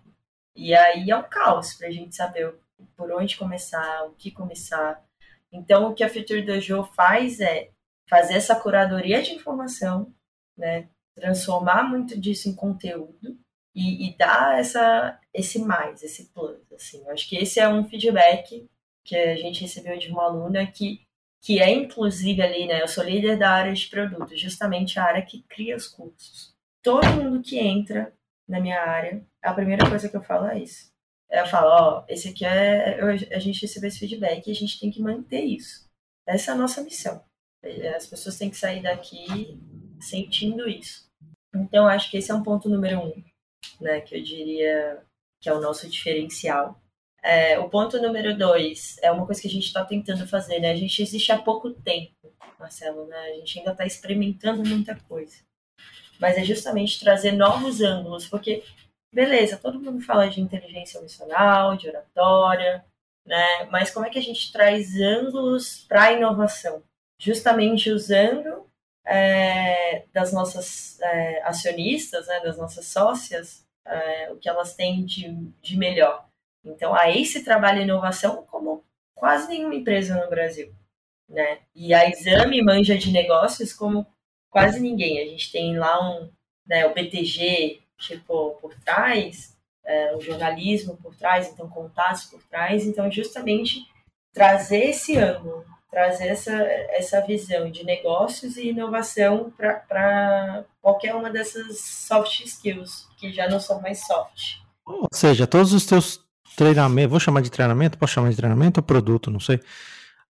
E 0.56 0.74
aí 0.74 1.12
é 1.12 1.18
um 1.18 1.24
caos 1.24 1.74
para 1.74 1.88
a 1.88 1.92
gente 1.92 2.16
saber 2.16 2.54
por 2.96 3.12
onde 3.12 3.36
começar, 3.36 4.06
o 4.06 4.12
que 4.12 4.32
começar. 4.32 5.04
Então, 5.52 5.92
o 5.92 5.94
que 5.94 6.04
a 6.04 6.10
Future 6.10 6.42
Dojo 6.42 6.84
faz 6.96 7.42
é 7.42 7.70
fazer 8.10 8.36
essa 8.36 8.56
curadoria 8.56 9.22
de 9.22 9.34
informação, 9.34 10.14
né? 10.58 10.88
Transformar 11.16 11.84
muito 11.84 12.20
disso 12.20 12.50
em 12.50 12.56
conteúdo 12.56 13.38
e, 13.76 14.08
e 14.08 14.18
dar 14.18 14.60
essa, 14.60 15.20
esse 15.34 15.60
mais, 15.60 16.04
esse 16.04 16.26
plus, 16.26 16.60
assim. 16.72 17.04
Eu 17.06 17.12
acho 17.12 17.28
que 17.28 17.36
esse 17.36 17.60
é 17.60 17.68
um 17.68 17.84
feedback 17.84 18.68
que 19.04 19.16
a 19.16 19.36
gente 19.36 19.62
recebeu 19.62 19.98
de 19.98 20.10
uma 20.10 20.24
aluna 20.24 20.66
que, 20.66 21.02
que 21.42 21.60
é 21.60 21.70
inclusive 21.70 22.42
ali, 22.42 22.68
né? 22.68 22.82
Eu 22.82 22.88
sou 22.88 23.04
líder 23.04 23.38
da 23.38 23.52
área 23.52 23.74
de 23.74 23.88
produtos, 23.88 24.40
justamente 24.40 25.00
a 25.00 25.04
área 25.04 25.22
que 25.22 25.44
cria 25.44 25.76
os 25.76 25.88
cursos. 25.88 26.54
Todo 26.82 27.08
mundo 27.08 27.42
que 27.42 27.58
entra 27.60 28.14
na 28.48 28.60
minha 28.60 28.82
área, 28.82 29.26
a 29.42 29.54
primeira 29.54 29.90
coisa 29.90 30.10
que 30.10 30.16
eu 30.16 30.24
falo 30.24 30.48
é 30.48 30.60
isso. 30.60 30.92
Eu 31.30 31.48
falo, 31.48 31.68
ó, 31.70 32.06
esse 32.08 32.30
aqui 32.30 32.46
é. 32.46 33.00
a 33.34 33.40
gente 33.40 33.62
recebeu 33.62 33.88
esse 33.88 34.00
feedback 34.00 34.48
e 34.48 34.52
a 34.52 34.56
gente 34.56 34.80
tem 34.80 34.92
que 34.92 35.02
manter 35.02 35.42
isso. 35.42 35.90
Essa 36.28 36.52
é 36.52 36.54
a 36.54 36.58
nossa 36.58 36.82
missão. 36.82 37.24
As 37.96 38.06
pessoas 38.06 38.38
têm 38.38 38.50
que 38.50 38.58
sair 38.58 38.82
daqui 38.82 39.60
sentindo 40.04 40.68
isso. 40.68 41.06
Então, 41.54 41.88
acho 41.88 42.10
que 42.10 42.18
esse 42.18 42.32
é 42.32 42.36
um 42.36 42.44
ponto 42.44 42.70
número 42.70 43.00
um, 43.00 43.24
né? 43.80 44.02
Que 44.02 44.16
eu 44.16 44.24
diria 44.24 45.04
que 45.42 45.50
é 45.50 45.54
o 45.54 45.62
nosso 45.62 45.90
diferencial. 45.90 46.80
É, 47.22 47.58
o 47.60 47.70
ponto 47.70 48.02
número 48.02 48.38
dois 48.38 48.98
é 49.02 49.12
uma 49.12 49.26
coisa 49.26 49.42
que 49.42 49.48
a 49.48 49.52
gente 49.52 49.66
está 49.66 49.84
tentando 49.86 50.28
fazer, 50.28 50.60
né? 50.60 50.72
A 50.72 50.76
gente 50.76 51.02
existe 51.02 51.32
há 51.32 51.38
pouco 51.38 51.72
tempo, 51.72 52.34
Marcelo, 52.60 53.06
né? 53.08 53.18
A 53.18 53.34
gente 53.36 53.60
ainda 53.60 53.72
está 53.72 53.86
experimentando 53.86 54.64
muita 54.68 54.96
coisa. 54.96 55.38
Mas 56.20 56.38
é 56.38 56.44
justamente 56.44 57.00
trazer 57.00 57.32
novos 57.32 57.82
ângulos, 57.82 58.28
porque, 58.28 58.64
beleza, 59.14 59.58
todo 59.58 59.80
mundo 59.80 60.02
fala 60.02 60.30
de 60.30 60.42
inteligência 60.42 60.98
emocional, 60.98 61.76
de 61.78 61.88
oratória, 61.88 62.86
né? 63.26 63.66
Mas 63.72 63.92
como 63.92 64.06
é 64.06 64.10
que 64.10 64.20
a 64.20 64.24
gente 64.24 64.52
traz 64.52 64.96
ângulos 65.00 65.86
para 65.88 66.04
a 66.04 66.12
inovação? 66.14 66.84
justamente 67.24 67.90
usando 67.90 68.66
é, 69.06 70.06
das 70.14 70.32
nossas 70.32 71.00
é, 71.02 71.42
acionistas, 71.44 72.28
né, 72.28 72.40
das 72.40 72.58
nossas 72.58 72.86
sócias, 72.86 73.66
é, 73.86 74.32
o 74.32 74.38
que 74.38 74.48
elas 74.48 74.76
têm 74.76 75.06
de, 75.06 75.30
de 75.62 75.78
melhor. 75.78 76.26
Então, 76.64 76.94
a 76.94 77.10
ACE 77.10 77.44
trabalha 77.44 77.82
inovação 77.82 78.44
como 78.44 78.84
quase 79.14 79.50
nenhuma 79.50 79.76
empresa 79.76 80.16
no 80.16 80.30
Brasil. 80.30 80.74
Né? 81.28 81.60
E 81.76 81.94
a 81.94 82.10
Exame 82.10 82.62
manja 82.62 82.98
de 82.98 83.12
negócios 83.12 83.74
como 83.74 84.06
quase 84.50 84.80
ninguém. 84.80 85.20
A 85.20 85.26
gente 85.26 85.52
tem 85.52 85.78
lá 85.78 86.00
um, 86.10 86.30
né, 86.66 86.86
o 86.86 86.94
BTG, 86.94 87.82
tipo, 87.98 88.52
por 88.62 88.74
trás, 88.82 89.58
é, 89.84 90.16
o 90.16 90.22
jornalismo 90.22 90.96
por 90.98 91.16
trás, 91.16 91.50
então 91.50 91.70
contatos 91.70 92.26
por 92.26 92.42
trás. 92.44 92.86
Então, 92.86 93.12
justamente 93.12 93.80
trazer 94.34 94.90
esse 94.90 95.18
ângulo 95.18 95.66
trazer 95.94 96.28
essa, 96.30 96.52
essa 96.90 97.22
visão 97.22 97.70
de 97.70 97.86
negócios 97.86 98.58
e 98.58 98.70
inovação 98.70 99.54
para 99.56 100.66
qualquer 100.82 101.14
uma 101.14 101.30
dessas 101.30 101.80
soft 101.80 102.42
skills, 102.42 103.08
que 103.18 103.32
já 103.32 103.48
não 103.48 103.60
são 103.60 103.80
mais 103.80 104.06
soft. 104.06 104.58
Ou 104.84 105.08
seja, 105.14 105.46
todos 105.46 105.72
os 105.72 105.86
teus 105.86 106.20
treinamentos, 106.58 107.12
vou 107.12 107.20
chamar 107.20 107.42
de 107.42 107.52
treinamento, 107.52 107.98
posso 107.98 108.14
chamar 108.14 108.32
de 108.32 108.36
treinamento 108.36 108.80
ou 108.80 108.84
produto, 108.84 109.30
não 109.30 109.40
sei. 109.40 109.60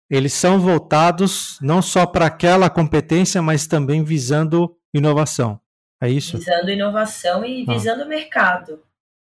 Eles 0.09 0.31
são 0.31 0.59
voltados 0.59 1.57
não 1.59 1.81
só 1.81 2.05
para 2.05 2.27
aquela 2.27 2.69
competência, 2.69 3.41
mas 3.41 3.65
também 3.65 4.03
visando 4.03 4.77
inovação. 4.93 5.59
É 6.01 6.07
isso? 6.07 6.37
Visando 6.37 6.69
inovação 6.69 7.43
e 7.43 7.65
ah. 7.67 7.73
visando 7.73 8.03
o 8.03 8.07
mercado. 8.07 8.79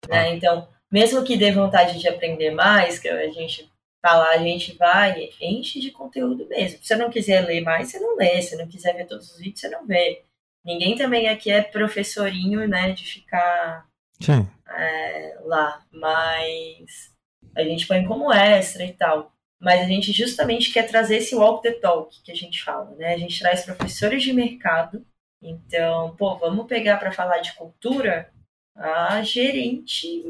Né? 0.10 0.20
Ah. 0.20 0.30
Então, 0.30 0.68
mesmo 0.90 1.24
que 1.24 1.38
dê 1.38 1.52
vontade 1.52 2.00
de 2.00 2.08
aprender 2.08 2.52
mais, 2.52 2.98
que 2.98 3.10
a 3.10 3.30
gente 3.30 3.71
tá 4.02 4.18
lá, 4.18 4.32
a 4.32 4.38
gente 4.38 4.76
vai, 4.78 5.30
enche 5.40 5.80
de 5.80 5.92
conteúdo 5.92 6.48
mesmo. 6.48 6.80
Se 6.80 6.88
você 6.88 6.96
não 6.96 7.10
quiser 7.10 7.46
ler 7.46 7.62
mais, 7.62 7.90
você 7.90 8.00
não 8.00 8.16
lê. 8.16 8.42
Se 8.42 8.56
não 8.56 8.68
quiser 8.68 8.96
ver 8.96 9.06
todos 9.06 9.32
os 9.32 9.38
vídeos, 9.38 9.60
você 9.60 9.70
não 9.70 9.86
vê. 9.86 10.24
Ninguém 10.66 10.96
também 10.96 11.30
aqui 11.30 11.52
é 11.52 11.62
professorinho, 11.62 12.68
né, 12.68 12.92
de 12.94 13.06
ficar 13.06 13.86
é, 14.68 15.38
lá. 15.44 15.84
Mas 15.92 17.12
a 17.56 17.64
gente 17.64 17.88
põe 17.88 18.06
como 18.06 18.32
extra 18.32 18.84
e 18.84 18.94
tal. 18.94 19.32
Mas 19.60 19.82
a 19.82 19.86
gente 19.86 20.12
justamente 20.12 20.74
quer 20.74 20.88
trazer 20.88 21.18
esse 21.18 21.36
walk 21.36 21.62
the 21.62 21.74
talk 21.74 22.20
que 22.24 22.32
a 22.32 22.36
gente 22.36 22.64
fala, 22.64 22.96
né? 22.96 23.14
A 23.14 23.18
gente 23.18 23.40
traz 23.40 23.64
professores 23.64 24.24
de 24.24 24.34
mercado. 24.34 25.06
Então, 25.40 26.16
pô, 26.16 26.36
vamos 26.38 26.66
pegar 26.66 26.98
para 26.98 27.12
falar 27.12 27.40
de 27.40 27.54
cultura 27.54 28.32
a 28.76 29.22
gerente 29.22 30.24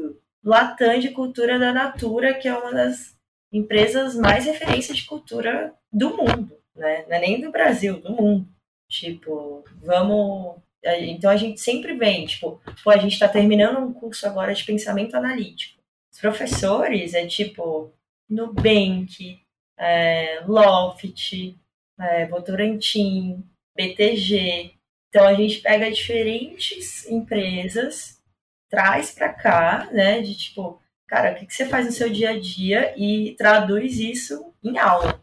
Latam 0.44 0.98
de 0.98 1.10
cultura 1.10 1.58
da 1.58 1.72
Natura, 1.72 2.34
que 2.34 2.48
é 2.48 2.54
uma 2.54 2.72
das 2.72 3.16
empresas 3.52 4.16
mais 4.16 4.46
referência 4.46 4.94
de 4.94 5.04
cultura 5.04 5.74
do 5.92 6.16
mundo, 6.16 6.56
né? 6.74 7.04
Não 7.06 7.16
é 7.16 7.20
nem 7.20 7.40
do 7.40 7.50
Brasil, 7.50 8.00
do 8.00 8.10
mundo. 8.12 8.48
Tipo, 8.88 9.64
vamos. 9.82 10.56
Então 10.84 11.30
a 11.30 11.36
gente 11.36 11.60
sempre 11.60 11.94
vem, 11.94 12.26
tipo, 12.26 12.60
pô, 12.82 12.90
a 12.90 12.96
gente 12.96 13.12
está 13.12 13.28
terminando 13.28 13.78
um 13.78 13.92
curso 13.92 14.26
agora 14.26 14.52
de 14.52 14.64
pensamento 14.64 15.14
analítico. 15.14 15.80
Os 16.12 16.20
professores 16.20 17.14
é 17.14 17.26
tipo 17.26 17.92
Nubank, 18.28 19.40
é, 19.78 20.42
Loft, 20.46 21.56
é, 22.00 22.26
Votorantim, 22.26 23.44
BTG. 23.76 24.74
Então 25.08 25.26
a 25.26 25.34
gente 25.34 25.60
pega 25.60 25.90
diferentes 25.90 27.06
empresas, 27.06 28.20
traz 28.68 29.12
para 29.12 29.32
cá, 29.32 29.88
né? 29.92 30.20
De 30.20 30.36
tipo, 30.36 30.81
cara, 31.12 31.32
o 31.32 31.34
que, 31.34 31.44
que 31.44 31.52
você 31.52 31.66
faz 31.66 31.84
no 31.84 31.92
seu 31.92 32.08
dia 32.08 32.30
a 32.30 32.40
dia 32.40 32.94
e 32.96 33.34
traduz 33.36 33.98
isso 33.98 34.54
em 34.64 34.78
aula. 34.78 35.22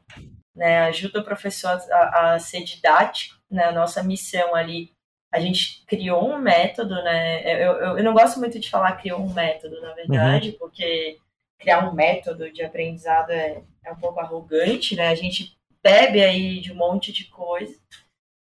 Né? 0.56 0.82
Ajuda 0.82 1.20
o 1.20 1.24
professor 1.24 1.80
a, 1.92 2.34
a 2.34 2.40
ser 2.40 2.64
didático. 2.64 3.40
Né? 3.50 3.64
A 3.64 3.72
nossa 3.72 4.04
missão 4.04 4.54
ali, 4.54 4.92
a 5.34 5.40
gente 5.40 5.84
criou 5.88 6.30
um 6.30 6.38
método, 6.38 6.94
né? 7.04 7.42
Eu, 7.44 7.74
eu, 7.74 7.98
eu 7.98 8.04
não 8.04 8.14
gosto 8.14 8.40
muito 8.40 8.60
de 8.60 8.70
falar 8.70 8.98
criou 8.98 9.20
um 9.20 9.34
método, 9.34 9.82
na 9.82 9.94
verdade, 9.94 10.50
uhum. 10.50 10.58
porque 10.60 11.18
criar 11.60 11.90
um 11.90 11.94
método 11.94 12.52
de 12.52 12.64
aprendizado 12.64 13.32
é, 13.32 13.64
é 13.84 13.92
um 13.92 13.96
pouco 13.96 14.20
arrogante, 14.20 14.96
né? 14.96 15.08
A 15.08 15.16
gente 15.16 15.58
bebe 15.82 16.24
aí 16.24 16.60
de 16.60 16.72
um 16.72 16.76
monte 16.76 17.12
de 17.12 17.26
coisa 17.26 17.76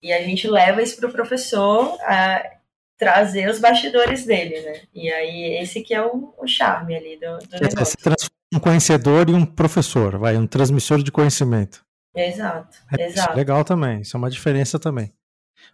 e 0.03 0.13
a 0.13 0.23
gente 0.23 0.47
leva 0.47 0.83
isso 0.83 1.01
para 1.01 1.09
o 1.09 1.13
professor 1.13 1.97
a, 2.03 2.58
trazer 2.99 3.49
os 3.49 3.61
bastidores 3.61 4.27
dele, 4.27 4.61
né? 4.61 4.83
E 4.93 5.11
aí 5.11 5.63
esse 5.63 5.83
que 5.83 5.95
é 5.95 6.05
o, 6.05 6.35
o 6.37 6.47
charme 6.47 6.97
ali 6.97 7.17
do, 7.17 7.39
do 7.47 7.61
negócio. 7.61 7.79
Você 7.79 7.97
transforma 7.97 8.37
um 8.53 8.59
conhecedor 8.59 9.31
e 9.31 9.35
um 9.35 9.47
professor, 9.47 10.19
vai, 10.19 10.37
um 10.37 10.47
transmissor 10.47 11.03
de 11.03 11.13
conhecimento. 11.13 11.85
Exato, 12.15 12.77
é, 12.99 13.07
exato. 13.07 13.33
É 13.33 13.37
legal 13.37 13.65
também, 13.65 14.01
isso 14.01 14.17
é 14.17 14.19
uma 14.19 14.31
diferença 14.31 14.79
também. 14.79 15.13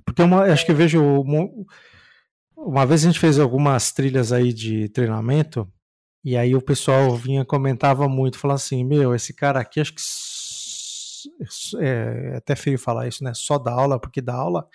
Porque 0.05 0.23
uma, 0.23 0.43
acho 0.45 0.67
que 0.67 0.73
eu 0.73 0.77
vejo 0.77 1.03
uma, 1.03 1.49
uma 2.57 2.87
vez 2.87 3.03
a 3.03 3.07
gente 3.07 3.19
fez 3.19 3.39
algumas 3.39 3.91
trilhas 3.91 4.31
aí 4.31 4.53
de 4.53 4.89
treinamento 4.91 5.67
e 6.23 6.37
aí 6.37 6.55
o 6.55 6.61
pessoal 6.61 7.17
vinha 7.17 7.45
comentava 7.45 8.07
muito, 8.09 8.39
falava 8.39 8.57
assim, 8.57 8.85
meu, 8.85 9.15
esse 9.15 9.33
cara 9.33 9.61
aqui 9.61 9.81
acho 9.81 9.95
que 9.95 10.03
é, 11.83 12.33
é 12.33 12.37
até 12.37 12.55
feio 12.55 12.79
falar 12.79 13.09
isso, 13.09 13.25
né? 13.25 13.33
Só 13.35 13.59
dá 13.59 13.73
aula 13.73 13.99
porque 13.99 14.21
dá 14.21 14.35
aula 14.35 14.69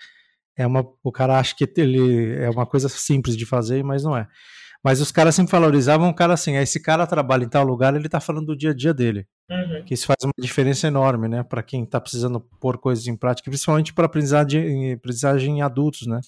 é 0.60 0.66
uma, 0.66 0.86
o 1.02 1.10
cara 1.10 1.38
acha 1.38 1.54
que 1.56 1.66
ele 1.76 2.34
é 2.36 2.50
uma 2.50 2.66
coisa 2.66 2.88
simples 2.88 3.34
de 3.34 3.46
fazer, 3.46 3.82
mas 3.82 4.04
não 4.04 4.14
é. 4.14 4.28
Mas 4.84 5.00
os 5.00 5.10
caras 5.10 5.34
sempre 5.34 5.52
valorizavam 5.52 6.08
o 6.08 6.14
cara 6.14 6.34
assim, 6.34 6.56
esse 6.56 6.80
cara 6.80 7.06
trabalha 7.06 7.44
em 7.44 7.48
tal 7.48 7.64
lugar, 7.64 7.94
ele 7.94 8.08
tá 8.08 8.20
falando 8.20 8.46
do 8.46 8.56
dia 8.56 8.70
a 8.70 8.74
dia 8.74 8.92
dele. 8.92 9.26
Uhum. 9.50 9.84
Que 9.84 9.94
isso 9.94 10.06
faz 10.06 10.18
uma 10.22 10.32
diferença 10.38 10.86
enorme, 10.86 11.28
né? 11.28 11.42
Para 11.42 11.62
quem 11.62 11.84
tá 11.84 12.00
precisando 12.00 12.40
pôr 12.60 12.78
coisas 12.78 13.06
em 13.06 13.16
prática, 13.16 13.50
principalmente 13.50 13.92
para 13.92 14.06
aprendizagem, 14.06 14.92
aprendizagem 14.92 15.58
em 15.58 15.62
adultos, 15.62 16.06
né? 16.06 16.20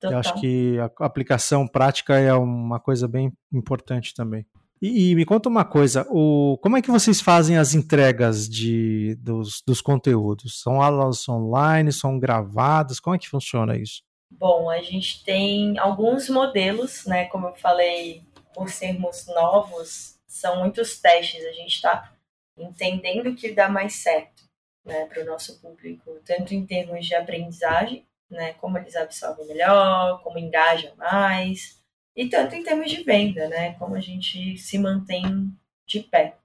Total. 0.00 0.12
Eu 0.12 0.18
acho 0.18 0.40
que 0.40 0.76
a 0.78 1.06
aplicação 1.06 1.66
prática 1.66 2.18
é 2.18 2.34
uma 2.34 2.80
coisa 2.80 3.06
bem 3.06 3.32
importante 3.52 4.12
também. 4.12 4.44
E, 4.82 5.12
e, 5.12 5.14
me 5.14 5.24
conta 5.24 5.48
uma 5.48 5.64
coisa, 5.64 6.04
o, 6.10 6.58
como 6.60 6.76
é 6.76 6.82
que 6.82 6.90
vocês 6.90 7.20
fazem 7.20 7.56
as 7.56 7.72
entregas 7.72 8.48
de, 8.48 9.14
dos, 9.20 9.62
dos 9.64 9.80
conteúdos? 9.80 10.60
São 10.60 10.82
aulas 10.82 11.28
online, 11.28 11.92
são 11.92 12.18
gravadas? 12.18 12.98
Como 12.98 13.14
é 13.14 13.18
que 13.18 13.28
funciona 13.28 13.76
isso? 13.76 14.02
Bom, 14.28 14.68
a 14.68 14.82
gente 14.82 15.22
tem 15.22 15.78
alguns 15.78 16.28
modelos, 16.28 17.06
né? 17.06 17.26
Como 17.26 17.46
eu 17.46 17.54
falei, 17.54 18.24
por 18.52 18.70
sermos 18.70 19.24
novos, 19.28 20.18
são 20.26 20.58
muitos 20.58 20.98
testes. 20.98 21.44
A 21.44 21.52
gente 21.52 21.76
está 21.76 22.12
entendendo 22.58 23.28
o 23.28 23.36
que 23.36 23.52
dá 23.52 23.68
mais 23.68 23.94
certo 24.02 24.42
né, 24.84 25.06
para 25.06 25.22
o 25.22 25.26
nosso 25.26 25.60
público, 25.60 26.18
tanto 26.24 26.54
em 26.54 26.66
termos 26.66 27.06
de 27.06 27.14
aprendizagem, 27.14 28.04
né, 28.28 28.54
como 28.54 28.78
eles 28.78 28.96
absorvem 28.96 29.46
melhor, 29.46 30.20
como 30.22 30.38
engajam 30.38 30.92
mais, 30.96 31.81
e 32.16 32.28
tanto 32.28 32.54
em 32.54 32.62
termos 32.62 32.90
de 32.90 33.02
venda, 33.02 33.48
né, 33.48 33.74
como 33.74 33.94
a 33.94 34.00
gente 34.00 34.56
se 34.58 34.78
mantém 34.78 35.52
de 35.86 36.00
pé. 36.00 36.36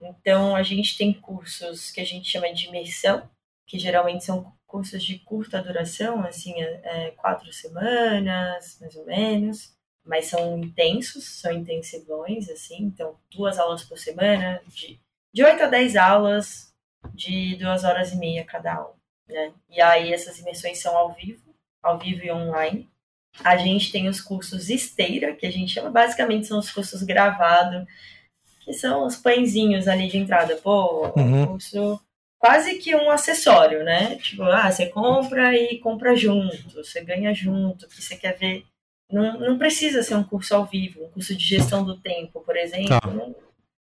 Então, 0.00 0.56
a 0.56 0.62
gente 0.62 0.96
tem 0.96 1.12
cursos 1.12 1.90
que 1.90 2.00
a 2.00 2.04
gente 2.04 2.28
chama 2.28 2.52
de 2.52 2.66
imersão, 2.66 3.28
que 3.66 3.78
geralmente 3.78 4.24
são 4.24 4.52
cursos 4.66 5.02
de 5.02 5.18
curta 5.18 5.62
duração, 5.62 6.22
assim, 6.22 6.60
é, 6.62 6.80
é, 6.84 7.10
quatro 7.12 7.52
semanas, 7.52 8.78
mais 8.80 8.96
ou 8.96 9.04
menos, 9.04 9.74
mas 10.04 10.26
são 10.26 10.58
intensos, 10.58 11.24
são 11.24 11.52
intensivões, 11.52 12.48
assim, 12.48 12.84
então 12.84 13.16
duas 13.30 13.58
aulas 13.58 13.84
por 13.84 13.98
semana, 13.98 14.62
de, 14.66 14.98
de 15.32 15.44
8 15.44 15.64
a 15.64 15.66
10 15.66 15.96
aulas, 15.96 16.72
de 17.14 17.56
duas 17.56 17.84
horas 17.84 18.12
e 18.12 18.16
meia 18.16 18.44
cada 18.44 18.74
aula, 18.74 18.96
né? 19.28 19.52
E 19.68 19.80
aí 19.80 20.12
essas 20.12 20.38
imersões 20.38 20.80
são 20.80 20.96
ao 20.96 21.12
vivo, 21.12 21.54
ao 21.82 21.98
vivo 21.98 22.24
e 22.24 22.32
online. 22.32 22.89
A 23.42 23.56
gente 23.56 23.92
tem 23.92 24.08
os 24.08 24.20
cursos 24.20 24.68
esteira, 24.68 25.34
que 25.34 25.46
a 25.46 25.50
gente 25.50 25.72
chama, 25.72 25.90
basicamente 25.90 26.46
são 26.46 26.58
os 26.58 26.70
cursos 26.70 27.02
gravados, 27.02 27.86
que 28.60 28.72
são 28.72 29.06
os 29.06 29.16
pãezinhos 29.16 29.88
ali 29.88 30.08
de 30.08 30.18
entrada. 30.18 30.56
Pô, 30.56 31.12
uhum. 31.16 31.46
curso 31.46 32.00
quase 32.40 32.78
que 32.78 32.96
um 32.96 33.10
acessório, 33.10 33.84
né? 33.84 34.16
Tipo, 34.16 34.44
ah, 34.44 34.72
você 34.72 34.86
compra 34.86 35.54
e 35.54 35.78
compra 35.78 36.16
junto, 36.16 36.70
você 36.74 37.04
ganha 37.04 37.34
junto, 37.34 37.86
que 37.86 38.02
você 38.02 38.16
quer 38.16 38.36
ver. 38.36 38.64
Não, 39.10 39.38
não 39.38 39.58
precisa 39.58 40.02
ser 40.02 40.14
um 40.14 40.24
curso 40.24 40.54
ao 40.54 40.64
vivo, 40.64 41.04
um 41.04 41.10
curso 41.10 41.36
de 41.36 41.44
gestão 41.44 41.84
do 41.84 42.00
tempo, 42.00 42.40
por 42.40 42.56
exemplo. 42.56 42.88
Tá. 42.88 43.00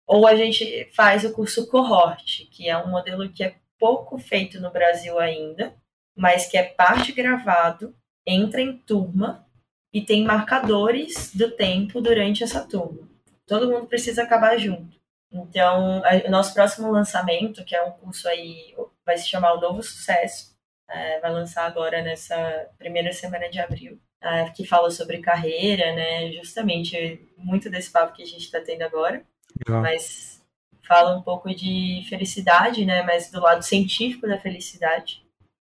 Ou 0.07 0.26
a 0.26 0.34
gente 0.36 0.88
faz 0.94 1.24
o 1.24 1.32
curso 1.32 1.66
cohort, 1.66 2.47
que 2.51 2.68
é 2.68 2.78
um 2.78 2.88
modelo 2.88 3.28
que 3.28 3.42
é 3.42 3.57
pouco 3.78 4.16
feito 4.18 4.61
no 4.61 4.70
Brasil 4.70 5.18
ainda, 5.18 5.74
mas 6.16 6.47
que 6.47 6.57
é 6.57 6.62
parte 6.62 7.12
gravado, 7.12 7.94
entra 8.27 8.61
em 8.61 8.77
turma 8.77 9.47
e 9.93 10.03
tem 10.03 10.24
marcadores 10.24 11.35
do 11.35 11.51
tempo 11.51 12.01
durante 12.01 12.43
essa 12.43 12.66
turma. 12.66 13.09
Todo 13.47 13.70
mundo 13.70 13.87
precisa 13.87 14.22
acabar 14.22 14.59
junto. 14.59 14.97
Então, 15.33 16.03
o 16.27 16.31
nosso 16.31 16.55
próximo 16.55 16.91
lançamento, 16.91 17.64
que 17.64 17.74
é 17.74 17.83
um 17.83 17.93
curso 17.93 18.29
aí, 18.29 18.74
vai 19.05 19.16
se 19.16 19.29
chamar 19.29 19.55
O 19.55 19.61
Novo 19.61 19.83
Sucesso, 19.83 20.57
é, 20.89 21.20
vai 21.20 21.33
lançar 21.33 21.66
agora 21.66 22.03
nessa 22.03 22.68
primeira 22.79 23.12
semana 23.12 23.49
de 23.49 23.59
abril, 23.59 23.99
é, 24.20 24.51
que 24.51 24.64
fala 24.64 24.91
sobre 24.91 25.18
carreira, 25.18 25.95
né? 25.95 26.33
Justamente 26.33 27.29
muito 27.37 27.68
desse 27.68 27.91
papo 27.91 28.14
que 28.14 28.22
a 28.22 28.27
gente 28.27 28.43
está 28.43 28.61
tendo 28.61 28.83
agora, 28.83 29.24
Legal. 29.66 29.83
mas 29.83 30.43
fala 30.87 31.16
um 31.16 31.22
pouco 31.22 31.53
de 31.55 32.05
felicidade, 32.09 32.85
né? 32.85 33.03
Mas 33.03 33.31
do 33.31 33.41
lado 33.41 33.62
científico 33.62 34.27
da 34.27 34.39
felicidade, 34.39 35.26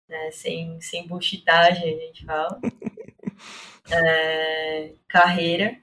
né? 0.08 0.32
Sem, 0.32 0.80
sem 0.82 1.08
bullshitagem, 1.08 1.95
a 1.95 2.06
gente 2.06 2.26
fala. 2.26 2.60
É, 3.91 4.93
carreira, 5.08 5.78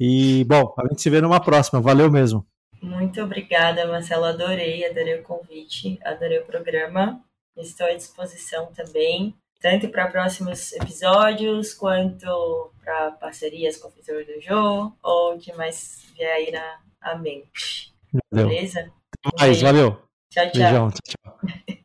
E, 0.00 0.44
bom, 0.44 0.74
a 0.78 0.88
gente 0.88 1.02
se 1.02 1.10
vê 1.10 1.20
numa 1.20 1.40
próxima. 1.40 1.80
Valeu 1.80 2.10
mesmo. 2.10 2.44
Muito 2.82 3.22
obrigada, 3.22 3.86
Marcelo. 3.86 4.24
Adorei, 4.24 4.84
adorei 4.84 5.20
o 5.20 5.22
convite, 5.22 6.00
adorei 6.04 6.40
o 6.40 6.44
programa. 6.44 7.24
Estou 7.56 7.86
à 7.86 7.94
disposição 7.94 8.72
também, 8.72 9.36
tanto 9.60 9.88
para 9.88 10.10
próximos 10.10 10.72
episódios, 10.72 11.72
quanto 11.74 12.72
para 12.82 13.12
parcerias 13.12 13.76
com 13.76 13.86
o 13.86 13.90
Fitor 13.92 14.24
do 14.24 14.40
Jô, 14.40 14.92
ou 15.00 15.38
de 15.38 15.52
mais 15.52 16.04
vier 16.16 16.32
aí 16.32 16.50
na 16.50 16.80
a 17.00 17.16
mente. 17.16 17.94
Valeu. 18.30 18.48
Beleza? 18.48 18.92
Mais, 19.38 19.62
valeu. 19.62 20.02
Tchau, 20.30 20.50
tchau. 20.50 20.52
Beijão, 20.52 20.90
tchau, 20.90 21.00
tchau. 21.08 21.38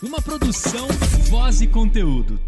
Uma 0.02 0.20
produção, 0.20 0.86
voz 1.30 1.62
e 1.62 1.66
conteúdo. 1.66 2.38